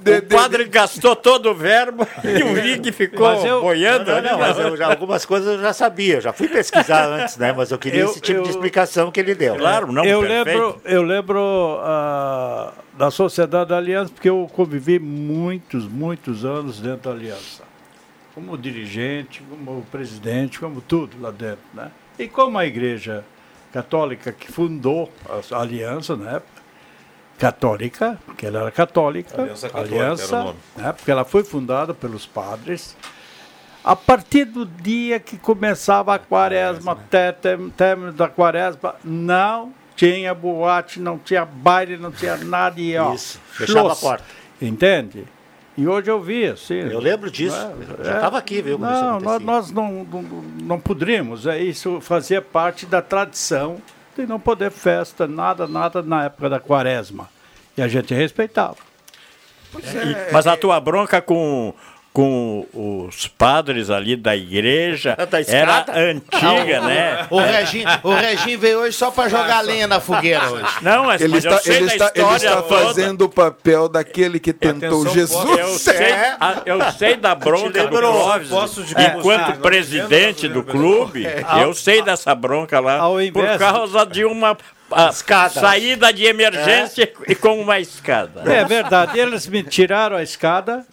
de- 0.00 0.20
de- 0.20 0.34
o 0.34 0.36
padre 0.38 0.64
gastou 0.64 1.16
todo 1.16 1.50
o 1.50 1.54
verbo 1.54 2.06
e 2.24 2.42
o 2.42 2.54
Vig 2.54 2.92
ficou 2.92 3.26
Mas 3.34 3.44
eu- 3.44 3.60
boiando. 3.60 4.10
Não, 4.10 4.22
não, 4.22 4.30
não, 4.32 4.38
mas 4.38 4.58
eu 4.58 4.76
já- 4.76 4.86
algumas 4.88 5.24
coisas 5.24 5.56
eu 5.56 5.60
já 5.60 5.72
sabia, 5.72 6.16
eu 6.16 6.20
já 6.20 6.32
fui 6.32 6.48
pesquisar 6.48 7.06
antes, 7.10 7.36
né? 7.36 7.52
Mas 7.56 7.70
eu 7.70 7.78
queria 7.78 8.00
Eu- 8.02 8.10
esse 8.10 8.20
tipo 8.20 8.40
eu- 8.40 8.42
de 8.44 8.50
explicação 8.50 9.10
que 9.10 9.18
ele 9.20 9.34
deu. 9.34 9.56
eu 10.06 10.20
lembro, 10.20 10.80
eu 10.84 11.02
lembro 11.02 11.78
ah, 11.82 12.72
da 12.96 13.10
Sociedade 13.10 13.70
da 13.70 13.76
Aliança, 13.76 14.12
porque 14.12 14.28
eu 14.28 14.48
convivi 14.52 14.98
muitos, 14.98 15.86
muitos 15.88 16.44
anos 16.44 16.80
dentro 16.80 17.10
da 17.10 17.16
Aliança. 17.16 17.62
Como 18.34 18.56
dirigente, 18.56 19.42
como 19.48 19.82
presidente, 19.90 20.58
como 20.58 20.80
tudo 20.80 21.20
lá 21.20 21.30
dentro, 21.30 21.64
né? 21.74 21.90
E 22.18 22.28
como 22.28 22.58
a 22.58 22.66
Igreja 22.66 23.24
Católica 23.72 24.32
que 24.32 24.50
fundou 24.50 25.12
a 25.50 25.60
Aliança 25.60 26.16
na 26.16 26.32
época, 26.32 26.62
católica, 27.38 28.18
porque 28.24 28.46
ela 28.46 28.60
era 28.60 28.70
católica, 28.70 29.42
Aliança 29.42 29.68
Católica 29.68 29.94
Aliança, 29.96 30.54
né, 30.76 30.92
porque 30.92 31.10
ela 31.10 31.24
foi 31.24 31.42
fundada 31.42 31.92
pelos 31.92 32.24
padres. 32.24 32.96
A 33.82 33.96
partir 33.96 34.44
do 34.44 34.64
dia 34.64 35.18
que 35.18 35.36
começava 35.36 36.14
a 36.14 36.18
quaresma, 36.18 36.92
até 36.92 37.32
término 37.76 38.12
da 38.12 38.28
quaresma, 38.28 38.94
não 39.02 39.72
tinha 39.96 40.32
boate, 40.32 41.00
não 41.00 41.18
tinha 41.18 41.44
baile, 41.44 41.96
não 41.96 42.12
tinha 42.12 42.36
nada. 42.36 42.80
E, 42.80 42.96
ó, 42.96 43.12
Isso, 43.12 43.40
fechava 43.50 43.92
a 43.92 43.96
porta. 43.96 44.24
Entende? 44.60 45.24
E 45.76 45.88
hoje 45.88 46.10
eu 46.10 46.20
vi, 46.20 46.44
assim. 46.46 46.74
Eu 46.74 47.00
lembro 47.00 47.30
disso, 47.30 47.56
eu 47.98 48.04
já 48.04 48.16
estava 48.16 48.38
aqui, 48.38 48.60
viu, 48.60 48.78
Não, 48.78 49.18
nós, 49.20 49.42
nós 49.42 49.70
não, 49.70 50.04
não, 50.04 50.22
não 50.62 50.80
poderíamos. 50.80 51.46
É, 51.46 51.58
isso 51.58 51.98
fazia 52.00 52.42
parte 52.42 52.84
da 52.84 53.00
tradição 53.00 53.78
de 54.16 54.26
não 54.26 54.38
poder 54.38 54.70
festa, 54.70 55.26
nada, 55.26 55.66
nada 55.66 56.02
na 56.02 56.24
época 56.26 56.50
da 56.50 56.60
quaresma. 56.60 57.28
E 57.76 57.80
a 57.80 57.88
gente 57.88 58.12
respeitava. 58.12 58.76
E- 59.78 60.32
mas 60.32 60.46
a 60.46 60.54
tua 60.56 60.78
bronca 60.78 61.22
com, 61.22 61.72
com 62.12 62.66
os 62.74 63.26
padres 63.26 63.88
ali 63.88 64.16
da 64.16 64.36
igreja 64.36 65.16
Da 65.30 65.40
era 65.40 65.86
antiga, 65.88 66.80
Não, 66.80 66.86
né? 66.88 67.26
O 67.30 67.38
Reginho, 67.40 67.88
o 68.02 68.10
Reginho 68.14 68.58
veio 68.58 68.80
hoje 68.80 68.96
só 68.96 69.10
pra 69.10 69.28
jogar 69.30 69.62
lenha 69.62 69.86
na 69.86 69.98
fogueira 69.98 70.50
hoje. 70.50 70.66
Não, 70.82 71.04
mas, 71.06 71.22
Ele 71.22 71.34
mas 71.34 71.44
eu 71.44 71.50
está, 71.52 71.62
sei 71.62 71.76
ele, 71.76 71.86
da 71.86 71.92
está, 71.94 72.12
ele 72.14 72.24
história 72.36 72.46
está 72.48 72.62
fazendo 72.64 73.22
o 73.22 73.28
papel 73.30 73.88
daquele 73.88 74.38
que 74.38 74.52
tentou 74.52 75.08
Jesus. 75.08 75.58
Eu 75.58 75.68
sei, 75.78 76.12
a- 76.38 76.62
eu 76.66 76.92
sei 76.92 77.16
da 77.16 77.34
bronca 77.34 77.86
do. 77.86 77.98
Clóvis. 77.98 78.50
Enquanto 79.16 79.58
presidente 79.60 80.48
do 80.48 80.62
clube, 80.62 81.26
É. 81.26 81.44
eu 81.62 81.72
sei 81.72 82.02
dessa 82.02 82.34
bronca 82.34 82.78
lá. 82.78 82.98
Por 83.32 83.58
causa 83.58 84.04
de 84.04 84.24
uma 84.26 84.56
a, 84.90 85.08
Escada. 85.08 85.58
saída 85.60 86.12
de 86.12 86.24
emergência 86.26 87.10
e 87.26 87.34
com 87.34 87.58
uma 87.58 87.80
escada. 87.80 88.42
É 88.52 88.62
verdade, 88.64 89.18
eles 89.18 89.46
me 89.46 89.62
tiraram 89.62 90.16
a 90.16 90.22
escada 90.22 90.84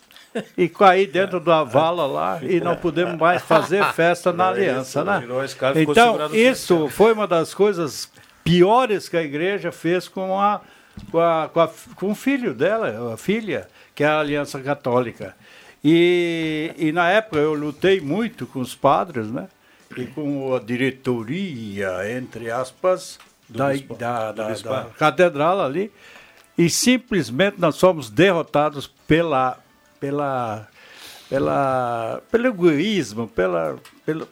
e 0.58 0.68
caí 0.70 1.06
dentro 1.08 1.40
da 1.40 1.64
vala 1.64 2.06
lá 2.06 2.40
e 2.44 2.60
não 2.60 2.76
pudemos 2.76 3.18
mais 3.18 3.42
fazer 3.42 3.84
festa 3.94 4.32
na 4.34 4.50
aliança, 4.50 5.04
né? 5.04 5.20
Então, 5.92 6.14
isso 6.36 6.76
foi 6.90 7.14
uma 7.14 7.28
das 7.28 7.54
coisas 7.54 8.12
piores 8.44 9.08
que 9.10 9.18
a 9.18 9.22
igreja 9.22 9.72
fez 9.72 10.08
com, 10.08 10.40
a, 10.40 10.62
com, 11.12 11.20
a, 11.20 11.50
com, 11.54 11.60
a- 11.62 11.70
com 11.96 12.12
o 12.12 12.16
filho 12.16 12.54
dela, 12.54 13.14
a 13.14 13.18
filha, 13.18 13.68
que 13.94 14.04
é 14.04 14.08
a 14.08 14.20
Aliança 14.20 14.60
Católica. 14.60 15.36
E, 15.84 16.74
e 16.78 16.92
na 16.92 17.10
época 17.10 17.38
eu 17.38 17.54
lutei 17.54 18.02
muito 18.02 18.46
com 18.46 18.60
os 18.60 18.76
padres, 18.76 19.28
né? 19.32 19.48
E 19.96 20.06
com 20.06 20.54
a 20.56 20.60
diretoria, 20.60 22.12
entre 22.18 22.52
aspas, 22.52 23.18
da, 23.48 23.68
da, 23.98 24.32
da- 24.32 24.44
da 24.64 24.86
catedral 24.98 25.62
ali. 25.62 25.92
E 26.58 26.70
simplesmente 26.70 27.56
nós 27.60 27.80
fomos 27.80 28.10
derrotados 28.10 28.88
pela, 29.08 29.58
pela, 30.00 30.68
pela, 31.30 32.22
pelo 32.32 32.47
egoísmo, 32.47 33.28
pela, 33.28 33.78
pelo, 34.06 34.28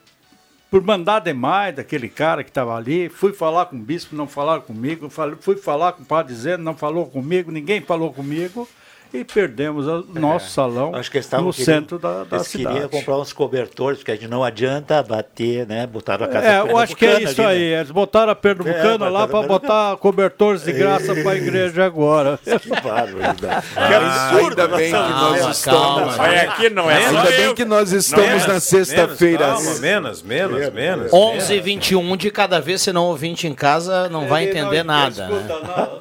por 0.70 0.84
mandar 0.84 1.20
demais 1.20 1.76
daquele 1.76 2.09
cara 2.09 2.43
que 2.43 2.49
estava 2.49 2.76
ali. 2.76 3.09
Fui 3.09 3.34
falar 3.34 3.68
com 3.68 3.76
o 3.76 3.80
bispo, 3.80 4.15
não 4.15 4.28
falaram 4.28 4.61
comigo. 4.61 5.09
Fui 5.39 5.55
falar 5.55 5.93
com 5.93 6.03
o 6.03 6.05
padre 6.05 6.34
dizendo, 6.34 6.63
não 6.63 6.76
falou 6.76 7.05
comigo, 7.07 7.51
ninguém 7.51 7.82
falou 7.82 8.13
comigo. 8.13 8.68
E 9.14 9.24
perdemos 9.24 9.88
o 9.88 10.05
nosso 10.14 10.49
salão 10.51 10.93
Acho 10.95 11.10
que 11.12 11.18
no 11.20 11.24
querendo- 11.24 11.53
centro 11.53 11.99
da, 11.99 12.24
da 12.24 12.38
eles 12.38 12.47
queriam 12.47 12.74
cidade. 12.74 12.89
comprar 12.91 13.18
uns 13.18 13.34
cobertores, 13.34 13.99
porque 13.99 14.12
a 14.12 14.16
gente 14.16 14.28
não 14.28 14.43
adianta 14.43 15.01
bater, 15.03 15.66
né? 15.68 15.86
Botaram 15.88 16.26
a 16.26 16.30
casa 16.30 16.47
É, 16.47 16.60
eu 16.60 16.78
acho 16.78 16.95
que 16.95 17.05
é 17.05 17.24
isso 17.24 17.41
ali, 17.41 17.51
aí. 17.51 17.70
né? 17.72 17.80
Eles 17.80 17.91
botaram 17.91 18.32
a 18.32 18.36
Pernambucana 18.36 19.05
É, 19.05 19.10
lá 19.10 19.28
para 19.28 19.47
botar 19.47 19.97
cobertores 19.97 20.64
de 20.64 20.72
graça 20.74 21.14
para 21.16 21.32
a 21.32 21.36
igreja 21.36 21.86
agora. 21.86 22.39
Que 22.60 22.70
barbaridade. 22.82 23.66
Ah, 23.76 24.36
ainda 24.36 24.68
bem 24.68 24.91
que 24.91 24.97
nós 24.97 25.58
estamos. 25.58 26.18
Olha, 26.20 26.41
aqui 26.41 26.70
não 26.70 26.89
é 26.89 27.05
Ainda 27.05 27.24
bem 27.32 27.55
que 27.55 27.66
nós 27.66 27.91
estamos 27.91 28.45
na 28.47 28.60
sexta-feira. 28.60 29.47
Menos, 29.47 29.80
menos, 29.80 30.22
menos, 30.24 30.74
menos. 30.74 31.14
11 31.14 31.53
e 31.53 31.60
21 31.60 32.18
de 32.18 32.30
cada 32.32 32.60
vez, 32.60 32.82
se 32.82 32.91
não 32.91 33.05
ouvinte 33.05 33.47
em 33.47 33.53
casa, 33.53 34.10
não 34.10 34.28
vai 34.28 34.49
entender 34.49 34.84
nada. 34.84 35.28
Né? 35.28 35.47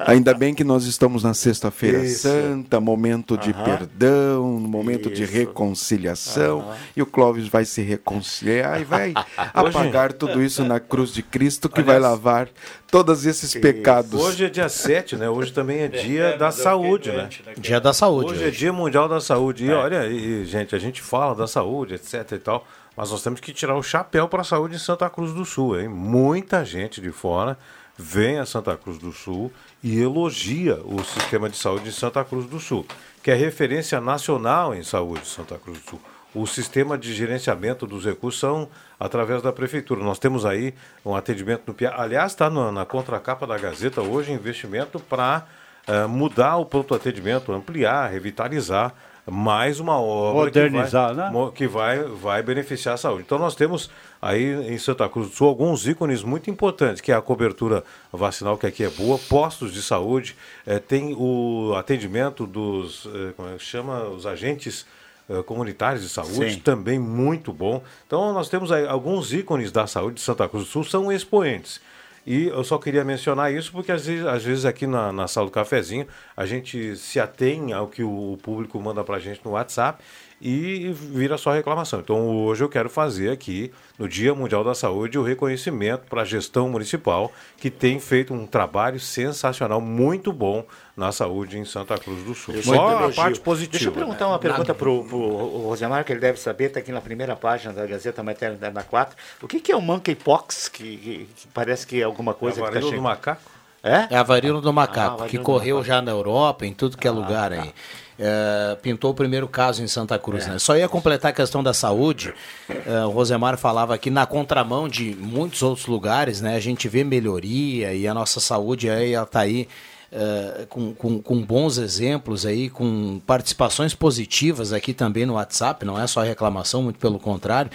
Ainda 0.07 0.33
bem 0.33 0.53
que 0.53 0.63
nós 0.63 0.85
estamos 0.85 1.23
na 1.23 1.33
Sexta-feira 1.33 2.05
Santa, 2.07 2.79
momento 2.79 2.96
de 3.37 3.53
perdão, 3.53 4.43
momento 4.59 5.09
de 5.09 5.25
reconciliação. 5.25 6.73
E 6.95 7.01
o 7.01 7.05
Clóvis 7.05 7.47
vai 7.47 7.65
se 7.65 7.81
reconciliar 7.81 8.81
e 8.81 8.83
vai 8.83 9.13
apagar 9.53 10.13
tudo 10.13 10.41
isso 10.41 10.63
na 10.63 10.79
cruz 10.79 11.13
de 11.13 11.21
Cristo, 11.21 11.69
que 11.69 11.81
vai 11.81 11.99
lavar 11.99 12.49
todos 12.89 13.25
esses 13.25 13.53
pecados. 13.53 14.21
Hoje 14.21 14.45
é 14.45 14.49
dia 14.49 14.69
7, 14.69 15.15
né? 15.15 15.29
Hoje 15.29 15.51
também 15.51 15.79
é 15.79 15.87
dia 15.87 16.37
da 16.37 16.51
saúde, 16.51 17.11
né? 17.11 17.29
Dia 17.57 17.79
da 17.79 17.93
saúde. 17.93 18.31
Hoje 18.31 18.45
é 18.45 18.49
dia 18.49 18.73
mundial 18.73 19.07
da 19.07 19.19
saúde. 19.19 19.65
E 19.65 19.71
olha, 19.71 20.07
e, 20.07 20.45
gente, 20.45 20.75
a 20.75 20.79
gente 20.79 21.01
fala 21.01 21.35
da 21.35 21.47
saúde, 21.47 21.95
etc 21.95 22.31
e 22.31 22.39
tal, 22.39 22.67
mas 22.95 23.11
nós 23.11 23.21
temos 23.21 23.39
que 23.39 23.53
tirar 23.53 23.75
o 23.75 23.83
chapéu 23.83 24.27
para 24.27 24.41
a 24.41 24.45
saúde 24.45 24.75
em 24.75 24.79
Santa 24.79 25.09
Cruz 25.09 25.33
do 25.33 25.45
Sul, 25.45 25.79
hein? 25.79 25.87
Muita 25.87 26.65
gente 26.65 26.99
de 26.99 27.11
fora 27.11 27.57
vem 27.97 28.37
a 28.37 28.45
Santa 28.45 28.75
Cruz 28.77 28.97
do 28.97 29.11
Sul 29.11 29.51
e 29.83 29.99
elogia 30.01 30.79
o 30.83 31.03
sistema 31.03 31.49
de 31.49 31.57
saúde 31.57 31.85
de 31.85 31.91
Santa 31.91 32.23
Cruz 32.23 32.45
do 32.45 32.59
Sul, 32.59 32.85
que 33.23 33.31
é 33.31 33.35
referência 33.35 34.01
nacional 34.01 34.73
em 34.73 34.83
saúde 34.83 35.21
de 35.21 35.27
Santa 35.27 35.57
Cruz 35.57 35.79
do 35.79 35.89
Sul. 35.91 36.01
O 36.35 36.45
sistema 36.45 36.97
de 36.97 37.13
gerenciamento 37.13 37.87
dos 37.87 38.05
recursos 38.05 38.39
são 38.39 38.69
através 38.99 39.41
da 39.41 39.51
prefeitura. 39.51 40.03
Nós 40.03 40.19
temos 40.19 40.45
aí 40.45 40.73
um 41.05 41.15
atendimento 41.15 41.63
no 41.65 41.73
PIA. 41.73 41.93
Aliás, 41.97 42.33
está 42.33 42.49
na 42.49 42.85
contracapa 42.85 43.47
da 43.47 43.57
Gazeta 43.57 44.01
hoje 44.01 44.31
investimento 44.31 44.99
para 44.99 45.45
eh, 45.87 46.05
mudar 46.05 46.57
o 46.57 46.65
pronto 46.65 46.93
atendimento, 46.93 47.51
ampliar, 47.51 48.11
revitalizar 48.11 48.93
mais 49.29 49.79
uma 49.79 49.99
obra 49.99 50.45
Modernizar, 50.45 51.09
que, 51.09 51.15
vai, 51.15 51.31
né? 51.31 51.51
que 51.55 51.67
vai, 51.67 52.03
vai 52.03 52.43
beneficiar 52.43 52.95
a 52.95 52.97
saúde. 52.97 53.23
Então 53.25 53.37
nós 53.37 53.55
temos 53.55 53.89
aí 54.21 54.73
em 54.73 54.77
Santa 54.77 55.07
Cruz 55.07 55.29
do 55.29 55.35
Sul 55.35 55.47
alguns 55.47 55.87
ícones 55.87 56.23
muito 56.23 56.49
importantes, 56.49 57.01
que 57.01 57.11
é 57.11 57.15
a 57.15 57.21
cobertura 57.21 57.83
vacinal, 58.11 58.57
que 58.57 58.65
aqui 58.65 58.83
é 58.83 58.89
boa, 58.89 59.17
postos 59.17 59.73
de 59.73 59.81
saúde, 59.81 60.35
eh, 60.65 60.79
tem 60.79 61.15
o 61.17 61.73
atendimento 61.75 62.45
dos, 62.45 63.07
eh, 63.07 63.33
como 63.35 63.49
é 63.49 63.57
que 63.57 63.63
chama, 63.63 64.03
os 64.05 64.25
agentes 64.25 64.85
eh, 65.29 65.43
comunitários 65.43 66.03
de 66.03 66.09
saúde, 66.09 66.53
Sim. 66.53 66.59
também 66.59 66.97
muito 66.97 67.51
bom. 67.51 67.83
Então 68.05 68.33
nós 68.33 68.49
temos 68.49 68.71
aí 68.71 68.87
alguns 68.87 69.33
ícones 69.33 69.71
da 69.71 69.85
saúde 69.85 70.15
de 70.15 70.21
Santa 70.21 70.47
Cruz 70.47 70.65
do 70.65 70.69
Sul, 70.69 70.83
são 70.83 71.11
expoentes. 71.11 71.81
E 72.27 72.47
eu 72.47 72.61
só 72.61 72.77
queria 72.77 73.05
mencionar 73.05 73.53
isso 73.53 73.71
porque 73.71 73.89
às 73.89 74.05
vezes, 74.05 74.25
às 74.25 74.43
vezes 74.43 74.65
aqui 74.65 74.85
na, 74.85 75.13
na 75.13 75.29
sala 75.29 75.47
do 75.47 75.51
cafezinho 75.51 76.05
a 76.35 76.45
gente 76.45 76.97
se 76.97 77.21
atém 77.21 77.71
ao 77.71 77.87
que 77.87 78.03
o 78.03 78.37
público 78.43 78.77
manda 78.81 79.01
para 79.01 79.15
a 79.15 79.19
gente 79.19 79.39
no 79.45 79.51
WhatsApp 79.51 80.03
e 80.39 80.91
vira 80.93 81.37
só 81.37 81.51
reclamação. 81.51 81.99
Então 81.99 82.29
hoje 82.45 82.63
eu 82.63 82.69
quero 82.69 82.89
fazer 82.89 83.31
aqui, 83.31 83.71
no 83.97 84.07
Dia 84.07 84.35
Mundial 84.35 84.63
da 84.63 84.75
Saúde, 84.75 85.17
o 85.17 85.23
reconhecimento 85.23 86.03
para 86.07 86.21
a 86.21 86.25
gestão 86.25 86.69
municipal 86.69 87.31
que 87.57 87.71
tem 87.71 87.99
feito 87.99 88.33
um 88.33 88.45
trabalho 88.45 88.99
sensacional, 88.99 89.81
muito 89.81 90.31
bom 90.31 90.63
na 90.95 91.11
saúde 91.11 91.57
em 91.57 91.65
Santa 91.65 91.97
Cruz 91.97 92.23
do 92.23 92.35
Sul. 92.35 92.61
Só 92.61 92.87
a 92.87 92.91
elogio. 92.99 93.15
parte 93.15 93.39
positiva. 93.39 93.71
Deixa 93.71 93.87
eu 93.89 93.93
perguntar 93.93 94.25
né? 94.25 94.31
uma 94.31 94.39
pergunta 94.39 94.73
para 94.75 94.89
o 94.89 95.63
Rosemar, 95.67 96.03
que 96.05 96.11
ele 96.13 96.19
deve 96.19 96.39
saber, 96.39 96.65
está 96.65 96.79
aqui 96.79 96.91
na 96.91 97.01
primeira 97.01 97.35
página 97.35 97.73
da 97.73 97.85
Gazeta 97.85 98.21
Materna 98.21 98.69
na 98.69 98.83
4. 98.83 99.15
O 99.41 99.47
que, 99.47 99.59
que 99.59 99.71
é 99.71 99.75
o 99.75 99.81
monkeypox, 99.81 100.67
que, 100.69 100.97
que- 100.97 101.29
que 101.35 101.47
parece 101.53 101.85
que 101.87 101.99
é 101.99 102.03
alguma 102.03 102.33
coisa 102.35 102.59
É 102.61 102.63
a 102.63 102.65
que 102.71 102.77
está 102.77 102.79
varíola 102.79 102.91
do 102.91 102.95
chegando? 102.95 103.03
macaco? 103.03 103.41
É? 103.83 104.07
É 104.15 104.17
a 104.17 104.23
varíola 104.23 104.59
do 104.61 104.73
macaco, 104.73 104.99
Ah, 104.99 105.09
varíola 105.09 105.29
que 105.29 105.37
do 105.37 105.43
correu 105.43 105.75
macaco. 105.77 105.87
já 105.95 106.01
na 106.01 106.11
Europa, 106.11 106.65
em 106.65 106.73
tudo 106.73 106.97
que 106.97 107.07
é 107.07 107.11
lugar 107.11 107.53
aí. 107.53 107.71
É, 108.19 108.75
pintou 108.81 109.11
o 109.11 109.13
primeiro 109.13 109.47
caso 109.47 109.83
em 109.83 109.87
Santa 109.87 110.17
Cruz, 110.17 110.47
né? 110.47 110.57
Só 110.57 110.75
ia 110.75 110.89
completar 110.89 111.31
a 111.31 111.33
questão 111.33 111.61
da 111.61 111.73
saúde. 111.73 112.33
é, 112.67 113.05
o 113.05 113.09
Rosemar 113.09 113.57
falava 113.57 113.93
aqui 113.93 114.09
na 114.09 114.25
contramão 114.25 114.89
de 114.89 115.15
muitos 115.19 115.61
outros 115.61 115.85
lugares, 115.85 116.41
né? 116.41 116.55
A 116.55 116.59
gente 116.59 116.87
vê 116.89 117.03
melhoria 117.03 117.93
e 117.93 118.07
a 118.07 118.13
nossa 118.13 118.39
saúde 118.39 118.89
aí 118.89 119.13
ela 119.13 119.25
tá 119.25 119.41
aí 119.41 119.67
é, 120.11 120.65
com, 120.69 120.93
com, 120.93 121.21
com 121.21 121.41
bons 121.41 121.77
exemplos 121.77 122.45
aí, 122.45 122.69
com 122.69 123.19
participações 123.25 123.93
positivas 123.93 124.73
aqui 124.73 124.93
também 124.93 125.25
no 125.25 125.33
WhatsApp, 125.33 125.85
não 125.85 125.99
é 125.99 126.07
só 126.07 126.21
reclamação, 126.21 126.81
muito 126.81 126.99
pelo 126.99 127.19
contrário. 127.19 127.69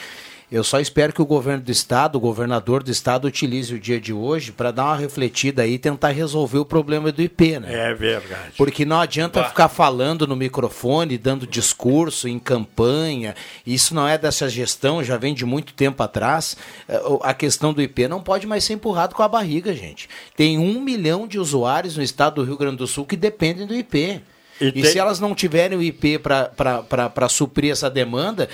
Eu 0.52 0.62
só 0.62 0.78
espero 0.78 1.14
que 1.14 1.22
o 1.22 1.24
governo 1.24 1.62
do 1.64 1.72
estado, 1.72 2.16
o 2.16 2.20
governador 2.20 2.82
do 2.82 2.90
estado, 2.90 3.24
utilize 3.24 3.74
o 3.74 3.80
dia 3.80 3.98
de 3.98 4.12
hoje 4.12 4.52
para 4.52 4.70
dar 4.70 4.84
uma 4.84 4.96
refletida 4.96 5.62
aí 5.62 5.72
e 5.74 5.78
tentar 5.78 6.10
resolver 6.10 6.58
o 6.58 6.64
problema 6.64 7.10
do 7.10 7.22
IP, 7.22 7.58
né? 7.58 7.88
É 7.90 7.94
verdade. 7.94 8.52
Porque 8.58 8.84
não 8.84 9.00
adianta 9.00 9.42
ficar 9.44 9.70
falando 9.70 10.26
no 10.26 10.36
microfone, 10.36 11.16
dando 11.16 11.46
discurso 11.46 12.28
em 12.28 12.38
campanha. 12.38 13.34
Isso 13.66 13.94
não 13.94 14.06
é 14.06 14.18
dessa 14.18 14.46
gestão, 14.48 15.02
já 15.02 15.16
vem 15.16 15.32
de 15.32 15.46
muito 15.46 15.72
tempo 15.72 16.02
atrás. 16.02 16.54
É, 16.86 17.00
A 17.22 17.32
questão 17.32 17.72
do 17.72 17.80
IP 17.80 18.06
não 18.06 18.20
pode 18.22 18.46
mais 18.46 18.62
ser 18.62 18.74
empurrado 18.74 19.14
com 19.14 19.22
a 19.22 19.28
barriga, 19.28 19.74
gente. 19.74 20.06
Tem 20.36 20.58
um 20.58 20.82
milhão 20.82 21.26
de 21.26 21.38
usuários 21.38 21.96
no 21.96 22.02
estado 22.02 22.34
do 22.36 22.44
Rio 22.44 22.58
Grande 22.58 22.76
do 22.76 22.86
Sul 22.86 23.06
que 23.06 23.16
dependem 23.16 23.66
do 23.66 23.74
IP. 23.74 24.20
E 24.60 24.66
E, 24.66 24.72
tem- 24.72 24.84
se 24.84 24.98
elas 24.98 25.18
não 25.18 25.34
tiverem 25.34 25.76
o 25.78 25.82
IP 25.82 26.18
para 26.18 27.28
suprir 27.28 27.72
essa 27.72 27.88
demanda, 27.90 28.48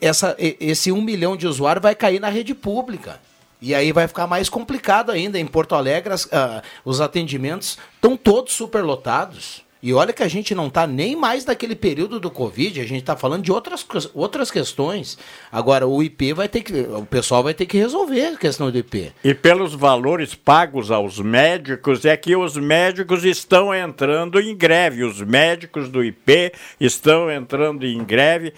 essa, 0.00 0.36
esse 0.38 0.92
um 0.92 1.00
milhão 1.02 1.36
de 1.36 1.46
usuários 1.46 1.82
vai 1.82 1.94
cair 1.94 2.20
na 2.20 2.28
rede 2.28 2.54
pública. 2.54 3.20
E 3.60 3.74
aí 3.74 3.92
vai 3.92 4.06
ficar 4.06 4.26
mais 4.26 4.48
complicado 4.48 5.10
ainda. 5.10 5.38
Em 5.38 5.46
Porto 5.46 5.74
Alegre, 5.74 6.12
as- 6.12 6.28
ah, 6.32 6.62
os 6.84 7.00
atendimentos 7.00 7.78
estão 7.94 8.16
todos 8.16 8.52
superlotados. 8.52 9.63
E 9.84 9.92
olha 9.92 10.14
que 10.14 10.22
a 10.22 10.28
gente 10.28 10.54
não 10.54 10.68
está 10.68 10.86
nem 10.86 11.14
mais 11.14 11.44
naquele 11.44 11.76
período 11.76 12.18
do 12.18 12.30
Covid, 12.30 12.80
a 12.80 12.86
gente 12.86 13.00
está 13.00 13.14
falando 13.14 13.42
de 13.42 13.52
outras, 13.52 13.86
outras 14.14 14.50
questões. 14.50 15.18
Agora, 15.52 15.86
o 15.86 16.02
IP 16.02 16.32
vai 16.32 16.48
ter 16.48 16.62
que. 16.62 16.72
O 16.72 17.04
pessoal 17.04 17.42
vai 17.42 17.52
ter 17.52 17.66
que 17.66 17.76
resolver 17.76 18.28
a 18.28 18.36
questão 18.38 18.70
do 18.70 18.78
IP. 18.78 19.12
E 19.22 19.34
pelos 19.34 19.74
valores 19.74 20.34
pagos 20.34 20.90
aos 20.90 21.18
médicos, 21.18 22.06
é 22.06 22.16
que 22.16 22.34
os 22.34 22.56
médicos 22.56 23.26
estão 23.26 23.74
entrando 23.74 24.40
em 24.40 24.56
greve. 24.56 25.04
Os 25.04 25.20
médicos 25.20 25.90
do 25.90 26.02
IP 26.02 26.54
estão 26.80 27.30
entrando 27.30 27.84
em 27.84 28.02
greve 28.02 28.54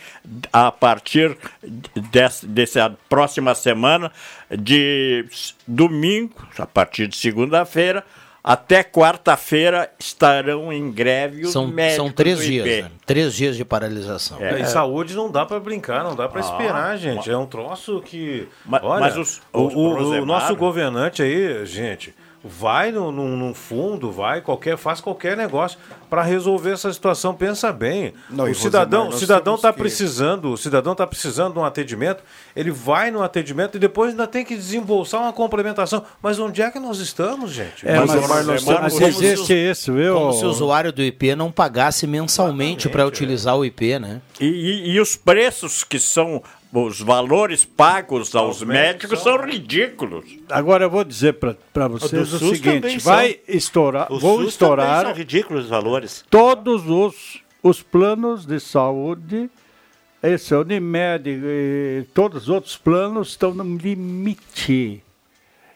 a 0.53 0.70
partir 0.70 1.37
dessa, 2.12 2.47
dessa 2.47 2.97
próxima 3.09 3.53
semana, 3.57 4.12
de 4.57 5.24
domingo, 5.66 6.47
a 6.57 6.66
partir 6.66 7.09
de 7.09 7.16
segunda-feira, 7.16 8.05
até 8.49 8.84
quarta-feira 8.84 9.90
estarão 9.99 10.72
em 10.72 10.88
greve 10.92 11.42
os 11.44 11.53
São, 11.53 11.66
médicos 11.66 11.97
são 11.97 12.12
três 12.12 12.38
do 12.38 12.44
dias, 12.44 12.84
né? 12.84 12.90
Três 13.05 13.34
dias 13.34 13.57
de 13.57 13.64
paralisação. 13.64 14.38
É, 14.40 14.61
e 14.61 14.66
saúde 14.66 15.16
não 15.16 15.28
dá 15.28 15.44
para 15.44 15.59
brincar, 15.59 16.05
não 16.05 16.14
dá 16.14 16.28
para 16.28 16.40
esperar, 16.40 16.97
gente. 16.97 17.28
É 17.28 17.36
um 17.36 17.44
troço 17.47 18.01
que. 18.05 18.47
Ma- 18.64 18.80
olha, 18.84 19.01
mas 19.01 19.16
os- 19.16 19.42
o, 19.53 19.62
os 19.66 19.74
o- 19.74 19.78
o 19.78 19.94
Rosemar- 19.94 20.26
nosso 20.26 20.55
governante 20.55 21.22
aí, 21.22 21.66
gente, 21.66 22.14
vai 22.49 22.90
no, 22.92 23.11
no, 23.12 23.36
no 23.36 23.55
fundo, 23.55 24.11
vai 24.11 24.40
qualquer, 24.40 24.76
faz 24.76 25.01
qualquer 25.01 25.36
negócio 25.36 25.78
para 26.09 26.22
resolver 26.22 26.70
essa 26.72 26.92
situação. 26.92 27.34
Pensa 27.34 27.72
bem. 27.72 28.12
Não, 28.30 28.44
o 28.51 28.55
cidadão, 28.55 29.05
Rosemar, 29.05 29.18
cidadão 29.20 29.55
está 29.57 29.72
que- 29.72 29.78
precisando, 29.78 30.53
o 30.53 30.57
cidadão 30.57 30.92
está 30.92 31.07
precisando 31.07 31.55
de 31.55 31.59
um 31.59 31.64
atendimento. 31.64 32.22
Ele 32.55 32.70
vai 32.70 33.11
no 33.11 33.22
atendimento 33.22 33.76
e 33.76 33.78
depois 33.80 34.11
ainda 34.11 34.26
tem 34.26 34.44
que 34.44 34.55
desembolsar 34.57 35.20
uma 35.20 35.32
complementação. 35.32 36.05
Mas 36.22 36.38
onde 36.38 36.62
é 36.62 36.70
que 36.70 36.78
nós 36.78 36.99
estamos, 36.99 37.51
gente? 37.53 37.86
É, 37.86 37.99
Mas, 37.99 38.11
mas, 38.11 38.20
Rosemar, 38.20 38.44
mas, 38.47 38.64
nós 38.64 38.82
mas 38.82 39.01
existe 39.01 39.53
isso, 39.53 39.92
viu? 39.92 40.14
Como 40.14 40.32
se 40.32 40.44
o 40.44 40.49
usuário 40.49 40.92
do 40.92 41.03
IP 41.03 41.34
não 41.34 41.51
pagasse 41.51 42.07
mensalmente 42.07 42.88
para 42.88 43.07
utilizar 43.07 43.57
o 43.57 43.64
IP, 43.64 43.99
né? 43.99 44.20
E, 44.40 44.47
e- 44.47 44.90
e 44.92 45.01
os 45.01 45.16
preços 45.16 45.82
que 45.84 45.99
são, 45.99 46.42
os 46.85 47.01
valores 47.01 47.64
pagos 47.64 48.35
aos 48.35 48.62
médicos 48.62 49.22
são 49.22 49.39
ridículos. 49.45 50.24
Agora 50.51 50.85
eu 50.85 50.91
vou 50.91 51.05
dizer 51.05 51.35
para 51.35 51.89
vocês 51.89 52.35
o 52.35 52.39
também 52.39 52.55
seguinte: 52.55 53.01
são. 53.01 53.12
vai 53.12 53.41
estourar, 53.49 54.12
O 54.12 54.18
vou 54.18 54.39
SUS 54.41 54.49
estourar 54.49 55.07
são 55.07 55.14
ridículos 55.14 55.64
os 55.64 55.70
valores. 55.70 56.24
todos 56.29 56.89
os, 56.89 57.43
os 57.62 57.83
planos 57.83 58.45
de 58.45 58.61
saúde, 58.61 59.49
esse 60.22 60.53
é 60.53 60.57
o 60.57 60.61
Unimed, 60.61 61.31
e 61.31 62.05
todos 62.12 62.43
os 62.43 62.49
outros 62.49 62.77
planos 62.77 63.29
estão 63.29 63.55
no 63.55 63.77
limite. 63.77 65.03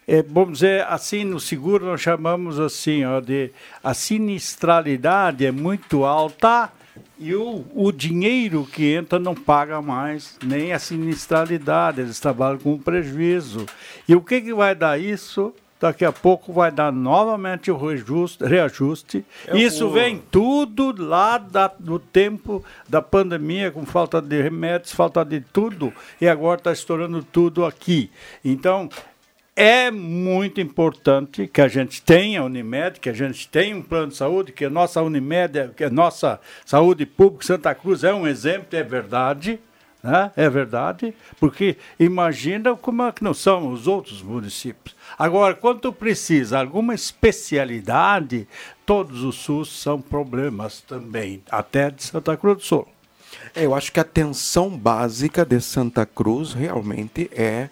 É, 0.06 0.22
vamos 0.22 0.58
dizer 0.58 0.84
assim, 0.86 1.24
no 1.24 1.38
seguro 1.38 1.86
nós 1.86 2.00
chamamos 2.00 2.58
assim, 2.58 3.04
ó, 3.04 3.20
de 3.20 3.52
a 3.82 3.94
sinistralidade 3.94 5.46
é 5.46 5.52
muito 5.52 6.04
alta 6.04 6.70
e 7.18 7.34
o, 7.34 7.64
o 7.74 7.92
dinheiro 7.92 8.66
que 8.72 8.92
entra 8.92 9.18
não 9.18 9.34
paga 9.34 9.80
mais 9.82 10.36
nem 10.44 10.72
a 10.72 10.78
sinistralidade, 10.78 12.00
eles 12.00 12.18
trabalham 12.20 12.58
com 12.58 12.78
prejuízo. 12.78 13.66
E 14.08 14.14
o 14.14 14.20
que, 14.20 14.40
que 14.40 14.54
vai 14.54 14.74
dar 14.74 14.98
isso? 15.00 15.54
daqui 15.82 16.04
a 16.04 16.12
pouco 16.12 16.52
vai 16.52 16.70
dar 16.70 16.92
novamente 16.92 17.70
o 17.70 17.76
reajuste. 17.78 18.44
reajuste. 18.44 19.24
É 19.46 19.56
Isso 19.56 19.86
o- 19.86 19.90
vem 19.90 20.22
tudo 20.30 20.94
lá 21.02 21.38
da- 21.38 21.72
do 21.78 21.98
tempo 21.98 22.62
da 22.86 23.00
pandemia, 23.00 23.70
com 23.70 23.86
falta 23.86 24.20
de 24.20 24.42
remédios, 24.42 24.92
falta 24.92 25.24
de 25.24 25.40
tudo, 25.40 25.90
e 26.20 26.28
agora 26.28 26.60
está 26.60 26.70
estourando 26.70 27.22
tudo 27.22 27.64
aqui. 27.64 28.10
Então, 28.44 28.90
é 29.54 29.90
muito 29.90 30.60
importante 30.60 31.46
que 31.46 31.60
a 31.60 31.68
gente 31.68 32.00
tenha 32.02 32.42
Unimed, 32.42 33.00
que 33.00 33.08
a 33.08 33.12
gente 33.12 33.48
tenha 33.48 33.76
um 33.76 33.82
plano 33.82 34.08
de 34.08 34.16
saúde, 34.16 34.52
que 34.52 34.64
a 34.64 34.70
nossa 34.70 35.02
Unimed, 35.02 35.72
que 35.76 35.84
a 35.84 35.90
nossa 35.90 36.40
saúde 36.64 37.04
pública, 37.04 37.46
Santa 37.46 37.74
Cruz 37.74 38.04
é 38.04 38.14
um 38.14 38.26
exemplo, 38.26 38.68
é 38.78 38.82
verdade, 38.82 39.60
né? 40.02 40.30
é 40.36 40.48
verdade, 40.48 41.14
porque 41.38 41.76
imagina 41.98 42.74
como 42.74 43.02
é 43.02 43.12
que 43.12 43.22
não 43.22 43.34
são 43.34 43.70
os 43.70 43.86
outros 43.86 44.22
municípios. 44.22 44.96
Agora, 45.18 45.54
quando 45.54 45.92
precisa 45.92 46.58
alguma 46.58 46.94
especialidade, 46.94 48.48
todos 48.86 49.22
os 49.22 49.36
SUS 49.36 49.80
são 49.80 50.00
problemas 50.00 50.80
também, 50.80 51.42
até 51.50 51.90
de 51.90 52.02
Santa 52.02 52.36
Cruz 52.36 52.56
do 52.56 52.62
Sul. 52.62 52.88
É, 53.54 53.64
Eu 53.64 53.74
acho 53.74 53.92
que 53.92 54.00
a 54.00 54.02
atenção 54.02 54.70
básica 54.70 55.44
de 55.44 55.60
Santa 55.60 56.06
Cruz 56.06 56.52
realmente 56.52 57.30
é, 57.32 57.68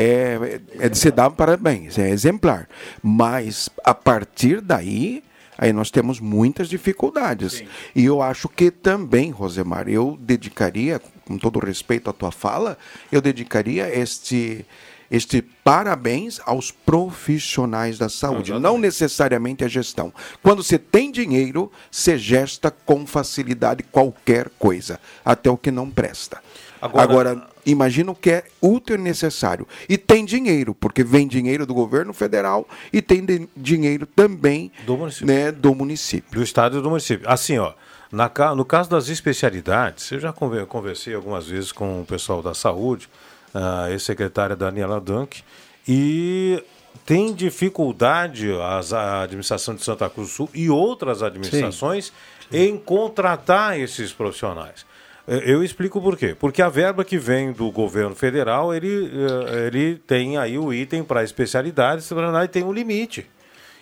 é, 0.00 0.60
é 0.78 0.88
de 0.88 0.96
se 0.96 1.10
dar 1.10 1.28
parabéns, 1.30 1.98
é 1.98 2.08
exemplar. 2.10 2.68
Mas 3.02 3.68
a 3.84 3.92
partir 3.94 4.60
daí, 4.60 5.24
aí 5.56 5.72
nós 5.72 5.90
temos 5.90 6.20
muitas 6.20 6.68
dificuldades. 6.68 7.64
E 7.96 8.04
eu 8.04 8.22
acho 8.22 8.48
que 8.48 8.70
também, 8.70 9.30
Rosemar, 9.30 9.88
eu 9.88 10.16
dedicaria, 10.20 11.00
com 11.26 11.36
todo 11.36 11.58
respeito 11.58 12.08
à 12.08 12.12
tua 12.12 12.30
fala, 12.30 12.78
eu 13.10 13.20
dedicaria 13.20 13.88
este 13.92 14.64
este 15.10 15.40
parabéns 15.40 16.38
aos 16.44 16.70
profissionais 16.70 17.96
da 17.96 18.10
saúde, 18.10 18.52
não 18.60 18.76
necessariamente 18.76 19.64
a 19.64 19.68
gestão. 19.68 20.12
Quando 20.42 20.62
você 20.62 20.78
tem 20.78 21.10
dinheiro, 21.10 21.72
você 21.90 22.18
gesta 22.18 22.70
com 22.70 23.06
facilidade 23.06 23.82
qualquer 23.84 24.50
coisa, 24.58 25.00
até 25.24 25.48
o 25.50 25.56
que 25.56 25.70
não 25.70 25.90
presta. 25.90 26.42
Agora- 26.80 27.02
Agora, 27.30 27.48
imagina 27.70 28.10
o 28.10 28.14
que 28.14 28.30
é 28.30 28.44
útil 28.60 28.96
e 28.96 28.98
necessário. 28.98 29.66
E 29.88 29.96
tem 29.98 30.24
dinheiro, 30.24 30.74
porque 30.74 31.02
vem 31.04 31.26
dinheiro 31.28 31.64
do 31.66 31.74
governo 31.74 32.12
federal 32.12 32.66
e 32.92 33.00
tem 33.02 33.24
dinheiro 33.56 34.06
também 34.06 34.70
Do 34.86 34.96
município. 34.96 35.26
Né, 35.26 35.52
do 35.52 35.74
município. 35.74 36.30
Do 36.38 36.42
estado 36.42 36.78
e 36.78 36.82
do 36.82 36.88
município. 36.90 37.28
Assim, 37.28 37.58
ó, 37.58 37.72
na 38.10 38.30
no 38.56 38.64
caso 38.64 38.88
das 38.88 39.08
especialidades, 39.08 40.10
eu 40.12 40.20
já 40.20 40.32
conver- 40.32 40.66
conversei 40.66 41.14
algumas 41.14 41.46
vezes 41.46 41.72
com 41.72 42.00
o 42.00 42.04
pessoal 42.06 42.42
da 42.42 42.54
saúde, 42.54 43.08
a 43.54 43.90
ex-secretária 43.90 44.54
Daniela 44.56 45.00
Dunk, 45.00 45.42
e 45.86 46.62
tem 47.06 47.32
dificuldade 47.34 48.50
as- 48.62 48.92
a 48.92 49.22
administração 49.22 49.74
de 49.74 49.82
Santa 49.84 50.08
Cruz 50.10 50.28
do 50.28 50.34
Sul 50.34 50.50
e 50.54 50.68
outras 50.70 51.22
administrações 51.22 52.12
em 52.52 52.76
contratar 52.78 53.78
esses 53.78 54.12
profissionais. 54.12 54.86
Eh, 55.28 55.42
Eu 55.52 55.62
explico 55.62 56.00
por 56.00 56.16
quê. 56.16 56.34
Porque 56.38 56.62
a 56.62 56.68
verba 56.68 57.04
que 57.04 57.18
vem 57.18 57.52
do 57.52 57.70
governo 57.70 58.14
federal, 58.14 58.74
ele, 58.74 59.10
eh, 59.12 59.66
ele 59.66 59.96
tem 60.06 60.38
aí 60.38 60.58
o 60.58 60.72
item 60.72 61.04
para 61.04 61.22
especialidades 61.22 62.10
e 62.10 62.48
tem 62.48 62.64
um 62.64 62.72
limite. 62.72 63.26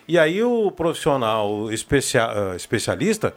E 0.07 0.19
aí 0.19 0.43
o 0.43 0.69
profissional 0.71 1.69
eh, 1.71 2.55
especialista, 2.55 3.33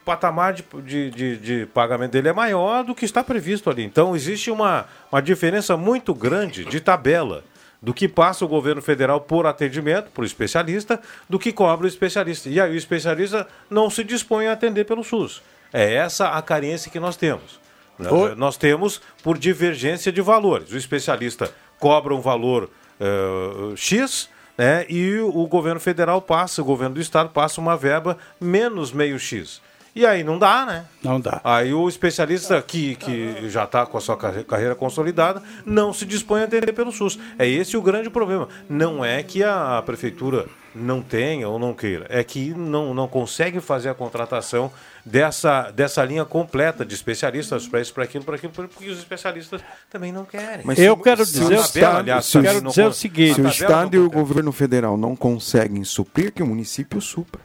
o 0.00 0.04
patamar 0.04 0.52
de, 0.52 0.64
de, 0.84 1.10
de- 1.10 1.36
de 1.36 1.66
pagamento 1.66 2.10
dele 2.12 2.28
é 2.28 2.32
maior 2.32 2.82
do 2.84 2.94
que 2.94 3.04
está 3.04 3.22
previsto 3.22 3.70
ali. 3.70 3.84
Então 3.84 4.14
existe 4.16 4.50
uma, 4.50 4.86
uma 5.10 5.22
diferença 5.22 5.76
muito 5.76 6.12
grande 6.12 6.64
de 6.64 6.80
tabela 6.80 7.44
do 7.80 7.92
que 7.92 8.06
passa 8.08 8.44
o 8.44 8.48
governo 8.48 8.80
federal 8.80 9.20
por 9.20 9.44
atendimento, 9.46 10.10
por 10.12 10.24
especialista, 10.24 11.00
do 11.28 11.36
que 11.38 11.52
cobra 11.52 11.84
o 11.84 11.88
especialista. 11.88 12.48
E 12.48 12.60
aí 12.60 12.72
o 12.72 12.76
especialista 12.76 13.46
não 13.68 13.90
se 13.90 14.04
dispõe 14.04 14.46
a 14.46 14.52
atender 14.52 14.84
pelo 14.84 15.02
SUS. 15.02 15.42
É 15.72 15.94
essa 15.94 16.28
a 16.28 16.42
carência 16.42 16.90
que 16.90 17.00
nós 17.00 17.16
temos. 17.16 17.60
né? 17.98 18.10
Oi. 18.10 18.34
Nós 18.34 18.56
temos 18.56 19.00
por 19.22 19.38
divergência 19.38 20.12
de 20.12 20.20
valores. 20.20 20.72
O 20.72 20.76
especialista 20.76 21.50
cobra 21.78 22.14
um 22.14 22.20
valor 22.20 22.70
eh, 23.00 23.74
X, 23.76 24.28
né, 24.56 24.86
e 24.88 25.18
o 25.18 25.46
governo 25.46 25.80
federal 25.80 26.20
passa, 26.20 26.62
o 26.62 26.64
governo 26.64 26.94
do 26.96 27.00
estado 27.00 27.30
passa 27.30 27.60
uma 27.60 27.76
verba 27.76 28.18
menos 28.40 28.92
meio 28.92 29.18
X. 29.18 29.60
E 29.94 30.06
aí 30.06 30.24
não 30.24 30.38
dá, 30.38 30.64
né? 30.64 30.84
Não 31.02 31.20
dá. 31.20 31.40
Aí 31.44 31.74
o 31.74 31.86
especialista 31.86 32.62
que, 32.62 32.94
que 32.96 33.48
já 33.50 33.64
está 33.64 33.84
com 33.84 33.98
a 33.98 34.00
sua 34.00 34.16
carre- 34.16 34.42
carreira 34.42 34.74
consolidada 34.74 35.42
não 35.66 35.92
se 35.92 36.06
dispõe 36.06 36.40
a 36.40 36.44
atender 36.44 36.72
pelo 36.72 36.90
SUS. 36.90 37.18
É 37.38 37.46
esse 37.46 37.76
o 37.76 37.82
grande 37.82 38.08
problema. 38.08 38.48
Não 38.70 39.04
é 39.04 39.22
que 39.22 39.44
a 39.44 39.82
prefeitura 39.84 40.46
não 40.74 41.02
tenha 41.02 41.46
ou 41.46 41.58
não 41.58 41.74
queira, 41.74 42.06
é 42.08 42.24
que 42.24 42.54
não, 42.54 42.94
não 42.94 43.06
consegue 43.06 43.60
fazer 43.60 43.90
a 43.90 43.94
contratação 43.94 44.72
dessa, 45.04 45.70
dessa 45.70 46.02
linha 46.02 46.24
completa 46.24 46.82
de 46.86 46.94
especialistas 46.94 47.68
para 47.68 47.82
isso, 47.82 47.92
para 47.92 48.04
aquilo, 48.04 48.24
para 48.24 48.36
aquilo, 48.36 48.52
porque 48.54 48.88
os 48.88 48.96
especialistas 48.98 49.60
também 49.90 50.10
não 50.10 50.24
querem. 50.24 50.64
Mas 50.64 50.78
Eu 50.78 50.96
se- 50.96 51.02
quero 51.02 51.26
se 51.26 51.32
dizer 51.32 51.54
o 51.54 51.58
o 51.58 51.60
Estado- 51.62 51.98
aliás, 51.98 52.24
se 52.24 52.40
quero 52.40 52.62
dizer 52.62 52.86
o 52.86 52.92
seguinte, 52.94 53.34
Se 53.34 53.40
o 53.42 53.48
Estado 53.48 53.94
e 53.94 53.98
o 53.98 54.08
governo 54.10 54.50
federal 54.50 54.96
não 54.96 55.14
conseguem 55.14 55.84
suprir, 55.84 56.32
que 56.32 56.42
o 56.42 56.46
município 56.46 56.98
supra. 57.02 57.42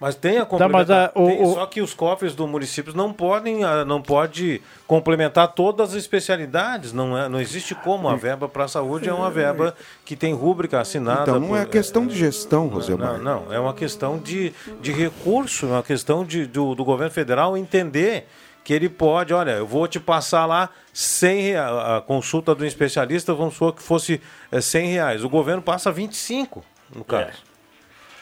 Mas 0.00 0.14
tem 0.14 0.38
a 0.38 0.44
Tá, 0.46 0.68
mas 0.68 0.86
complementar. 0.86 1.12
a- 1.14 1.20
o- 1.20 1.26
tem- 1.26 1.42
o- 1.42 1.54
Só 1.54 1.66
que 1.66 1.80
os 1.80 1.92
cofres 1.92 2.34
do 2.34 2.46
município 2.46 2.96
não 2.96 3.12
podem, 3.12 3.64
ah, 3.64 3.84
não 3.84 4.00
pode 4.00 4.62
complementar 4.86 5.48
todas 5.48 5.90
as 5.90 5.96
especialidades. 5.96 6.92
Não, 6.92 7.18
é, 7.18 7.28
não 7.28 7.40
existe 7.40 7.74
como. 7.74 8.08
A 8.08 8.14
verba 8.14 8.48
para 8.48 8.64
a 8.64 8.68
saúde 8.68 9.08
é 9.08 9.12
uma 9.12 9.28
verba 9.30 9.74
que 10.04 10.14
tem 10.14 10.32
rúbrica 10.32 10.80
assinada. 10.80 11.22
Então 11.22 11.40
não 11.40 11.56
é 11.56 11.64
por- 11.64 11.72
questão 11.72 12.06
de 12.06 12.16
gestão, 12.16 12.68
Rosemar. 12.68 13.18
Não, 13.18 13.42
não, 13.46 13.52
é 13.52 13.58
uma 13.58 13.74
questão 13.74 14.18
de, 14.18 14.52
de 14.80 14.92
recurso, 14.92 15.66
é 15.66 15.70
uma 15.70 15.82
questão 15.82 16.24
de, 16.24 16.46
do, 16.46 16.74
do 16.76 16.84
governo 16.84 17.12
federal 17.12 17.56
entender 17.56 18.28
que 18.62 18.72
ele 18.72 18.88
pode, 18.88 19.32
olha, 19.32 19.52
eu 19.52 19.66
vou 19.66 19.88
te 19.88 19.98
passar 19.98 20.44
lá 20.44 20.68
100 20.92 21.40
reais, 21.40 21.72
a 21.72 22.02
consulta 22.06 22.54
do 22.54 22.66
especialista, 22.66 23.32
vamos 23.34 23.54
supor 23.54 23.72
que 23.72 23.82
fosse 23.82 24.20
eh, 24.52 24.60
100 24.60 24.88
reais. 24.92 25.24
O 25.24 25.28
governo 25.28 25.62
passa 25.62 25.90
25, 25.90 26.62
no 26.94 27.02
caso. 27.02 27.47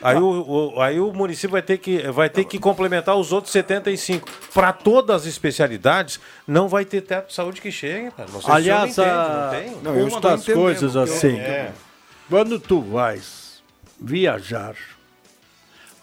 Aí, 0.03 0.17
o, 0.17 0.75
o- 0.75 0.81
aí 0.83 1.01
o 1.01 1.13
município 1.13 1.51
vai 1.53 1.63
ter 1.63 1.79
que, 1.79 1.99
vai 2.11 2.29
ter 2.29 2.45
que 2.45 2.59
complementar 2.59 3.17
os 3.17 3.33
outros 3.33 3.53
75. 3.53 4.29
Para 4.53 4.73
todas 4.73 5.23
as 5.23 5.27
especialidades, 5.27 6.21
não 6.47 6.69
vai 6.69 6.85
ter 6.85 7.01
teto 7.01 7.29
de 7.29 7.35
saúde 7.35 7.61
que 7.61 7.71
chegue. 7.73 8.11
Cara. 8.11 8.29
Não 8.31 8.43
sei 8.43 8.53
Aliás, 8.55 8.95
se 8.95 9.01
a- 9.01 9.05
entende, 9.55 9.71
não 9.71 9.73
tem? 9.75 9.83
Não, 9.83 9.97
eu 9.97 10.09
estou 10.09 10.55
coisas 10.55 10.97
assim, 10.97 11.39
É. 11.39 11.73
quando 12.29 12.61
tu 12.61 12.81
vais 12.83 13.63
viajar, 13.99 14.75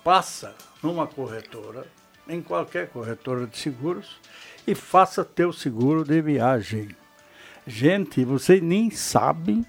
passa 0.04 0.54
numa 0.82 1.08
corretora, 1.08 1.86
em 2.28 2.41
qualquer 2.41 2.88
corretora 2.88 3.46
de 3.46 3.58
seguros, 3.58 4.18
e 4.66 4.74
faça 4.74 5.24
teu 5.24 5.52
seguro 5.54 6.04
de 6.04 6.22
viagem. 6.22 6.89
Gente, 7.68 8.26
vocês 8.26 8.62
nem 8.62 8.89
sabem 8.89 9.66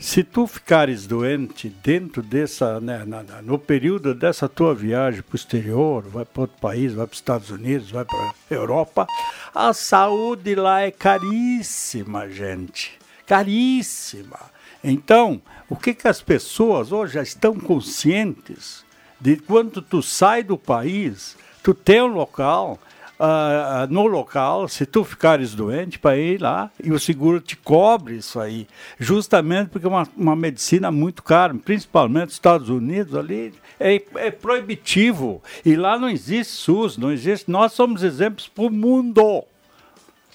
se 0.00 0.24
tu 0.24 0.46
ficares 0.46 1.06
doente 1.06 1.68
dentro 1.68 2.22
dessa, 2.22 2.80
né, 2.80 3.04
na- 3.06 3.42
no 3.42 3.58
período 3.58 4.14
dessa 4.14 4.48
tua 4.48 4.74
viagem 4.74 5.20
para 5.22 5.34
o 5.34 5.36
exterior, 5.36 6.02
vai 6.08 6.24
para 6.24 6.40
outro 6.42 6.56
país, 6.58 6.94
vai 6.94 7.06
para 7.06 7.12
os 7.12 7.18
Estados 7.18 7.50
Unidos, 7.50 7.90
vai 7.90 8.04
para 8.06 8.32
Europa, 8.50 9.06
a 9.54 9.74
saúde 9.74 10.54
lá 10.54 10.80
é 10.80 10.90
caríssima, 10.90 12.28
gente. 12.30 12.98
Caríssima. 13.26 14.40
Então, 14.82 15.40
o 15.68 15.76
que, 15.76 15.92
que 15.92 16.08
as 16.08 16.22
pessoas 16.22 16.90
hoje 16.92 17.14
já 17.14 17.22
estão 17.22 17.54
conscientes 17.54 18.82
de 19.20 19.36
quando 19.36 19.82
tu 19.82 20.02
sai 20.02 20.42
do 20.42 20.56
país, 20.56 21.36
tu 21.62 21.74
tem 21.74 22.00
um 22.00 22.06
local, 22.06 22.78
ah, 23.22 23.82
ah, 23.82 23.86
no 23.86 24.06
local, 24.06 24.66
se 24.66 24.86
tu 24.86 25.04
ficares 25.04 25.54
doente, 25.54 25.98
para 25.98 26.16
ir 26.16 26.40
lá 26.40 26.70
e 26.82 26.90
o 26.90 26.98
seguro 26.98 27.38
te 27.38 27.54
cobre 27.54 28.16
isso 28.16 28.40
aí. 28.40 28.66
Justamente 28.98 29.68
porque 29.68 29.86
é 29.86 29.90
uma, 29.90 30.08
uma 30.16 30.34
medicina 30.34 30.90
muito 30.90 31.22
cara, 31.22 31.54
principalmente 31.54 32.26
nos 32.26 32.32
Estados 32.32 32.70
Unidos 32.70 33.14
ali, 33.14 33.52
é, 33.78 34.02
é 34.14 34.30
proibitivo. 34.30 35.42
E 35.64 35.76
lá 35.76 35.98
não 35.98 36.08
existe 36.08 36.54
SUS, 36.54 36.96
não 36.96 37.12
existe. 37.12 37.50
Nós 37.50 37.72
somos 37.72 38.02
exemplos 38.02 38.48
para 38.48 38.64
o 38.64 38.70
mundo. 38.70 39.44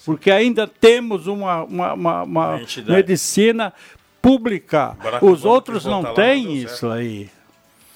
Porque 0.04 0.30
ainda 0.30 0.68
temos 0.68 1.26
uma, 1.26 1.64
uma, 1.64 1.92
uma, 1.92 2.22
uma 2.22 2.60
medicina 2.86 3.72
pública. 4.22 4.96
Barack 5.02 5.24
Os 5.24 5.40
Obama 5.40 5.54
outros 5.54 5.84
não 5.84 6.14
têm 6.14 6.56
isso 6.56 6.76
certo. 6.76 6.92
aí. 6.92 7.35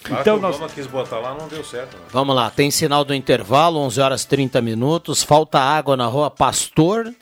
Então 0.05 0.21
Então 0.21 0.37
o 0.37 0.41
nós 0.41 0.57
Obama 0.57 0.73
quis 0.73 0.87
botar 0.87 1.19
lá, 1.19 1.35
não 1.35 1.49
deu 1.49 1.63
certo. 1.63 1.97
né? 1.97 2.03
Vamos 2.11 2.35
lá, 2.35 2.51
tem 2.51 2.71
sinal 2.71 3.05
do 3.05 3.15
intervalo, 3.15 3.79
11 3.81 4.01
horas 4.01 4.25
30 4.25 4.61
minutos. 4.61 5.23
Falta 5.23 5.59
água 5.61 5.97
na 5.97 6.07
rua 6.07 6.31
Pastor 6.31 7.13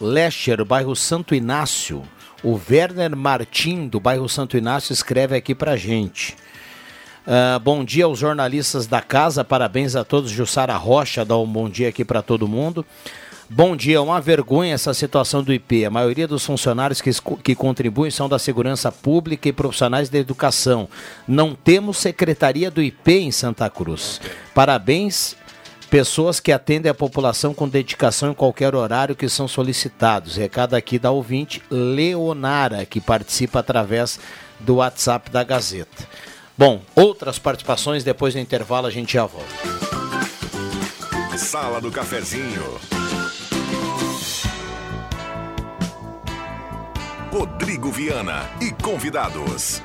Lescher, 0.00 0.64
bairro 0.64 0.96
Santo 0.96 1.34
Inácio. 1.34 2.02
O 2.42 2.60
Werner 2.68 3.14
Martim, 3.16 3.86
do 3.86 4.00
bairro 4.00 4.28
Santo 4.28 4.56
Inácio, 4.56 4.92
escreve 4.92 5.36
aqui 5.36 5.54
pra 5.54 5.76
gente. 5.76 6.36
Ah, 7.24 7.58
bom 7.60 7.84
dia 7.84 8.04
aos 8.04 8.18
jornalistas 8.18 8.86
da 8.86 9.00
casa, 9.00 9.44
parabéns 9.44 9.94
a 9.94 10.04
todos. 10.04 10.30
Jussara 10.30 10.76
Rocha 10.76 11.24
dá 11.24 11.36
um 11.36 11.46
bom 11.46 11.68
dia 11.68 11.88
aqui 11.88 12.04
para 12.04 12.20
todo 12.20 12.48
mundo. 12.48 12.84
Bom 13.54 13.76
dia, 13.76 14.00
uma 14.00 14.18
vergonha 14.18 14.72
essa 14.72 14.94
situação 14.94 15.42
do 15.42 15.52
IP. 15.52 15.84
A 15.84 15.90
maioria 15.90 16.26
dos 16.26 16.42
funcionários 16.42 17.02
que, 17.02 17.10
que 17.42 17.54
contribuem 17.54 18.10
são 18.10 18.26
da 18.26 18.38
segurança 18.38 18.90
pública 18.90 19.46
e 19.46 19.52
profissionais 19.52 20.08
da 20.08 20.18
educação. 20.18 20.88
Não 21.28 21.54
temos 21.54 21.98
secretaria 21.98 22.70
do 22.70 22.82
IP 22.82 23.12
em 23.12 23.30
Santa 23.30 23.68
Cruz. 23.68 24.22
Parabéns, 24.54 25.36
pessoas 25.90 26.40
que 26.40 26.50
atendem 26.50 26.90
a 26.90 26.94
população 26.94 27.52
com 27.52 27.68
dedicação 27.68 28.30
em 28.30 28.34
qualquer 28.34 28.74
horário 28.74 29.14
que 29.14 29.28
são 29.28 29.46
solicitados. 29.46 30.36
Recado 30.36 30.72
aqui 30.72 30.98
da 30.98 31.10
ouvinte 31.10 31.62
Leonara, 31.70 32.86
que 32.86 33.02
participa 33.02 33.58
através 33.58 34.18
do 34.60 34.76
WhatsApp 34.76 35.30
da 35.30 35.44
Gazeta. 35.44 36.08
Bom, 36.56 36.80
outras 36.96 37.38
participações 37.38 38.02
depois 38.02 38.32
do 38.32 38.40
intervalo 38.40 38.86
a 38.86 38.90
gente 38.90 39.12
já 39.12 39.26
volta. 39.26 39.52
Sala 41.36 41.82
do 41.82 41.90
Cafezinho. 41.90 43.01
Rodrigo 47.32 47.90
Viana 47.90 48.46
e 48.60 48.70
convidados. 48.70 49.82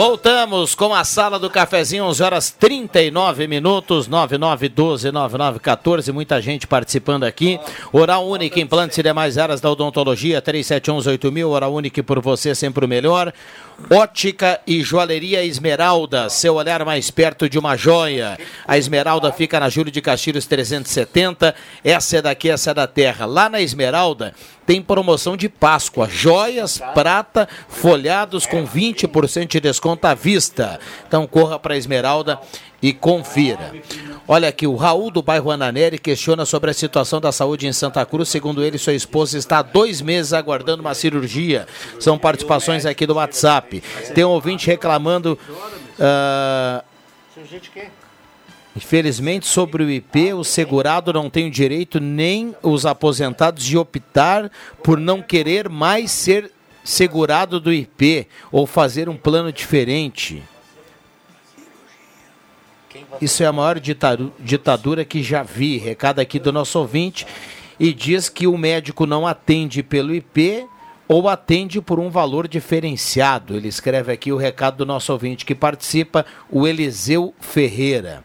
Voltamos 0.00 0.74
com 0.74 0.94
a 0.94 1.04
sala 1.04 1.38
do 1.38 1.50
cafezinho, 1.50 2.04
11 2.04 2.22
horas 2.22 2.50
39 2.50 3.46
minutos, 3.46 4.08
9912 4.08 5.12
9914, 5.12 6.10
muita 6.10 6.40
gente 6.40 6.66
participando 6.66 7.24
aqui. 7.24 7.60
Oral 7.92 8.26
Única, 8.26 8.58
implantes 8.58 8.96
e 8.96 9.02
demais 9.02 9.36
áreas 9.36 9.60
da 9.60 9.70
odontologia, 9.70 10.40
37118000, 10.40 11.46
Oral 11.46 11.74
Única 11.74 12.02
por 12.02 12.18
você 12.18 12.54
sempre 12.54 12.86
o 12.86 12.88
melhor. 12.88 13.30
Ótica 13.90 14.58
e 14.66 14.82
Joalheria 14.82 15.44
Esmeralda, 15.44 16.30
seu 16.30 16.54
olhar 16.54 16.82
mais 16.82 17.10
perto 17.10 17.46
de 17.46 17.58
uma 17.58 17.76
joia. 17.76 18.38
A 18.66 18.78
Esmeralda 18.78 19.30
fica 19.30 19.60
na 19.60 19.68
Júlio 19.68 19.92
de 19.92 20.00
Castilhos 20.00 20.46
370. 20.46 21.54
Essa 21.84 22.16
é 22.16 22.22
daqui, 22.22 22.48
essa 22.48 22.70
é 22.70 22.74
da 22.74 22.86
terra. 22.86 23.26
Lá 23.26 23.50
na 23.50 23.60
Esmeralda 23.60 24.34
tem 24.70 24.80
promoção 24.80 25.36
de 25.36 25.48
Páscoa. 25.48 26.08
Joias, 26.08 26.80
prata, 26.94 27.48
folhados 27.68 28.46
com 28.46 28.64
20% 28.64 29.48
de 29.48 29.58
desconto 29.58 30.06
à 30.06 30.14
vista. 30.14 30.78
Então 31.08 31.26
corra 31.26 31.58
para 31.58 31.74
a 31.74 31.76
Esmeralda 31.76 32.38
e 32.80 32.92
confira. 32.92 33.74
Olha 34.28 34.48
aqui, 34.48 34.68
o 34.68 34.76
Raul 34.76 35.10
do 35.10 35.22
bairro 35.22 35.50
Ananeri 35.50 35.98
questiona 35.98 36.46
sobre 36.46 36.70
a 36.70 36.72
situação 36.72 37.20
da 37.20 37.32
saúde 37.32 37.66
em 37.66 37.72
Santa 37.72 38.06
Cruz. 38.06 38.28
Segundo 38.28 38.62
ele, 38.62 38.78
sua 38.78 38.94
esposa 38.94 39.36
está 39.36 39.58
há 39.58 39.62
dois 39.62 40.00
meses 40.00 40.32
aguardando 40.32 40.82
uma 40.82 40.94
cirurgia. 40.94 41.66
São 41.98 42.16
participações 42.16 42.86
aqui 42.86 43.06
do 43.06 43.14
WhatsApp. 43.14 43.82
Tem 44.14 44.24
um 44.24 44.28
ouvinte 44.28 44.68
reclamando. 44.68 45.36
Uh, 45.98 46.84
Infelizmente, 48.76 49.46
sobre 49.46 49.82
o 49.82 49.90
IP, 49.90 50.32
o 50.32 50.44
segurado 50.44 51.12
não 51.12 51.28
tem 51.28 51.48
o 51.48 51.50
direito 51.50 51.98
nem 51.98 52.54
os 52.62 52.86
aposentados 52.86 53.64
de 53.64 53.76
optar 53.76 54.50
por 54.82 54.98
não 54.98 55.20
querer 55.20 55.68
mais 55.68 56.12
ser 56.12 56.52
segurado 56.84 57.58
do 57.58 57.72
IP 57.72 58.28
ou 58.50 58.66
fazer 58.66 59.08
um 59.08 59.16
plano 59.16 59.52
diferente. 59.52 60.42
Isso 63.20 63.42
é 63.42 63.46
a 63.46 63.52
maior 63.52 63.80
ditadura 63.80 65.04
que 65.04 65.22
já 65.22 65.42
vi. 65.42 65.76
Recado 65.76 66.20
aqui 66.20 66.38
do 66.38 66.52
nosso 66.52 66.78
ouvinte. 66.78 67.26
E 67.78 67.92
diz 67.92 68.28
que 68.28 68.46
o 68.46 68.56
médico 68.56 69.06
não 69.06 69.26
atende 69.26 69.82
pelo 69.82 70.14
IP 70.14 70.66
ou 71.12 71.28
atende 71.28 71.82
por 71.82 71.98
um 71.98 72.08
valor 72.08 72.46
diferenciado. 72.46 73.56
Ele 73.56 73.66
escreve 73.66 74.12
aqui 74.12 74.30
o 74.30 74.36
recado 74.36 74.76
do 74.76 74.86
nosso 74.86 75.12
ouvinte 75.12 75.44
que 75.44 75.56
participa, 75.56 76.24
o 76.48 76.68
Eliseu 76.68 77.34
Ferreira. 77.40 78.22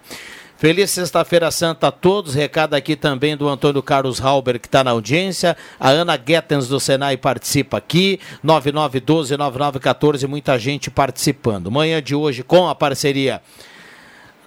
Feliz 0.56 0.92
Sexta-feira 0.92 1.50
Santa 1.50 1.88
a 1.88 1.92
todos. 1.92 2.36
Recado 2.36 2.76
aqui 2.76 2.96
também 2.96 3.36
do 3.36 3.50
Antônio 3.50 3.82
Carlos 3.82 4.22
Halber, 4.22 4.60
que 4.60 4.68
está 4.68 4.84
na 4.84 4.92
audiência. 4.92 5.58
A 5.80 5.90
Ana 5.90 6.16
Guetens 6.16 6.68
do 6.68 6.80
Senai 6.80 7.18
participa 7.18 7.78
aqui. 7.78 8.20
9912-9914, 8.46 10.28
muita 10.28 10.60
gente 10.60 10.92
participando. 10.92 11.72
Manhã 11.72 12.00
de 12.00 12.14
hoje, 12.14 12.44
com 12.44 12.68
a 12.68 12.76
parceria 12.76 13.42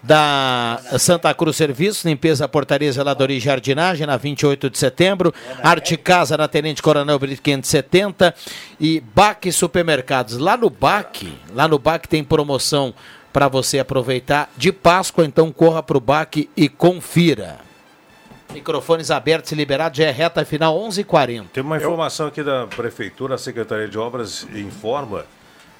da 0.03 0.81
Santa 0.99 1.33
Cruz 1.35 1.57
Serviços, 1.57 2.05
limpeza, 2.05 2.49
portaria, 2.49 2.93
zeladoria 2.93 3.37
e 3.37 3.41
jardinagem, 3.41 4.07
na 4.07 4.17
28 4.17 4.71
de 4.71 4.79
setembro. 4.79 5.35
Arte 5.63 5.97
Casa, 5.97 6.37
na 6.37 6.49
Tenente 6.49 6.83
Coronel 6.83 7.19
Brito 7.19 7.43
570. 7.43 8.35
E 8.81 9.01
Baque 9.15 9.51
Supermercados. 9.51 10.39
Lá 10.39 10.57
no 10.57 10.71
Baque, 10.71 11.33
lá 11.55 11.67
no 11.67 11.79
Baque 11.79 12.09
tem 12.09 12.23
promoção 12.23 12.95
para 13.33 13.49
você 13.49 13.79
aproveitar 13.79 14.51
de 14.57 14.73
Páscoa, 14.73 15.25
então 15.25 15.53
corra 15.53 15.83
para 15.83 15.97
o 15.97 16.01
Baque 16.01 16.49
e 16.57 16.69
confira. 16.69 17.59
Microfones 18.53 19.11
abertos 19.11 19.53
e 19.53 19.55
liberados, 19.55 19.99
já 19.99 20.07
é 20.07 20.11
reta 20.11 20.45
final 20.45 20.79
11h40. 20.79 21.45
Tem 21.53 21.63
uma 21.63 21.77
informação 21.77 22.27
aqui 22.29 22.43
da 22.43 22.67
Prefeitura, 22.67 23.35
a 23.35 23.39
Secretaria 23.39 23.87
de 23.87 23.99
Obras 23.99 24.47
informa 24.55 25.27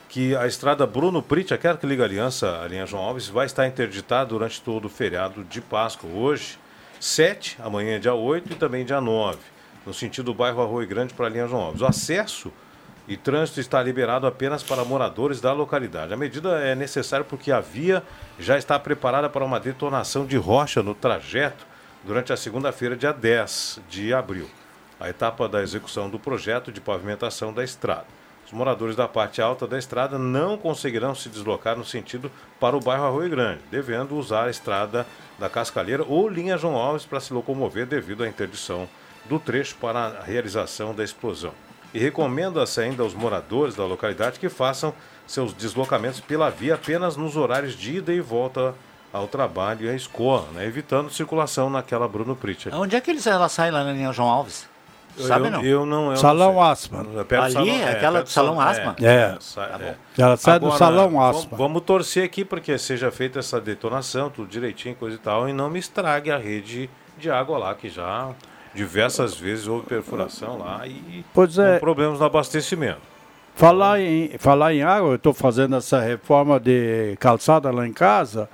que 0.09 0.35
a 0.35 0.47
estrada 0.47 0.87
Bruno 0.87 1.23
Prit, 1.23 1.53
aquela 1.53 1.77
que 1.77 1.87
liga 1.87 2.03
a 2.03 2.07
Aliança, 2.07 2.63
a 2.63 2.67
linha 2.67 2.87
João 2.87 3.05
Alves, 3.05 3.29
vai 3.29 3.45
estar 3.45 3.67
interditada 3.67 4.31
durante 4.31 4.61
todo 4.63 4.87
o 4.87 4.89
feriado 4.89 5.45
de 5.45 5.61
Páscoa. 5.61 6.09
Hoje, 6.11 6.59
7, 6.99 7.59
amanhã 7.61 8.01
dia 8.01 8.15
8 8.15 8.55
e 8.55 8.57
também 8.57 8.87
dia 8.87 9.01
9, 9.01 9.39
no 9.85 9.93
sentido 9.93 10.27
do 10.27 10.35
bairro 10.35 10.63
Arroio 10.63 10.89
Grande 10.89 11.13
para 11.13 11.27
a 11.27 11.29
linha 11.29 11.47
João 11.47 11.63
Alves. 11.63 11.83
O 11.83 11.87
acesso 11.87 12.51
e 13.07 13.17
trânsito 13.19 13.61
está 13.61 13.83
liberado 13.83 14.27
apenas 14.27 14.63
para 14.63 14.83
moradores 14.83 15.43
da 15.43 15.53
localidade. 15.53 16.13
A 16.13 16.17
medida 16.17 16.59
é 16.59 16.75
necessária 16.75 17.25
porque 17.25 17.53
a 17.53 17.61
via 17.61 18.03
já 18.39 18.57
está 18.57 18.79
preparada 18.79 19.29
para 19.29 19.45
uma 19.45 19.61
detonação 19.61 20.25
de 20.25 20.39
rocha 20.39 20.83
no 20.83 20.95
trajeto 20.95 21.67
durante 22.03 22.33
a 22.33 22.37
segunda-feira, 22.37 22.97
dia 22.97 23.13
10 23.13 23.81
de 23.91 24.15
abril, 24.15 24.49
a 24.99 25.11
etapa 25.11 25.47
da 25.47 25.63
execução 25.63 26.09
do 26.09 26.19
projeto 26.19 26.73
de 26.73 26.81
pavimentação 26.81 27.53
da 27.53 27.63
estrada. 27.63 28.18
Os 28.49 28.53
moradores 28.55 28.97
da 28.97 29.07
parte 29.07 29.43
alta 29.43 29.67
da 29.67 29.79
estrada 29.79 30.19
não 30.19 30.57
conseguirão 30.57 31.15
se 31.15 31.29
deslocar 31.29 31.77
no 31.77 31.85
sentido 31.85 32.31
para 32.59 32.75
o 32.75 32.81
bairro 32.81 33.05
Arroio 33.05 33.29
Grande, 33.29 33.61
devendo 33.71 34.17
usar 34.17 34.47
a 34.47 34.51
estrada 34.51 35.07
da 35.39 35.51
Cascalheira 35.51 36.03
ou 36.09 36.27
linha 36.27 36.57
João 36.57 36.75
Alves 36.75 37.05
para 37.05 37.21
se 37.21 37.35
locomover 37.35 37.85
devido 37.85 38.25
à 38.25 38.29
interdição 38.29 38.89
do 39.27 39.39
trecho 39.39 39.77
para 39.77 39.99
a 39.99 40.23
realização 40.23 40.95
da 40.95 41.05
explosão. 41.05 41.53
E 41.93 41.99
recomenda-se 41.99 42.81
ainda 42.81 43.03
aos 43.03 43.13
moradores 43.13 43.75
da 43.75 43.85
localidade 43.85 44.41
que 44.41 44.49
façam 44.49 44.95
seus 45.27 45.53
deslocamentos 45.53 46.21
pela 46.21 46.49
via 46.49 46.77
apenas 46.77 47.17
nos 47.17 47.37
horários 47.37 47.75
de 47.75 47.99
ida 47.99 48.15
e 48.15 48.21
volta 48.21 48.75
ao 49.13 49.29
trabalho 49.29 49.85
e 49.85 49.91
à 49.91 49.95
escola, 49.95 50.49
né? 50.55 50.65
evitando 50.65 51.11
circulação 51.11 51.69
naquela 51.69 52.09
Bruno 52.09 52.35
Pritchard. 52.35 52.79
Onde 52.79 52.97
é 52.97 53.01
que 53.03 53.11
eles, 53.11 53.27
ela 53.27 53.51
sai 53.51 53.71
lá 53.71 53.85
na 53.85 53.93
linha 53.93 54.11
João 54.11 54.31
Alves? 54.31 54.68
Sabe 55.27 55.47
eu, 55.47 55.51
não? 55.51 55.65
Eu 55.65 55.87
não 55.87 56.11
eu 56.11 56.17
salão 56.17 56.55
não 56.55 56.63
Asma. 56.63 57.07
É 57.31 57.37
Ali, 57.37 57.53
salão, 57.53 57.69
é, 57.69 57.91
aquela 57.91 58.23
do 58.23 58.29
Salão 58.29 58.61
Asma? 58.61 58.97
É. 59.01 59.07
é. 59.07 59.39
Tá 59.55 59.79
é. 59.81 59.95
Ela 60.17 60.37
sai 60.37 60.57
Agora, 60.57 60.73
do 60.73 60.79
Salão 60.79 61.21
Asma. 61.21 61.57
Vamos 61.57 61.83
torcer 61.83 62.25
aqui 62.25 62.45
para 62.45 62.61
que 62.61 62.77
seja 62.79 63.11
feita 63.11 63.39
essa 63.39 63.61
detonação, 63.61 64.31
tudo 64.31 64.49
direitinho, 64.49 64.95
coisa 64.95 65.17
e 65.17 65.19
tal, 65.19 65.49
e 65.49 65.53
não 65.53 65.69
me 65.69 65.79
estrague 65.79 66.31
a 66.31 66.39
rede 66.39 66.89
de 67.19 67.31
água 67.31 67.59
lá, 67.59 67.75
que 67.75 67.89
já 67.89 68.31
diversas 68.75 69.35
vezes 69.35 69.67
houve 69.67 69.87
perfuração 69.87 70.59
lá 70.59 70.87
e 70.87 71.25
pois 71.35 71.59
é. 71.59 71.79
problemas 71.79 72.21
no 72.21 72.25
abastecimento. 72.25 73.01
Falar 73.57 74.01
em, 74.01 74.39
falar 74.39 74.73
em 74.73 74.83
água, 74.83 75.11
eu 75.11 75.17
estou 75.17 75.35
fazendo 75.35 75.75
essa 75.75 76.01
reforma 76.01 76.61
de 76.61 77.17
calçada 77.19 77.73
lá 77.73 77.87
em 77.87 77.93
casa. 77.93 78.49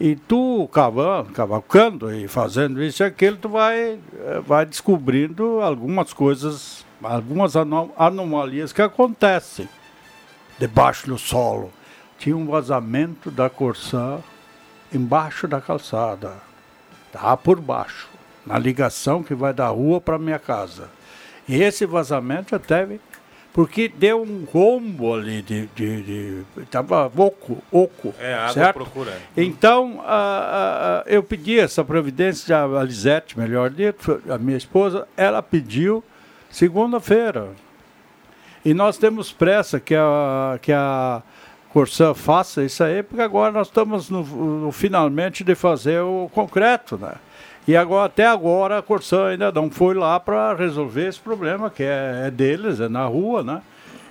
E 0.00 0.16
tu 0.16 0.68
cavando, 0.72 1.30
cavalcando 1.30 2.12
e 2.12 2.26
fazendo 2.26 2.82
isso 2.82 3.02
e 3.02 3.06
aquilo, 3.06 3.36
tu 3.36 3.48
vai, 3.48 3.98
eh, 4.14 4.42
vai 4.44 4.66
descobrindo 4.66 5.60
algumas 5.60 6.12
coisas, 6.12 6.84
algumas 7.02 7.54
anomalias 7.56 8.72
que 8.72 8.82
acontecem 8.82 9.68
debaixo 10.58 11.06
do 11.06 11.16
solo. 11.16 11.72
Tinha 12.18 12.36
um 12.36 12.46
vazamento 12.46 13.30
da 13.30 13.48
Corsã 13.48 14.18
embaixo 14.92 15.46
da 15.46 15.60
calçada, 15.60 16.34
tá 17.12 17.36
por 17.36 17.60
baixo, 17.60 18.08
na 18.44 18.58
ligação 18.58 19.22
que 19.22 19.34
vai 19.34 19.52
da 19.52 19.68
rua 19.68 20.00
para 20.00 20.18
minha 20.18 20.38
casa. 20.38 20.90
E 21.48 21.62
esse 21.62 21.86
vazamento 21.86 22.50
já 22.50 22.58
teve 22.58 23.00
porque 23.54 23.86
deu 23.86 24.20
um 24.20 24.44
rombo 24.52 25.14
ali 25.14 25.40
de. 25.40 25.66
de, 25.76 26.02
de 26.02 26.44
tava 26.72 27.06
oco, 27.16 27.62
oco. 27.70 28.12
É, 28.18 28.34
água 28.34 28.52
certo? 28.52 28.74
procura. 28.74 29.16
Então, 29.36 30.02
eu 31.06 31.22
pedi 31.22 31.60
essa 31.60 31.84
providência, 31.84 32.64
a 32.64 32.82
Lisete, 32.82 33.38
melhor 33.38 33.70
dito, 33.70 34.20
a 34.28 34.36
minha 34.38 34.56
esposa, 34.56 35.06
ela 35.16 35.40
pediu 35.40 36.02
segunda-feira. 36.50 37.50
E 38.64 38.74
nós 38.74 38.98
temos 38.98 39.30
pressa 39.30 39.78
que 39.78 39.94
a, 39.94 40.58
que 40.60 40.72
a 40.72 41.22
Corsã 41.68 42.12
faça 42.12 42.64
isso 42.64 42.82
aí, 42.82 43.04
porque 43.04 43.22
agora 43.22 43.52
nós 43.52 43.68
estamos 43.68 44.10
no, 44.10 44.24
no 44.24 44.72
finalmente 44.72 45.44
de 45.44 45.54
fazer 45.54 46.00
o 46.00 46.28
concreto, 46.34 46.98
né? 46.98 47.12
E 47.66 47.76
agora, 47.76 48.06
até 48.06 48.26
agora 48.26 48.78
a 48.78 48.82
Corsã 48.82 49.28
ainda 49.28 49.50
não 49.50 49.70
foi 49.70 49.94
lá 49.94 50.20
para 50.20 50.54
resolver 50.54 51.08
esse 51.08 51.18
problema, 51.18 51.70
que 51.70 51.82
é, 51.82 52.24
é 52.26 52.30
deles, 52.30 52.80
é 52.80 52.88
na 52.88 53.06
rua, 53.06 53.42
né? 53.42 53.62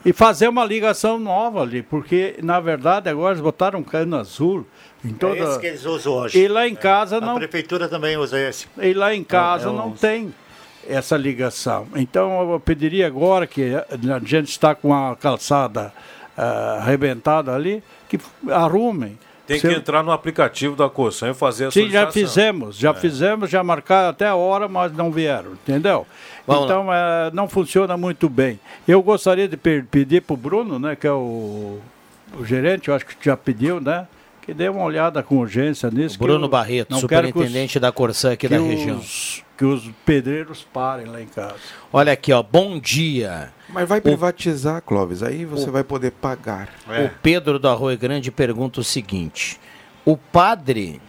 E 0.06 0.12
fazer 0.12 0.50
uma 0.50 0.66
ligação 0.66 1.18
nova 1.18 1.62
ali, 1.62 1.82
porque 1.82 2.36
na 2.44 2.60
verdade 2.60 3.10
agora 3.10 3.34
eles 3.34 3.42
botaram 3.42 3.80
um 3.80 3.84
cano 3.84 4.18
azul 4.18 4.66
em 5.06 5.14
toda. 5.14 5.38
É 5.38 5.44
esse 5.44 5.60
que 5.60 5.68
eles 5.68 5.86
usam 5.86 6.14
hoje. 6.14 6.38
E 6.38 6.48
lá 6.48 6.68
em 6.68 6.76
casa 6.76 7.18
A 7.18 7.22
não. 7.22 7.36
prefeitura 7.36 7.88
também 7.88 8.18
usa 8.18 8.40
esse. 8.40 8.68
E 8.78 8.94
lá 8.94 9.14
em 9.14 9.24
casa 9.24 9.70
É, 9.70 9.72
é 9.72 9.76
não 9.76 9.92
tem 9.92 10.34
essa 10.90 11.16
ligação. 11.16 11.88
Então 11.96 12.52
eu 12.52 12.60
pediria 12.60 13.08
agora 13.08 13.48
que 13.48 13.74
a 13.76 14.20
gente 14.26 14.50
está 14.50 14.76
com 14.76 14.94
a 14.94 15.16
calçada 15.16 15.94
ah, 16.36 16.80
arrebentada 16.82 17.54
ali, 17.54 17.84
que 18.10 18.20
arrumem. 18.50 19.18
Tem 19.46 19.60
que 19.60 19.68
entrar 19.68 20.02
no 20.04 20.12
aplicativo 20.12 20.76
da 20.76 20.90
Corsã 20.90 21.30
e 21.32 21.34
fazer 21.34 21.66
a 21.66 21.72
Sim, 21.72 21.90
já 21.90 22.02
solicitação. 22.04 22.12
fizemos, 22.14 22.78
já 22.78 22.92
É. 22.92 22.94
fizemos, 22.94 23.50
já 23.50 23.62
marcaram 23.64 24.10
até 24.10 24.26
a 24.28 24.36
hora, 24.36 24.68
mas 24.70 24.94
não 24.94 25.12
vieram, 25.12 25.52
entendeu? 25.54 26.08
Vamos 26.48 26.66
então 26.66 26.94
eh, 26.94 27.30
não 27.34 27.48
funciona 27.50 27.98
muito 27.98 28.30
bem. 28.30 28.58
Eu 28.88 29.02
gostaria 29.02 29.48
de 29.48 29.58
pe- 29.58 29.84
pedir 29.84 30.22
para 30.22 30.34
o 30.34 30.38
Bruno, 30.38 30.80
né, 30.80 30.96
que 30.96 31.06
é 31.06 31.12
o, 31.12 31.80
o 32.40 32.46
gerente, 32.46 32.88
eu 32.88 32.96
acho 32.96 33.06
que 33.06 33.16
já 33.22 33.36
pediu, 33.36 33.82
né? 33.82 34.08
Que 34.42 34.54
dê 34.54 34.68
uma 34.70 34.84
olhada 34.84 35.22
com 35.24 35.38
urgência 35.38 35.90
nisso. 35.90 36.18
Bruno 36.20 36.46
eu 36.46 36.50
Barreto, 36.50 36.88
que 36.90 36.94
os- 36.96 37.00
superintendente 37.02 37.80
da 37.80 37.92
Corsã 37.92 38.34
aqui 38.34 38.48
da 38.48 38.62
os- 38.62 38.68
região. 38.68 39.02
Que 39.58 39.66
os 39.66 39.90
pedreiros 40.06 40.66
parem 40.74 41.06
lá 41.06 41.22
em 41.22 41.28
casa. 41.28 41.56
Olha 41.94 42.12
aqui, 42.12 42.34
ó, 42.34 42.42
bom 42.44 42.78
dia. 42.80 43.54
Mas 43.74 43.90
vai 43.90 44.00
privatizar, 44.00 44.82
Clóvis, 44.84 45.24
aí 45.24 45.46
você 45.46 45.70
vai 45.72 45.84
poder 45.84 46.12
pagar. 46.12 46.70
O 46.88 47.10
Pedro 47.22 47.58
do 47.58 47.68
Arroio 47.68 47.98
Grande 47.98 48.32
pergunta 48.32 48.80
o 48.80 48.84
seguinte: 48.84 49.60
o 50.06 50.16
padre 50.16 51.02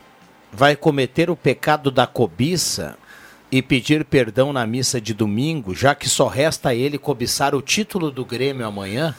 vai 0.51 0.75
cometer 0.75 1.29
o 1.29 1.37
pecado 1.37 1.91
da 1.91 2.07
cobiça 2.07 2.97
e 3.53 3.61
pedir 3.61 4.05
perdão 4.05 4.53
na 4.53 4.67
missa 4.67 5.01
de 5.01 5.13
domingo, 5.13 5.75
já 5.75 5.95
que 5.95 6.09
só 6.09 6.27
resta 6.27 6.71
a 6.71 6.75
ele 6.75 6.97
cobiçar 6.97 7.55
o 7.55 7.61
título 7.61 8.11
do 8.11 8.25
Grêmio 8.25 8.67
amanhã? 8.67 9.15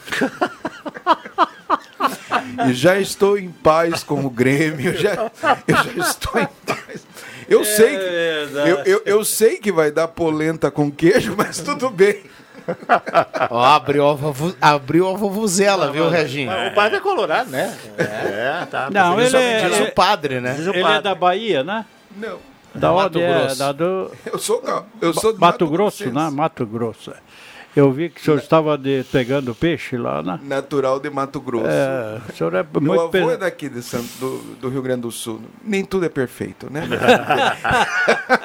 E 2.68 2.74
já 2.74 2.98
estou 2.98 3.38
em 3.38 3.50
paz 3.50 4.02
com 4.02 4.24
o 4.24 4.30
Grêmio, 4.30 4.90
eu 4.90 4.96
já, 4.96 5.30
eu 5.66 5.76
já 5.76 6.08
estou 6.08 6.40
em 6.40 6.48
paz. 6.66 7.06
Eu 7.48 7.64
sei, 7.64 7.96
que, 7.96 8.04
eu, 8.68 8.76
eu, 8.84 9.02
eu 9.04 9.24
sei 9.24 9.58
que 9.58 9.70
vai 9.70 9.92
dar 9.92 10.08
polenta 10.08 10.70
com 10.70 10.90
queijo, 10.90 11.34
mas 11.36 11.60
tudo 11.60 11.88
bem. 11.90 12.22
Ó, 13.50 13.62
abriu 13.64 14.06
a, 14.08 14.16
abriu 14.72 15.08
a 15.08 15.14
vovuzela, 15.16 15.90
viu, 15.90 16.08
Reginho? 16.08 16.50
O 16.50 16.74
padre 16.74 16.98
é 16.98 17.00
colorado, 17.00 17.50
né? 17.50 17.76
É, 17.98 18.66
tá. 18.70 18.88
Não, 18.90 19.20
ele 19.20 19.36
é, 19.36 19.68
Diz 19.68 19.80
o 19.88 19.92
padre, 19.92 20.40
né? 20.40 20.54
Diz 20.54 20.66
o 20.66 20.70
ele 20.70 20.80
é 20.80 20.82
padre. 20.82 21.02
da 21.02 21.14
Bahia, 21.14 21.62
né? 21.64 21.84
Não, 22.16 22.38
Da 22.74 22.92
Mato 22.92 23.18
onde 23.18 23.22
é? 23.22 23.40
Grosso. 23.40 23.58
Da 23.58 23.72
do 23.72 24.10
eu 24.26 24.38
sou, 24.38 24.62
eu 25.00 25.12
sou 25.14 25.32
de 25.32 25.38
Mato 25.40 25.66
Grosso, 25.68 26.10
né? 26.12 26.30
Mato 26.30 26.66
Grosso. 26.66 27.10
é. 27.10 27.16
Eu 27.76 27.92
vi 27.92 28.08
que 28.08 28.18
o 28.22 28.24
senhor 28.24 28.38
estava 28.38 28.78
de, 28.78 29.04
pegando 29.12 29.54
peixe 29.54 29.98
lá, 29.98 30.22
né? 30.22 30.40
Natural 30.44 30.98
de 30.98 31.10
Mato 31.10 31.38
Grosso. 31.38 31.66
É, 31.68 32.20
o 32.26 32.34
senhor 32.34 32.54
é 32.54 32.62
Meu 32.72 32.80
muito 32.80 33.00
avô 33.02 33.10
pe- 33.10 33.18
é 33.34 33.36
daqui 33.36 33.68
de 33.68 33.82
Santo, 33.82 34.08
do, 34.18 34.38
do 34.62 34.68
Rio 34.70 34.80
Grande 34.80 35.02
do 35.02 35.10
Sul. 35.10 35.42
Nem 35.62 35.84
tudo 35.84 36.06
é 36.06 36.08
perfeito, 36.08 36.72
né? 36.72 36.84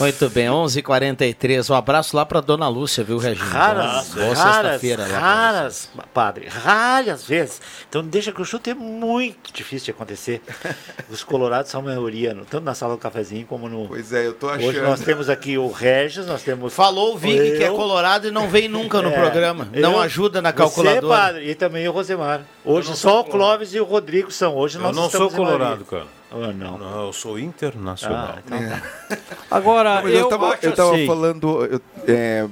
Muito 0.00 0.28
bem, 0.30 0.46
11h43. 0.48 1.70
Um 1.70 1.74
abraço 1.74 2.16
lá 2.16 2.24
pra 2.26 2.40
dona 2.40 2.68
Lúcia, 2.68 3.02
viu, 3.04 3.18
Reginho? 3.18 3.48
Raras, 3.48 4.08
Boa 4.08 4.34
raras, 4.34 4.54
sexta-feira 4.80 5.06
lá. 5.06 5.18
raras, 5.18 5.88
padre, 6.14 6.48
raras 6.48 7.24
vezes. 7.24 7.60
Então 7.88 8.02
deixa 8.02 8.32
que 8.32 8.40
o 8.40 8.44
chute 8.44 8.70
é 8.70 8.74
muito 8.74 9.52
difícil 9.52 9.86
de 9.86 9.90
acontecer. 9.92 10.40
Os 11.10 11.24
colorados 11.24 11.70
são 11.70 11.80
a 11.80 11.84
maioria, 11.84 12.36
tanto 12.50 12.64
na 12.64 12.74
sala 12.74 12.94
do 12.94 12.98
cafezinho 13.00 13.46
como 13.46 13.68
no... 13.68 13.88
Pois 13.88 14.12
é, 14.12 14.26
eu 14.26 14.34
tô 14.34 14.48
achando. 14.48 14.68
Hoje 14.68 14.80
nós 14.80 15.00
temos 15.00 15.28
aqui 15.30 15.56
o 15.58 15.70
Regis, 15.70 16.26
nós 16.26 16.42
temos... 16.42 16.72
Falou 16.74 17.14
o 17.14 17.18
Vig, 17.18 17.56
que 17.56 17.64
é 17.64 17.70
colorado 17.70 18.28
e 18.28 18.30
não 18.30 18.48
vem 18.48 18.68
nunca 18.68 19.00
no 19.02 19.08
É, 19.10 19.12
programa. 19.12 19.68
Não 19.72 19.92
eu- 19.92 20.00
ajuda 20.00 20.42
na 20.42 20.50
Você, 20.50 20.56
calculadora. 20.56 21.06
padre, 21.08 21.50
e 21.50 21.54
também 21.54 21.88
o 21.88 21.92
Rosemar. 21.92 22.42
Hoje 22.64 22.94
só 22.96 23.20
o 23.20 23.24
Clóvis 23.24 23.74
e 23.74 23.80
o 23.80 23.84
Rodrigo 23.84 24.30
são. 24.30 24.56
Hoje 24.56 24.76
Eu 24.78 24.82
nós 24.82 24.94
não 24.96 25.08
sou 25.10 25.30
colorado, 25.30 25.84
cara. 25.84 26.06
Não. 26.30 26.76
Não, 26.78 27.06
eu 27.06 27.12
sou 27.12 27.38
internacional. 27.38 28.34
Ah, 28.36 28.42
então 28.44 28.58
tá. 28.68 29.18
Agora, 29.50 30.02
Mas 30.02 30.12
eu, 30.12 30.20
eu 30.20 30.28
tava, 30.28 30.48
acho 30.54 30.66
eu 30.66 30.74
tava 30.74 30.94
assim, 30.94 31.06
falando, 31.06 31.64
eu, 31.64 31.80
é, 32.06 32.46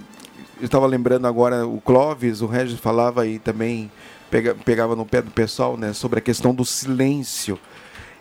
eu 0.61 0.69
tava 0.69 0.87
lembrando 0.87 1.27
agora, 1.27 1.67
o 1.67 1.81
Clóvis, 1.81 2.41
o 2.41 2.47
Regis 2.47 2.81
falava 2.81 3.27
e 3.27 3.39
também 3.39 3.91
pega- 4.31 4.55
pegava 4.55 4.97
no 4.97 5.05
pé 5.05 5.21
do 5.21 5.31
pessoal, 5.31 5.77
né, 5.77 5.93
sobre 5.93 6.19
a 6.19 6.23
questão 6.23 6.55
do 6.55 6.65
silêncio. 6.65 7.59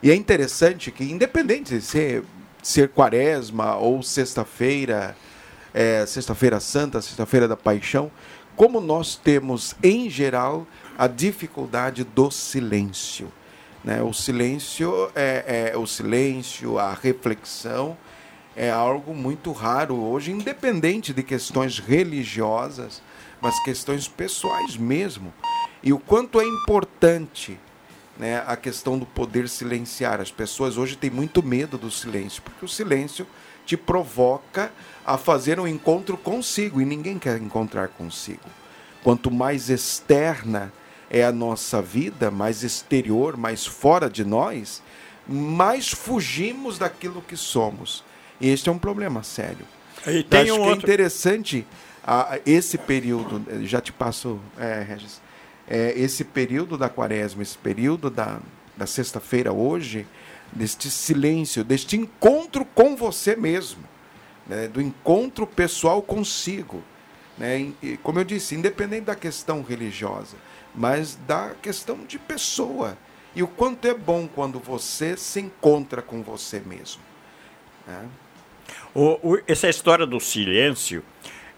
E 0.04 0.12
é 0.12 0.16
interessante 0.16 0.92
que, 0.92 1.06
independente 1.06 1.74
de 1.76 1.82
ser, 1.82 2.24
ser 2.62 2.90
quaresma 2.90 3.78
ou 3.78 4.04
sexta-feira, 4.04 5.16
é, 5.74 6.06
sexta-feira 6.06 6.60
santa, 6.60 7.02
sexta-feira 7.02 7.48
da 7.48 7.56
paixão, 7.56 8.12
como 8.56 8.80
nós 8.82 9.16
temos, 9.16 9.74
em 9.82 10.10
geral, 10.10 10.68
a 10.98 11.08
dificuldade 11.08 12.04
do 12.04 12.30
silêncio. 12.30 13.32
Né? 13.86 14.02
O 14.02 14.12
silêncio 14.12 15.12
é, 15.14 15.72
é 15.72 15.78
o 15.78 15.86
silêncio, 15.86 16.80
a 16.80 16.92
reflexão 16.92 17.96
é 18.56 18.72
algo 18.72 19.14
muito 19.14 19.52
raro 19.52 19.96
hoje, 19.96 20.32
independente 20.32 21.14
de 21.14 21.22
questões 21.22 21.78
religiosas, 21.78 23.04
mas 23.40 23.62
questões 23.64 24.08
pessoais 24.08 24.76
mesmo. 24.76 25.32
E 25.84 25.94
o 25.94 26.00
quanto 26.00 26.42
é 26.42 26.44
importante 26.44 27.60
né, 28.18 28.44
a 28.48 28.56
questão 28.56 28.98
do 28.98 29.06
poder 29.06 29.48
silenciar. 29.48 30.20
As 30.20 30.32
pessoas 30.32 30.78
hoje 30.78 30.96
têm 30.96 31.12
muito 31.12 31.44
medo 31.44 31.78
do 31.78 31.92
silêncio, 31.92 32.42
porque 32.42 32.66
o 32.66 32.70
silêncio 32.70 33.28
te 33.66 33.76
provoca 33.78 34.72
a 35.06 35.18
fazer 35.18 35.60
um 35.60 35.68
encontro 35.68 36.18
consigo 36.18 36.82
e 36.82 36.86
ninguém 36.86 37.20
quer 37.20 37.40
encontrar 37.40 37.90
consigo. 37.90 38.50
Quanto 39.04 39.30
mais 39.30 39.70
externa 39.70 40.74
é 41.10 41.24
a 41.24 41.32
nossa 41.32 41.82
vida, 41.82 42.32
mais 42.32 42.64
exterior, 42.64 43.38
mais 43.38 43.66
fora 43.66 44.10
de 44.10 44.24
nós, 44.24 44.82
mais 45.28 45.90
fugimos 45.90 46.78
daquilo 46.78 47.22
que 47.22 47.38
somos. 47.38 48.04
E 48.40 48.50
este 48.50 48.70
é 48.70 48.72
um 48.72 48.78
problema 48.78 49.24
sério. 49.24 49.66
E 50.06 50.24
tem 50.24 50.42
acho 50.42 50.54
um 50.54 50.58
que 50.58 50.62
é 50.62 50.68
outro. 50.70 50.86
interessante 50.86 51.66
ah, 52.04 52.40
esse 52.46 52.78
período, 52.78 53.44
já 53.66 53.82
te 53.82 53.92
passo, 53.92 54.40
é, 54.58 54.84
Regis, 54.88 55.20
é, 55.68 55.94
esse 55.98 56.24
período 56.24 56.78
da 56.78 56.88
quaresma, 56.88 57.42
esse 57.42 57.58
período 57.58 58.10
da, 58.10 58.40
da 58.78 58.86
sexta-feira 58.86 59.52
hoje, 59.52 60.06
deste 60.52 60.90
silêncio, 60.92 61.64
deste 61.64 61.98
encontro 61.98 62.64
com 62.64 62.96
você 62.96 63.36
mesmo, 63.36 63.84
né, 64.48 64.68
do 64.68 64.80
encontro 64.80 65.48
pessoal 65.48 66.02
consigo. 66.02 66.84
Né, 67.38 67.72
e, 67.82 67.98
como 67.98 68.20
eu 68.20 68.24
disse, 68.24 68.54
independente 68.54 69.06
da 69.06 69.16
questão 69.16 69.64
religiosa, 69.64 70.38
mas 70.76 71.16
da 71.28 71.52
questão 71.62 71.98
de 72.06 72.18
pessoa. 72.20 72.98
E 73.36 73.44
o 73.44 73.48
quanto 73.48 73.86
é 73.88 73.94
bom 73.94 74.28
quando 74.28 74.60
você 74.60 75.18
se 75.18 75.40
encontra 75.42 76.02
com 76.02 76.22
você 76.22 76.60
mesmo. 76.60 77.02
né? 77.88 78.08
O- 78.96 79.20
o- 79.34 79.42
essa 79.48 79.70
história 79.70 80.06
do 80.08 80.20
silêncio, 80.20 81.04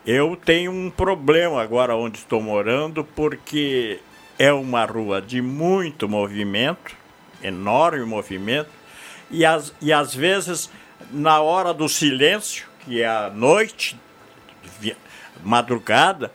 eu 0.05 0.35
tenho 0.35 0.71
um 0.71 0.89
problema 0.89 1.61
agora 1.61 1.95
onde 1.95 2.17
estou 2.17 2.41
morando, 2.41 3.03
porque 3.03 3.99
é 4.39 4.51
uma 4.51 4.83
rua 4.85 5.21
de 5.21 5.41
muito 5.41 6.09
movimento, 6.09 6.95
enorme 7.41 8.03
movimento, 8.05 8.69
e, 9.31 9.45
as, 9.45 9.73
e 9.81 9.93
às 9.93 10.13
vezes, 10.13 10.69
na 11.11 11.39
hora 11.41 11.73
do 11.73 11.87
silêncio, 11.87 12.67
que 12.81 13.01
é 13.01 13.07
a 13.07 13.29
noite, 13.29 13.97
madrugada, 15.43 16.31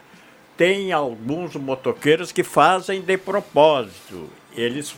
tem 0.56 0.92
alguns 0.92 1.54
motoqueiros 1.56 2.30
que 2.32 2.42
fazem 2.42 3.00
de 3.00 3.16
propósito. 3.16 4.28
Eles 4.54 4.94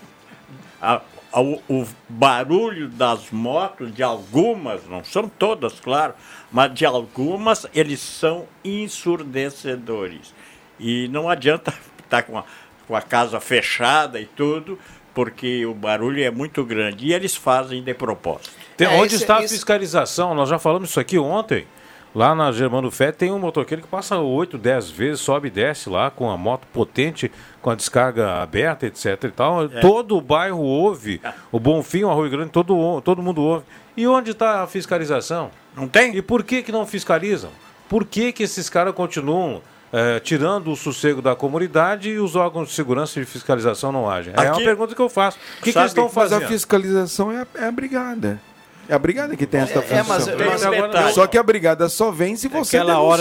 a- 0.81 1.01
a- 1.33 1.41
o, 1.41 1.61
o 1.69 1.87
barulho 2.09 2.89
das 2.89 3.31
motos, 3.31 3.93
de 3.95 4.03
algumas, 4.03 4.87
não 4.87 5.03
são 5.05 5.29
todas, 5.29 5.81
claro, 5.81 6.15
mas 6.53 6.73
de 6.75 6.85
algumas, 6.85 7.67
eles 7.75 8.01
são 8.01 8.47
ensurdecedores. 8.65 10.35
E 10.79 11.09
não 11.09 11.29
adianta 11.29 11.73
estar 12.03 12.23
com 12.25 12.39
a, 12.39 12.45
com 12.87 12.97
a 12.97 13.03
casa 13.03 13.41
fechada 13.41 14.21
e 14.21 14.27
tudo, 14.27 14.79
porque 15.15 15.65
o 15.65 15.73
barulho 15.75 16.23
é 16.23 16.31
muito 16.31 16.65
grande. 16.65 17.07
E 17.07 17.13
eles 17.13 17.35
fazem 17.37 17.83
de 17.83 17.95
propósito. 17.95 18.51
Tem- 18.77 18.89
É, 18.89 18.91
onde 19.01 19.15
isso- 19.15 19.23
está 19.25 19.39
a 19.39 19.45
isso- 19.45 19.55
fiscalização? 19.55 20.35
Nós 20.35 20.49
já 20.49 20.59
falamos 20.59 20.91
isso 20.91 20.99
aqui 21.01 21.19
ontem. 21.19 21.67
Lá 22.15 22.33
na 22.35 22.53
Germano 22.53 22.91
Fé 22.93 23.11
tem 23.11 23.33
um 23.33 23.39
motoqueiro 23.41 23.83
que 23.83 23.89
passa 23.89 24.17
8, 24.19 24.57
10 24.57 24.91
vezes, 24.91 25.21
sobe 25.21 25.49
e 25.49 25.51
desce 25.51 25.91
lá 25.91 26.11
com 26.13 26.31
a 26.31 26.37
moto 26.39 26.65
potente, 26.73 27.31
com 27.61 27.71
a 27.71 27.75
descarga 27.75 28.41
aberta, 28.41 28.87
etc 28.87 29.25
e 29.25 29.29
tal. 29.31 29.65
É. 29.65 29.81
Todo 29.81 30.17
o 30.17 30.21
bairro 30.21 30.61
ouve. 30.61 31.21
O 31.51 31.59
Bonfim, 31.59 32.05
o 32.05 32.11
Arroio 32.11 32.31
Grande, 32.31 32.51
todo, 32.51 33.01
todo 33.01 33.21
mundo 33.21 33.43
ouve. 33.43 33.65
E 33.97 34.07
onde 34.07 34.31
está 34.31 34.63
a 34.63 34.67
fiscalização? 34.67 35.51
Não 35.77 35.89
tem? 35.89 36.15
E 36.17 36.23
por 36.23 36.45
que, 36.45 36.63
que 36.63 36.71
não 36.71 36.87
fiscalizam? 36.87 37.51
Por 37.89 38.05
que, 38.05 38.33
que 38.33 38.45
esses 38.45 38.71
caras 38.71 38.95
continuam 38.95 39.61
eh, 39.93 40.21
tirando 40.21 40.71
o 40.71 40.77
sossego 40.77 41.21
da 41.21 41.35
comunidade 41.35 42.11
e 42.11 42.19
os 42.19 42.37
órgãos 42.37 42.69
de 42.69 42.75
segurança 42.75 43.19
e 43.19 43.25
de 43.25 43.31
fiscalização 43.31 43.91
não 43.91 44.09
agem? 44.09 44.33
é 44.37 44.41
uma 44.41 44.53
Aqui- 44.53 44.65
pergunta 44.65 44.95
que 44.95 45.03
eu 45.03 45.09
faço. 45.09 45.37
O 45.59 45.63
que, 45.65 45.73
que 45.73 45.79
eles 45.79 45.91
estão 45.91 46.05
Mas 46.05 46.15
fazendo? 46.15 46.45
a 46.45 46.49
fiscalização 46.49 47.33
é 47.33 47.45
é 47.57 47.65
a 47.67 47.73
brigada. 47.73 48.41
É 48.89 48.95
a 48.95 48.99
brigada 48.99 49.37
que 49.37 49.47
tem 49.47 49.61
essa 49.63 49.79
é, 49.79 49.83
função. 49.83 50.05
mas- 50.09 50.27
mas 50.51 50.63
agora- 50.65 51.13
Só 51.13 51.27
que 51.27 51.39
a 51.39 51.43
brigada 51.43 51.89
só 51.89 52.11
vem 52.11 52.37
se 52.37 52.49
você 52.49 52.77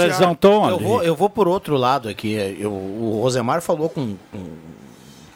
denunciar. 0.07 0.19
eu 0.69 0.77
Vou, 0.79 1.03
eu 1.03 1.15
vou 1.15 1.29
por 1.29 1.47
outro 1.47 1.75
lado 1.77 2.09
aqui. 2.09 2.33
Eu, 2.59 2.71
o 2.71 3.19
Rosemar 3.21 3.61
falou 3.61 3.87
com, 3.89 4.15
com, 4.31 4.43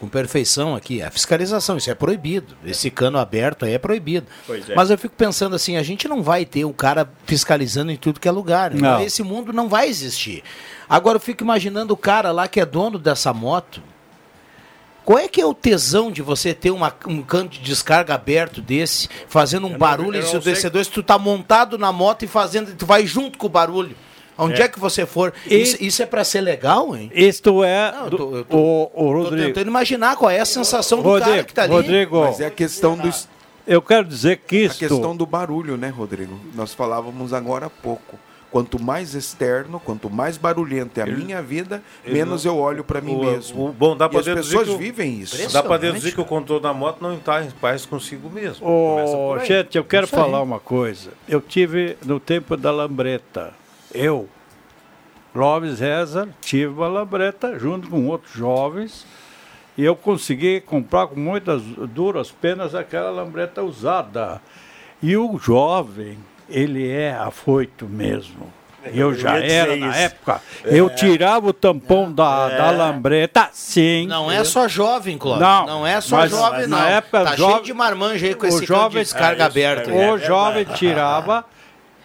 com 0.00 0.08
perfeição 0.08 0.76
aqui. 0.76 1.00
A 1.02 1.10
fiscalização, 1.10 1.76
isso 1.76 1.90
é 1.90 1.94
proibido. 1.94 2.54
Esse 2.64 2.90
cano 2.90 3.18
aberto 3.18 3.64
aí 3.64 3.72
é 3.72 3.78
proibido. 3.78 4.26
Pois 4.46 4.68
é. 4.68 4.74
Mas 4.74 4.90
eu 4.90 4.98
fico 4.98 5.14
pensando 5.16 5.56
assim, 5.56 5.76
a 5.76 5.82
gente 5.82 6.06
não 6.06 6.22
vai 6.22 6.44
ter 6.44 6.64
um 6.64 6.72
cara 6.72 7.08
fiscalizando 7.24 7.90
em 7.90 7.96
tudo 7.96 8.20
que 8.20 8.28
é 8.28 8.30
lugar. 8.30 8.70
né? 8.72 8.80
Não. 8.80 9.02
Esse 9.02 9.22
mundo 9.22 9.52
não 9.52 9.68
vai 9.68 9.88
existir. 9.88 10.42
Agora 10.88 11.16
eu 11.16 11.20
fico 11.20 11.42
imaginando 11.42 11.94
o 11.94 11.96
cara 11.96 12.30
lá 12.32 12.46
que 12.46 12.60
é 12.60 12.66
dono 12.66 12.98
dessa 12.98 13.32
moto. 13.32 13.82
Qual 15.08 15.18
é 15.18 15.26
que 15.26 15.40
é 15.40 15.46
o 15.46 15.54
tesão 15.54 16.10
de 16.12 16.20
você 16.20 16.52
ter 16.52 16.70
uma- 16.70 16.94
um 17.06 17.22
cano 17.22 17.48
de 17.48 17.60
descarga 17.60 18.12
aberto 18.12 18.60
desse, 18.60 19.08
fazendo 19.26 19.66
um 19.66 19.78
barulho 19.78 20.16
eu 20.18 20.20
não 20.20 20.28
ensurdecedor, 20.28 20.84
se 20.84 20.90
tu 20.90 21.02
tá 21.02 21.18
montado 21.18 21.78
na 21.78 21.90
moto 21.90 22.24
e 22.24 22.28
fazendo, 22.28 22.76
tu 22.76 22.84
vai 22.84 23.06
junto 23.06 23.38
com 23.38 23.46
o 23.46 23.48
barulho. 23.48 23.96
Onde 24.36 24.60
é, 24.60 24.66
É. 24.66 24.68
que 24.68 24.78
você 24.78 25.06
for. 25.06 25.32
E- 25.46 25.56
Isso, 25.62 25.76
isso 25.82 26.02
é 26.02 26.04
pra 26.06 26.24
ser 26.24 26.42
legal, 26.42 26.94
hein? 26.94 27.10
Isto 27.14 27.64
é 27.64 27.90
Não, 27.90 28.04
eu 28.04 28.10
tô- 28.10 28.36
eu 28.36 28.44
tô- 28.44 28.56
o, 28.58 28.82
o 28.84 28.88
Tô 28.90 29.12
Rodrigo. 29.24 29.46
tentando 29.46 29.68
imaginar 29.68 30.14
qual 30.14 30.30
é 30.30 30.40
a 30.40 30.44
sensação 30.44 31.00
do 31.02 31.18
cara 31.18 31.42
que 31.42 31.54
tá 31.54 31.62
ali. 31.62 31.72
Rodrigo, 31.72 32.20
Mas 32.24 32.40
é 32.40 32.46
a 32.46 32.50
questão 32.50 32.94
do 32.94 33.10
eu 33.66 33.80
quero 33.80 34.04
dizer 34.06 34.42
que 34.46 34.56
a 34.58 34.66
isto 34.66 34.78
questão 34.78 35.16
do 35.16 35.24
barulho, 35.24 35.78
né, 35.78 35.88
Rodrigo? 35.88 36.38
Nós 36.54 36.74
falávamos 36.74 37.32
agora 37.32 37.64
há 37.64 37.70
pouco. 37.70 38.18
Quanto 38.50 38.82
mais 38.82 39.14
externo, 39.14 39.78
quanto 39.78 40.08
mais 40.08 40.38
barulhento 40.38 40.98
é 40.98 41.02
a 41.02 41.06
minha 41.06 41.42
vida, 41.42 41.82
ele 42.02 42.14
menos 42.14 42.44
não- 42.46 42.52
eu 42.54 42.58
olho 42.58 42.82
para 42.82 42.98
mim 43.00 43.14
O- 43.14 43.20
mesmo. 43.20 43.68
o- 43.68 43.72
bom, 43.72 43.94
dá 43.94 44.06
e 44.06 44.08
pra 44.08 44.20
as 44.20 44.24
pessoas 44.26 44.68
o- 44.70 44.78
vivem 44.78 45.20
isso. 45.20 45.52
Dá 45.52 45.62
para 45.62 45.76
deduzir 45.76 46.14
que 46.14 46.20
o 46.20 46.24
controle 46.24 46.62
da 46.62 46.72
moto 46.72 47.02
não 47.02 47.12
está 47.14 47.44
em 47.44 47.50
paz 47.50 47.84
consigo 47.84 48.30
mesmo. 48.30 48.66
Aí. 49.38 49.46
gente, 49.46 49.76
eu 49.76 49.84
quero 49.84 50.06
falar 50.06 50.40
uma 50.40 50.58
coisa. 50.58 51.10
Eu 51.28 51.42
tive 51.42 51.98
no 52.06 52.18
tempo 52.18 52.56
da 52.56 52.70
lambreta. 52.70 53.52
Eu, 53.92 54.26
Clóvis 55.32 55.78
Reza, 55.80 56.28
tive 56.40 56.72
uma 56.72 56.88
lambreta 56.88 57.58
junto 57.58 57.88
com 57.88 58.06
outros 58.06 58.32
jovens. 58.32 59.06
E 59.76 59.84
eu 59.84 59.94
consegui 59.94 60.60
comprar 60.60 61.06
com 61.06 61.20
muitas 61.20 61.62
duras 61.62 62.32
penas 62.32 62.74
aquela 62.74 63.10
lambreta 63.10 63.62
usada. 63.62 64.40
E 65.00 65.16
o 65.16 65.38
jovem, 65.38 66.18
ele 66.48 66.90
é 66.90 67.12
afoito 67.14 67.86
mesmo. 67.86 68.52
Eu 68.94 69.12
já 69.12 69.34
ia 69.36 69.42
dizer 69.42 69.54
era 69.54 69.76
na 69.76 69.88
isso. 69.88 69.98
época. 69.98 70.40
Eu 70.64 70.86
É. 70.86 70.90
tirava 70.90 71.48
o 71.48 71.52
tampão 71.52 72.10
da, 72.10 72.48
da 72.48 72.70
lambreta, 72.70 73.50
sim. 73.52 74.06
Não 74.06 74.30
é 74.30 74.42
só 74.44 74.66
jovem, 74.66 75.18
Clóvis. 75.18 75.40
Não, 75.42 75.66
Não 75.66 75.86
é 75.86 76.00
só 76.00 76.16
mas 76.18 76.30
jovem, 76.30 76.66
não. 76.66 76.78
na 76.78 76.88
época, 76.88 77.24
tá 77.24 77.36
jovem- 77.36 77.54
cheio 77.56 77.64
de 77.66 77.74
marmanja 77.74 78.26
aí 78.26 78.34
com 78.34 78.46
o 78.46 78.48
esse 78.48 78.60
de 78.64 78.88
descarga 78.94 79.44
aberto. 79.46 79.90
aí. 79.90 80.10
O 80.10 80.16
jovem 80.18 80.64
tirava 80.64 81.44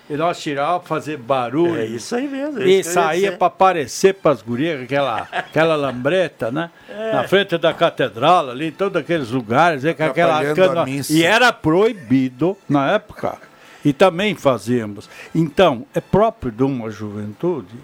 e 0.10 0.18
nós 0.18 0.42
tirava 0.42 0.82
fazer 0.82 1.16
barulho. 1.16 1.80
É 1.80 1.86
isso 1.86 2.16
aí 2.16 2.28
mesmo. 2.28 2.62
é 2.62 2.66
E 2.66 2.80
isso 2.82 2.90
eu 2.90 3.02
ia 3.04 3.08
saía 3.08 3.32
para 3.32 3.48
aparecer 3.48 4.16
para 4.16 4.32
as 4.32 4.42
gurias 4.42 4.82
aquela, 4.82 5.28
aquela 5.32 5.76
lambreta, 5.78 6.52
né? 6.52 6.70
É. 6.90 7.14
Na 7.14 7.24
frente 7.26 7.58
da 7.58 7.74
catedral, 7.74 8.50
ali, 8.50 8.68
em 8.68 8.72
todos 8.72 9.00
aqueles 9.00 9.30
lugares, 9.30 9.84
com 9.84 10.04
aquela 10.04 10.44
cana. 10.54 10.86
E 11.10 11.24
era 11.24 11.54
proibido 11.54 12.58
na 12.68 12.92
época. 12.92 13.38
E 13.84 13.92
também 13.92 14.36
fazíamos. 14.36 15.10
Então, 15.34 15.86
é 15.94 16.00
próprio 16.00 16.52
de 16.52 16.64
uma 16.64 16.90
juventude 16.90 17.76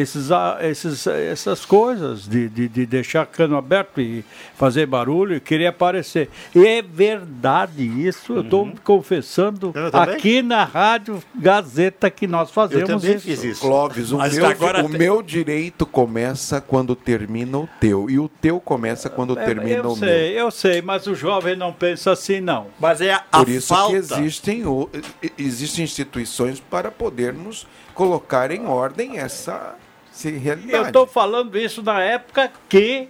esses, 0.00 0.30
ah, 0.30 0.58
esses, 0.62 1.06
essas 1.06 1.64
coisas 1.64 2.28
de, 2.28 2.48
de, 2.48 2.68
de 2.68 2.86
deixar 2.86 3.26
cano 3.26 3.56
aberto 3.56 4.00
e 4.00 4.24
fazer 4.56 4.86
barulho 4.86 5.36
e 5.36 5.40
querer 5.40 5.66
aparecer. 5.66 6.28
E 6.54 6.66
é 6.66 6.82
verdade 6.82 7.82
isso, 7.84 8.32
eu 8.34 8.40
estou 8.42 8.70
confessando 8.84 9.72
Eu 9.74 9.90
também. 9.90 10.14
aqui 10.14 10.42
na 10.42 10.64
Rádio 10.64 11.22
Gazeta 11.34 12.10
que 12.10 12.26
nós 12.26 12.50
fazemos 12.50 13.04
isso. 13.04 13.60
Clóvis, 13.60 14.12
o, 14.12 14.18
Mas 14.18 14.34
meu, 14.34 14.46
agora 14.46 14.84
o 14.84 14.88
tem- 14.88 14.98
meu 14.98 15.22
direito 15.22 15.86
começa 15.86 16.60
quando 16.60 16.94
termina 16.94 17.58
o 17.58 17.68
teu. 17.80 18.10
E 18.10 18.18
o 18.18 18.28
teu 18.28 18.60
começa 18.60 19.08
quando 19.08 19.38
É, 19.38 19.44
termina 19.44 19.76
eu 19.78 19.82
o 19.92 19.96
meu. 19.96 19.96
sei, 19.96 20.40
eu 20.40 20.50
sei, 20.50 20.82
mas 20.82 21.06
o 21.06 21.14
jovem 21.14 21.56
não 21.56 21.72
pensa 21.72 22.12
assim, 22.12 22.40
não. 22.40 22.66
Mas 22.78 23.00
é 23.00 23.12
a 23.14 23.20
Por 23.20 23.48
isso 23.48 23.68
falta. 23.68 23.92
que 23.92 23.96
existem, 23.98 24.66
o- 24.66 24.88
existem 25.38 25.84
instituições 25.84 26.60
para 26.60 26.90
podermos 26.90 27.66
colocar 27.94 28.50
em 28.50 28.66
ordem 28.66 29.18
essa, 29.18 29.74
Eu 30.24 30.38
realidade. 30.38 30.86
estou 30.86 31.06
falando 31.06 31.58
isso 31.58 31.82
na 31.82 32.00
época 32.00 32.50
que 32.68 33.08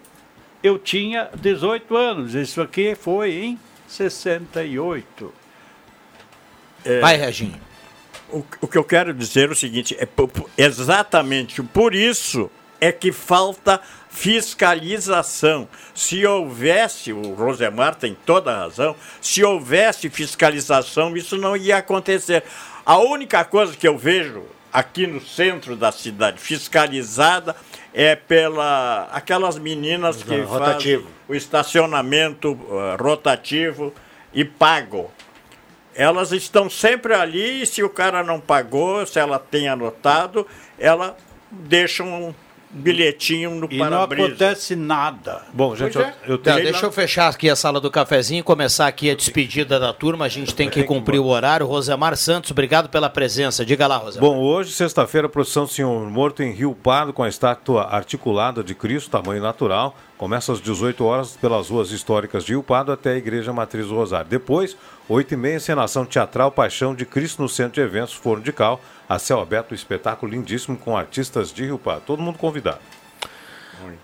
eu 0.62 0.78
tinha 0.78 1.30
18 1.34 1.96
anos. 1.96 2.34
Isso 2.34 2.60
aqui 2.60 2.94
foi 2.94 3.32
em 3.34 3.60
68. 3.86 5.32
É, 6.84 7.00
Vai, 7.00 7.16
Reginho. 7.16 7.60
O, 8.28 8.44
o 8.60 8.66
que 8.66 8.76
eu 8.76 8.84
quero 8.84 9.14
dizer 9.14 9.48
é 9.48 9.52
o 9.52 9.56
seguinte: 9.56 9.96
é 9.96 10.08
exatamente 10.56 11.62
por 11.62 11.94
isso 11.94 12.50
é 12.80 12.92
que 12.92 13.12
falta 13.12 13.80
fiscalização. 14.10 15.68
Se 15.94 16.26
houvesse, 16.26 17.12
o 17.12 17.34
Rosemar 17.34 17.94
tem 17.94 18.16
toda 18.26 18.52
a 18.52 18.58
razão, 18.60 18.96
se 19.20 19.44
houvesse 19.44 20.10
fiscalização, 20.10 21.16
isso 21.16 21.36
não 21.36 21.56
ia 21.56 21.78
acontecer. 21.78 22.42
A 22.84 22.98
única 22.98 23.44
coisa 23.44 23.76
que 23.76 23.86
eu 23.86 23.96
vejo 23.96 24.44
aqui 24.76 25.06
no 25.06 25.22
centro 25.22 25.74
da 25.74 25.90
cidade 25.90 26.38
fiscalizada 26.38 27.56
é 27.94 28.14
pela 28.14 29.08
aquelas 29.10 29.58
meninas 29.58 30.22
que 30.22 30.38
Rotativo. 30.42 31.04
fazem 31.04 31.16
o 31.26 31.34
estacionamento 31.34 32.58
ah, 32.70 32.96
rotativo 33.00 33.94
e 34.34 34.44
pagam. 34.44 35.08
Elas 35.94 36.30
estão 36.30 36.68
sempre 36.68 37.14
ali 37.14 37.62
e 37.62 37.66
se 37.66 37.82
o 37.82 37.88
cara 37.88 38.22
não 38.22 38.38
pagou, 38.38 39.06
se 39.06 39.18
ela 39.18 39.38
tem 39.38 39.66
anotado, 39.66 40.46
ela 40.78 41.16
deixa 41.50 42.02
um 42.02 42.34
bilhetinho 42.70 43.50
no 43.50 43.68
E 43.70 43.78
não 43.78 43.88
para-brisa. 43.88 44.26
acontece 44.26 44.76
nada. 44.76 45.42
Bom, 45.52 45.74
gente, 45.74 45.98
é. 45.98 46.14
eu, 46.24 46.32
eu 46.34 46.38
tenho. 46.38 46.62
deixa 46.62 46.86
eu 46.86 46.92
fechar 46.92 47.28
aqui 47.28 47.48
a 47.48 47.56
sala 47.56 47.80
do 47.80 47.90
cafezinho 47.90 48.40
e 48.40 48.42
começar 48.42 48.86
aqui 48.86 49.10
a 49.10 49.14
despedida 49.14 49.78
da 49.80 49.92
turma. 49.92 50.24
A 50.24 50.28
gente 50.28 50.54
tem 50.54 50.68
que 50.68 50.82
cumprir 50.84 51.18
o 51.18 51.26
horário. 51.26 51.66
Rosemar 51.66 52.16
Santos, 52.16 52.50
obrigado 52.50 52.88
pela 52.88 53.08
presença. 53.08 53.64
Diga 53.64 53.86
lá, 53.86 53.96
Rosemar. 53.96 54.28
Bom, 54.28 54.38
hoje, 54.38 54.72
sexta-feira, 54.72 55.26
a 55.26 55.30
procissão 55.30 55.64
do 55.64 55.70
Senhor 55.70 56.10
Morto 56.10 56.42
em 56.42 56.52
Rio 56.52 56.74
Pardo 56.74 57.12
com 57.12 57.22
a 57.22 57.28
estátua 57.28 57.84
articulada 57.84 58.62
de 58.62 58.74
Cristo, 58.74 59.10
tamanho 59.10 59.42
natural. 59.42 59.96
Começa 60.18 60.50
às 60.50 60.62
18 60.62 61.04
horas 61.04 61.36
pelas 61.36 61.68
ruas 61.68 61.90
históricas 61.90 62.44
de 62.44 62.52
Rio 62.52 62.62
Pardo 62.62 62.90
até 62.90 63.12
a 63.12 63.16
Igreja 63.16 63.52
Matriz 63.52 63.86
do 63.86 63.94
Rosário. 63.94 64.28
Depois, 64.28 64.74
8h30, 65.10 65.56
encenação 65.56 66.06
teatral 66.06 66.50
Paixão 66.50 66.94
de 66.94 67.04
Cristo 67.04 67.42
no 67.42 67.48
Centro 67.48 67.74
de 67.74 67.80
Eventos 67.82 68.14
Forno 68.14 68.42
de 68.42 68.52
Cal. 68.52 68.80
A 69.08 69.18
céu 69.18 69.40
aberto, 69.40 69.72
um 69.72 69.74
espetáculo 69.74 70.32
lindíssimo 70.32 70.76
com 70.76 70.96
artistas 70.96 71.52
de 71.52 71.64
Rio 71.64 71.78
Pardo. 71.78 72.02
Todo 72.06 72.22
mundo 72.22 72.38
convidado. 72.38 72.80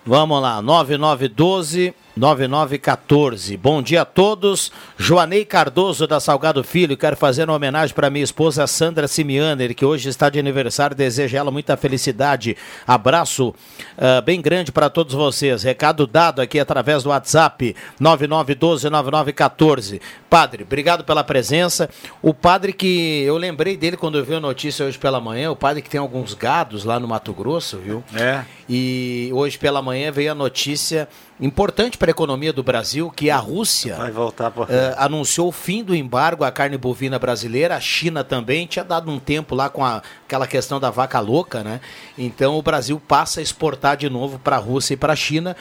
Vamos 0.05 0.41
lá, 0.41 0.61
9912 0.61 1.95
9914. 2.17 3.57
Bom 3.57 3.81
dia 3.83 4.03
a 4.03 4.05
todos. 4.05 4.71
Joanei 4.99 5.45
Cardoso 5.45 6.07
da 6.07 6.21
Salgado 6.21 6.63
Filho, 6.63 6.97
quero 6.97 7.17
fazer 7.17 7.45
uma 7.45 7.57
homenagem 7.57 7.95
para 7.95 8.11
minha 8.11 8.25
esposa 8.25 8.67
Sandra 8.67 9.09
Simianer, 9.09 9.75
que 9.75 9.85
hoje 9.85 10.09
está 10.09 10.29
de 10.29 10.39
aniversário. 10.39 10.97
Desejo 10.97 11.37
a 11.37 11.41
ela 11.41 11.51
muita 11.51 11.77
felicidade. 11.77 12.57
Abraço 12.87 13.55
ah, 13.97 14.21
bem 14.21 14.41
grande 14.41 14.71
para 14.71 14.91
todos 14.91 15.15
vocês. 15.15 15.63
Recado 15.63 16.07
dado 16.07 16.41
aqui 16.41 16.61
através 16.61 17.03
do 17.03 17.09
WhatsApp 17.09 17.75
9912 17.99 18.91
9914. 18.91 20.01
Padre, 20.29 20.65
obrigado 20.65 21.05
pela 21.05 21.25
presença. 21.25 21.89
O 22.21 22.35
padre 22.35 22.73
que 22.73 23.23
eu 23.23 23.37
lembrei 23.37 23.77
dele 23.77 23.97
quando 23.97 24.19
eu 24.19 24.25
vi 24.25 24.35
a 24.35 24.41
notícia 24.41 24.85
hoje 24.85 24.99
pela 24.99 25.21
manhã, 25.21 25.51
o 25.51 25.57
padre 25.57 25.83
que 25.83 25.91
tem 25.91 26.01
alguns 26.01 26.35
gados 26.35 26.85
lá 26.85 27.01
no 27.01 27.09
Mato 27.09 27.33
Grosso, 27.33 27.79
viu? 27.79 28.05
É. 28.15 28.45
E 28.69 29.31
hoje 29.33 29.59
pela 29.59 29.83
manhã 29.83 30.11
veio 30.11 30.33
a 30.33 30.35
notícia 30.35 31.09
importante 31.43 31.99
para 31.99 32.09
a 32.09 32.13
economia 32.13 32.53
do 32.53 32.63
Brasil 32.63 33.11
que 33.15 33.29
a 33.29 33.37
Rússia 33.37 33.97
Vai 33.97 34.11
voltar 34.11 34.51
pra... 34.51 34.65
eh, 34.69 34.95
anunciou 34.97 35.49
o 35.49 35.53
fim 35.53 35.83
do 35.83 35.95
embargo 35.95 36.45
à 36.45 36.51
carne 36.53 36.79
bovina 36.79 37.19
brasileira, 37.19 37.77
a 37.77 37.81
China 37.81 38.23
também 38.23 38.67
tinha 38.67 38.85
dado 38.85 39.11
um 39.11 39.19
tempo 39.19 39.55
lá 39.55 39.69
com 39.69 39.85
a- 39.85 40.01
aquela 40.25 40.47
questão 40.47 40.79
da 40.79 40.89
vaca 40.89 41.19
louca, 41.21 41.63
né? 41.65 41.81
Então 42.17 42.57
o 42.57 42.63
Brasil 42.63 43.01
passa 43.07 43.41
a 43.41 43.43
exportar 43.43 43.97
de 43.97 44.09
novo 44.09 44.39
para 44.39 44.57
a 44.57 44.61
Rússia 44.61 44.95
e 44.95 44.97
para 44.97 45.13
a 45.13 45.17
China. 45.17 45.57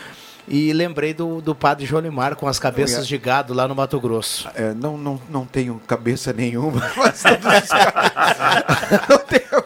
e 0.47 0.73
lembrei 0.73 1.13
do, 1.13 1.39
do 1.39 1.53
padre 1.53 1.85
Jolimar 1.85 2.35
com 2.35 2.47
as 2.47 2.57
cabeças 2.59 3.07
de 3.07 3.15
gado 3.17 3.53
lá 3.53 3.67
no 3.67 3.75
Mato 3.75 3.99
Grosso. 3.99 4.49
É, 4.55 4.73
não, 4.73 4.97
não, 4.97 5.21
não 5.29 5.45
tenho 5.45 5.79
cabeça 5.87 6.33
nenhuma, 6.33 6.81
mas, 6.97 7.23
não 9.09 9.17
tenho. 9.19 9.63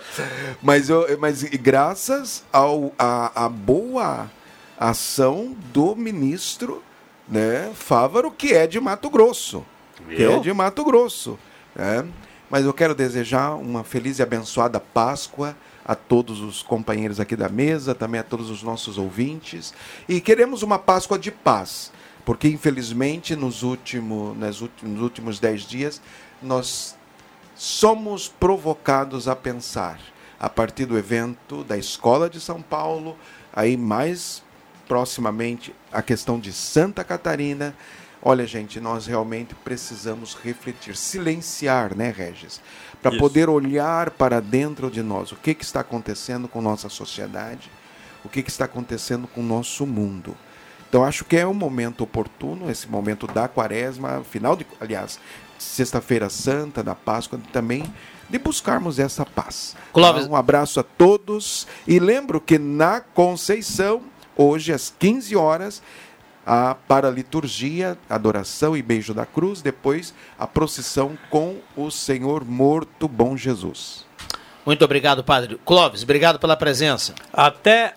mas, 0.62 0.90
eu, 0.90 1.18
mas 1.20 1.44
graças 1.44 2.44
ao, 2.52 2.92
a, 3.00 3.46
a 3.46 3.50
boa 3.50 4.30
ação 4.78 5.56
do 5.74 5.96
ministro 5.96 6.84
né, 7.28 7.72
Fávaro, 7.74 8.32
que 8.32 8.54
é 8.54 8.68
de 8.68 8.80
Mato 8.80 9.10
Grosso. 9.10 9.66
Que 10.10 10.24
é 10.24 10.40
de 10.40 10.54
Mato 10.54 10.84
Grosso. 10.84 11.40
Né? 11.76 12.06
Mas 12.50 12.66
eu 12.66 12.74
quero 12.74 12.94
desejar 12.94 13.56
uma 13.56 13.84
feliz 13.84 14.20
e 14.20 14.24
abençoada 14.24 14.80
Páscoa 14.80 15.56
a 15.84 15.96
todos 15.96 16.40
os 16.42 16.64
companheiros 16.64 17.20
aqui 17.20 17.36
da 17.36 17.50
mesa, 17.50 17.94
também 17.94 18.20
a 18.20 18.24
todos 18.24 18.50
os 18.50 18.64
nossos 18.64 18.98
ouvintes. 18.98 19.74
E 20.08 20.20
queremos 20.20 20.64
uma 20.64 20.80
Páscoa 20.80 21.18
de 21.18 21.32
paz, 21.32 21.92
porque 22.24 22.48
infelizmente 22.48 23.36
nos, 23.36 23.64
último, 23.64 24.36
nos 24.36 25.02
últimos 25.02 25.40
dez 25.40 25.62
dias 25.62 26.02
nós 26.42 26.96
somos 27.56 28.28
provocados 28.28 29.28
a 29.28 29.36
pensar, 29.36 30.00
a 30.40 30.50
partir 30.50 30.86
do 30.86 30.98
evento 30.98 31.64
da 31.64 31.78
Escola 31.78 32.30
de 32.30 32.40
São 32.40 32.62
Paulo, 32.62 33.16
aí 33.54 33.78
mais 33.78 34.44
proximamente 34.88 35.74
a 35.92 36.02
questão 36.02 36.40
de 36.40 36.52
Santa 36.54 37.04
Catarina. 37.04 37.76
Olha, 38.22 38.46
gente, 38.48 38.80
nós 38.80 39.06
realmente 39.06 39.54
precisamos 39.56 40.36
refletir, 40.36 40.96
silenciar, 40.96 41.96
né, 41.96 42.14
Regis? 42.16 42.62
Para 43.02 43.18
poder 43.18 43.50
olhar 43.50 44.10
para 44.10 44.42
dentro 44.42 44.90
de 44.90 45.04
nós 45.04 45.32
o 45.32 45.36
que, 45.36 45.54
que 45.54 45.64
está 45.64 45.82
acontecendo 45.82 46.48
com 46.48 46.62
nossa 46.62 46.90
sociedade, 46.90 47.70
o 48.24 48.30
que, 48.30 48.42
que 48.42 48.50
está 48.50 48.66
acontecendo 48.66 49.28
com 49.28 49.42
o 49.42 49.44
nosso 49.44 49.86
mundo. 49.86 50.36
Então, 50.90 51.04
acho 51.04 51.26
que 51.26 51.38
é 51.38 51.46
um 51.46 51.54
momento 51.54 52.04
oportuno, 52.04 52.72
esse 52.72 52.88
momento 52.88 53.28
da 53.28 53.48
quaresma, 53.48 54.24
final 54.24 54.56
de, 54.56 54.66
aliás, 54.80 55.20
Sexta-feira 55.58 56.30
Santa, 56.30 56.84
da 56.84 56.96
Páscoa, 56.96 57.40
também 57.52 57.84
de 58.30 58.38
buscarmos 58.40 59.00
essa 59.00 59.26
paz. 59.26 59.76
Clóvis. 59.94 60.26
Tá? 60.26 60.32
Um 60.32 60.36
abraço 60.36 60.80
a 60.80 60.84
todos 60.84 61.68
e 61.88 62.00
lembro 62.00 62.42
que 62.42 62.58
na 62.58 63.00
Conceição, 63.00 64.02
hoje 64.36 64.74
às 64.74 64.94
15 64.98 65.36
horas, 65.36 65.82
a, 66.46 66.76
para 66.88 67.08
a 67.08 67.12
liturgia, 67.12 67.98
adoração 68.10 68.78
e 68.78 68.82
beijo 68.82 69.14
da 69.14 69.26
cruz, 69.26 69.62
depois 69.62 70.14
a 70.38 70.46
procissão 70.46 71.18
com 71.30 71.58
o 71.76 71.90
Senhor 71.90 72.46
morto, 72.46 73.08
bom 73.08 73.36
Jesus. 73.36 74.06
Muito 74.66 74.84
obrigado, 74.84 75.24
Padre. 75.24 75.60
Clóvis, 75.66 76.04
obrigado 76.04 76.40
pela 76.40 76.56
presença. 76.56 77.14
Até 77.32 77.94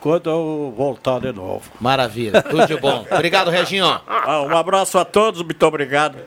quando 0.00 0.30
eu 0.30 0.72
voltar 0.76 1.20
de 1.20 1.32
novo. 1.32 1.70
Maravilha, 1.80 2.42
tudo 2.42 2.66
de 2.66 2.76
bom. 2.76 3.04
obrigado, 3.10 3.50
Reginho. 3.50 3.86
Ah, 4.06 4.42
um 4.42 4.56
abraço 4.56 4.98
a 4.98 5.04
todos, 5.04 5.42
muito 5.42 5.66
obrigado 5.66 6.18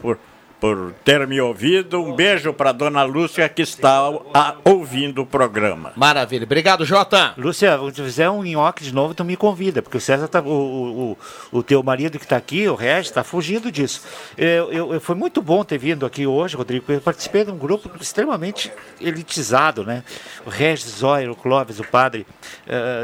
por, 0.00 0.18
por 0.66 0.92
ter 1.04 1.24
me 1.28 1.40
ouvido. 1.40 2.02
Um 2.02 2.14
beijo 2.16 2.52
para 2.52 2.72
dona 2.72 3.04
Lúcia 3.04 3.48
que 3.48 3.62
está 3.62 3.98
a- 4.34 4.56
ouvindo 4.64 5.22
o 5.22 5.26
programa. 5.26 5.92
Maravilha. 5.94 6.42
Obrigado, 6.44 6.84
Jota. 6.84 7.34
Lúcia, 7.36 7.78
se 7.94 8.02
fizer 8.02 8.28
um 8.28 8.42
nhoque 8.42 8.82
de 8.82 8.92
novo, 8.92 9.14
tu 9.14 9.24
me 9.24 9.36
convida, 9.36 9.80
porque 9.80 9.96
o 9.96 10.00
César 10.00 10.26
tá. 10.26 10.40
O, 10.40 10.48
o, 10.48 11.16
o, 11.52 11.58
o 11.58 11.62
teu 11.62 11.82
marido 11.84 12.18
que 12.18 12.24
está 12.24 12.36
aqui, 12.36 12.66
o 12.66 12.74
Regis, 12.74 13.06
está 13.10 13.22
fugindo 13.22 13.70
disso. 13.70 14.02
Eu, 14.36 14.72
eu, 14.72 14.94
eu- 14.94 15.00
foi 15.00 15.14
muito 15.14 15.40
bom 15.40 15.62
ter 15.62 15.78
vindo 15.78 16.04
aqui 16.04 16.26
hoje, 16.26 16.56
Rodrigo. 16.56 16.84
Eu 16.90 17.00
participei 17.00 17.44
de 17.44 17.50
um 17.52 17.58
grupo 17.58 17.88
extremamente 18.00 18.72
elitizado, 19.00 19.84
né? 19.84 20.02
O 20.44 20.50
Regis, 20.50 20.86
Zóio, 20.98 21.30
o 21.32 21.36
Clóvis, 21.36 21.78
o 21.78 21.84
padre, 21.84 22.26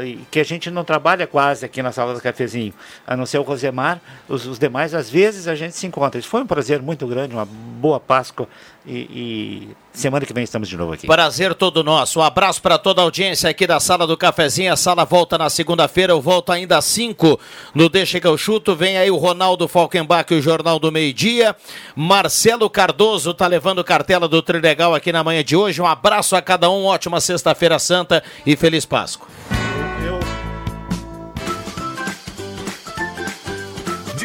e 0.05 0.17
que 0.29 0.39
a 0.39 0.43
gente 0.45 0.69
não 0.69 0.83
trabalha 0.83 1.25
quase 1.25 1.65
aqui 1.65 1.81
na 1.81 1.91
sala 1.93 2.13
do 2.13 2.21
cafezinho, 2.21 2.73
a 3.07 3.15
não 3.15 3.25
ser 3.25 3.37
o 3.37 3.41
Rosemar, 3.41 4.01
os, 4.27 4.45
os 4.45 4.59
demais, 4.59 4.93
às 4.93 5.09
vezes 5.09 5.47
a 5.47 5.55
gente 5.55 5.75
se 5.75 5.87
encontra. 5.87 6.19
Isso 6.19 6.27
foi 6.29 6.41
um 6.41 6.47
prazer 6.47 6.81
muito 6.81 7.07
grande, 7.07 7.33
uma 7.33 7.47
boa 7.53 7.99
Páscoa 7.99 8.47
e, 8.85 8.95
e 8.95 9.69
semana 9.93 10.25
que 10.25 10.33
vem 10.33 10.43
estamos 10.43 10.67
de 10.67 10.75
novo 10.77 10.93
aqui. 10.93 11.07
Prazer 11.07 11.53
todo 11.53 11.83
nosso. 11.83 12.19
Um 12.19 12.23
abraço 12.23 12.61
para 12.61 12.77
toda 12.77 13.01
a 13.01 13.03
audiência 13.03 13.49
aqui 13.49 13.65
da 13.65 13.79
Sala 13.79 14.05
do 14.05 14.17
Cafezinho. 14.17 14.71
A 14.71 14.75
sala 14.75 15.05
volta 15.05 15.37
na 15.37 15.49
segunda-feira. 15.49 16.13
Eu 16.13 16.21
volto 16.21 16.51
ainda 16.51 16.77
às 16.77 16.85
5 16.85 17.39
no 17.73 17.89
Deixa 17.89 18.19
que 18.19 18.27
eu 18.27 18.37
chuto. 18.37 18.75
Vem 18.75 18.97
aí 18.97 19.09
o 19.11 19.17
Ronaldo 19.17 19.67
Falkenbach 19.67 20.33
e 20.33 20.37
o 20.37 20.41
Jornal 20.41 20.79
do 20.79 20.91
Meio 20.91 21.13
Dia. 21.13 21.55
Marcelo 21.95 22.69
Cardoso 22.69 23.33
tá 23.33 23.47
levando 23.47 23.83
cartela 23.83 24.27
do 24.27 24.41
Trilegal 24.41 24.93
aqui 24.93 25.11
na 25.11 25.23
manhã 25.23 25.43
de 25.43 25.55
hoje. 25.55 25.81
Um 25.81 25.87
abraço 25.87 26.35
a 26.35 26.41
cada 26.41 26.69
um. 26.69 26.85
Ótima 26.85 27.21
Sexta-feira 27.21 27.79
Santa 27.79 28.23
e 28.45 28.55
Feliz 28.55 28.85
Páscoa. 28.85 29.27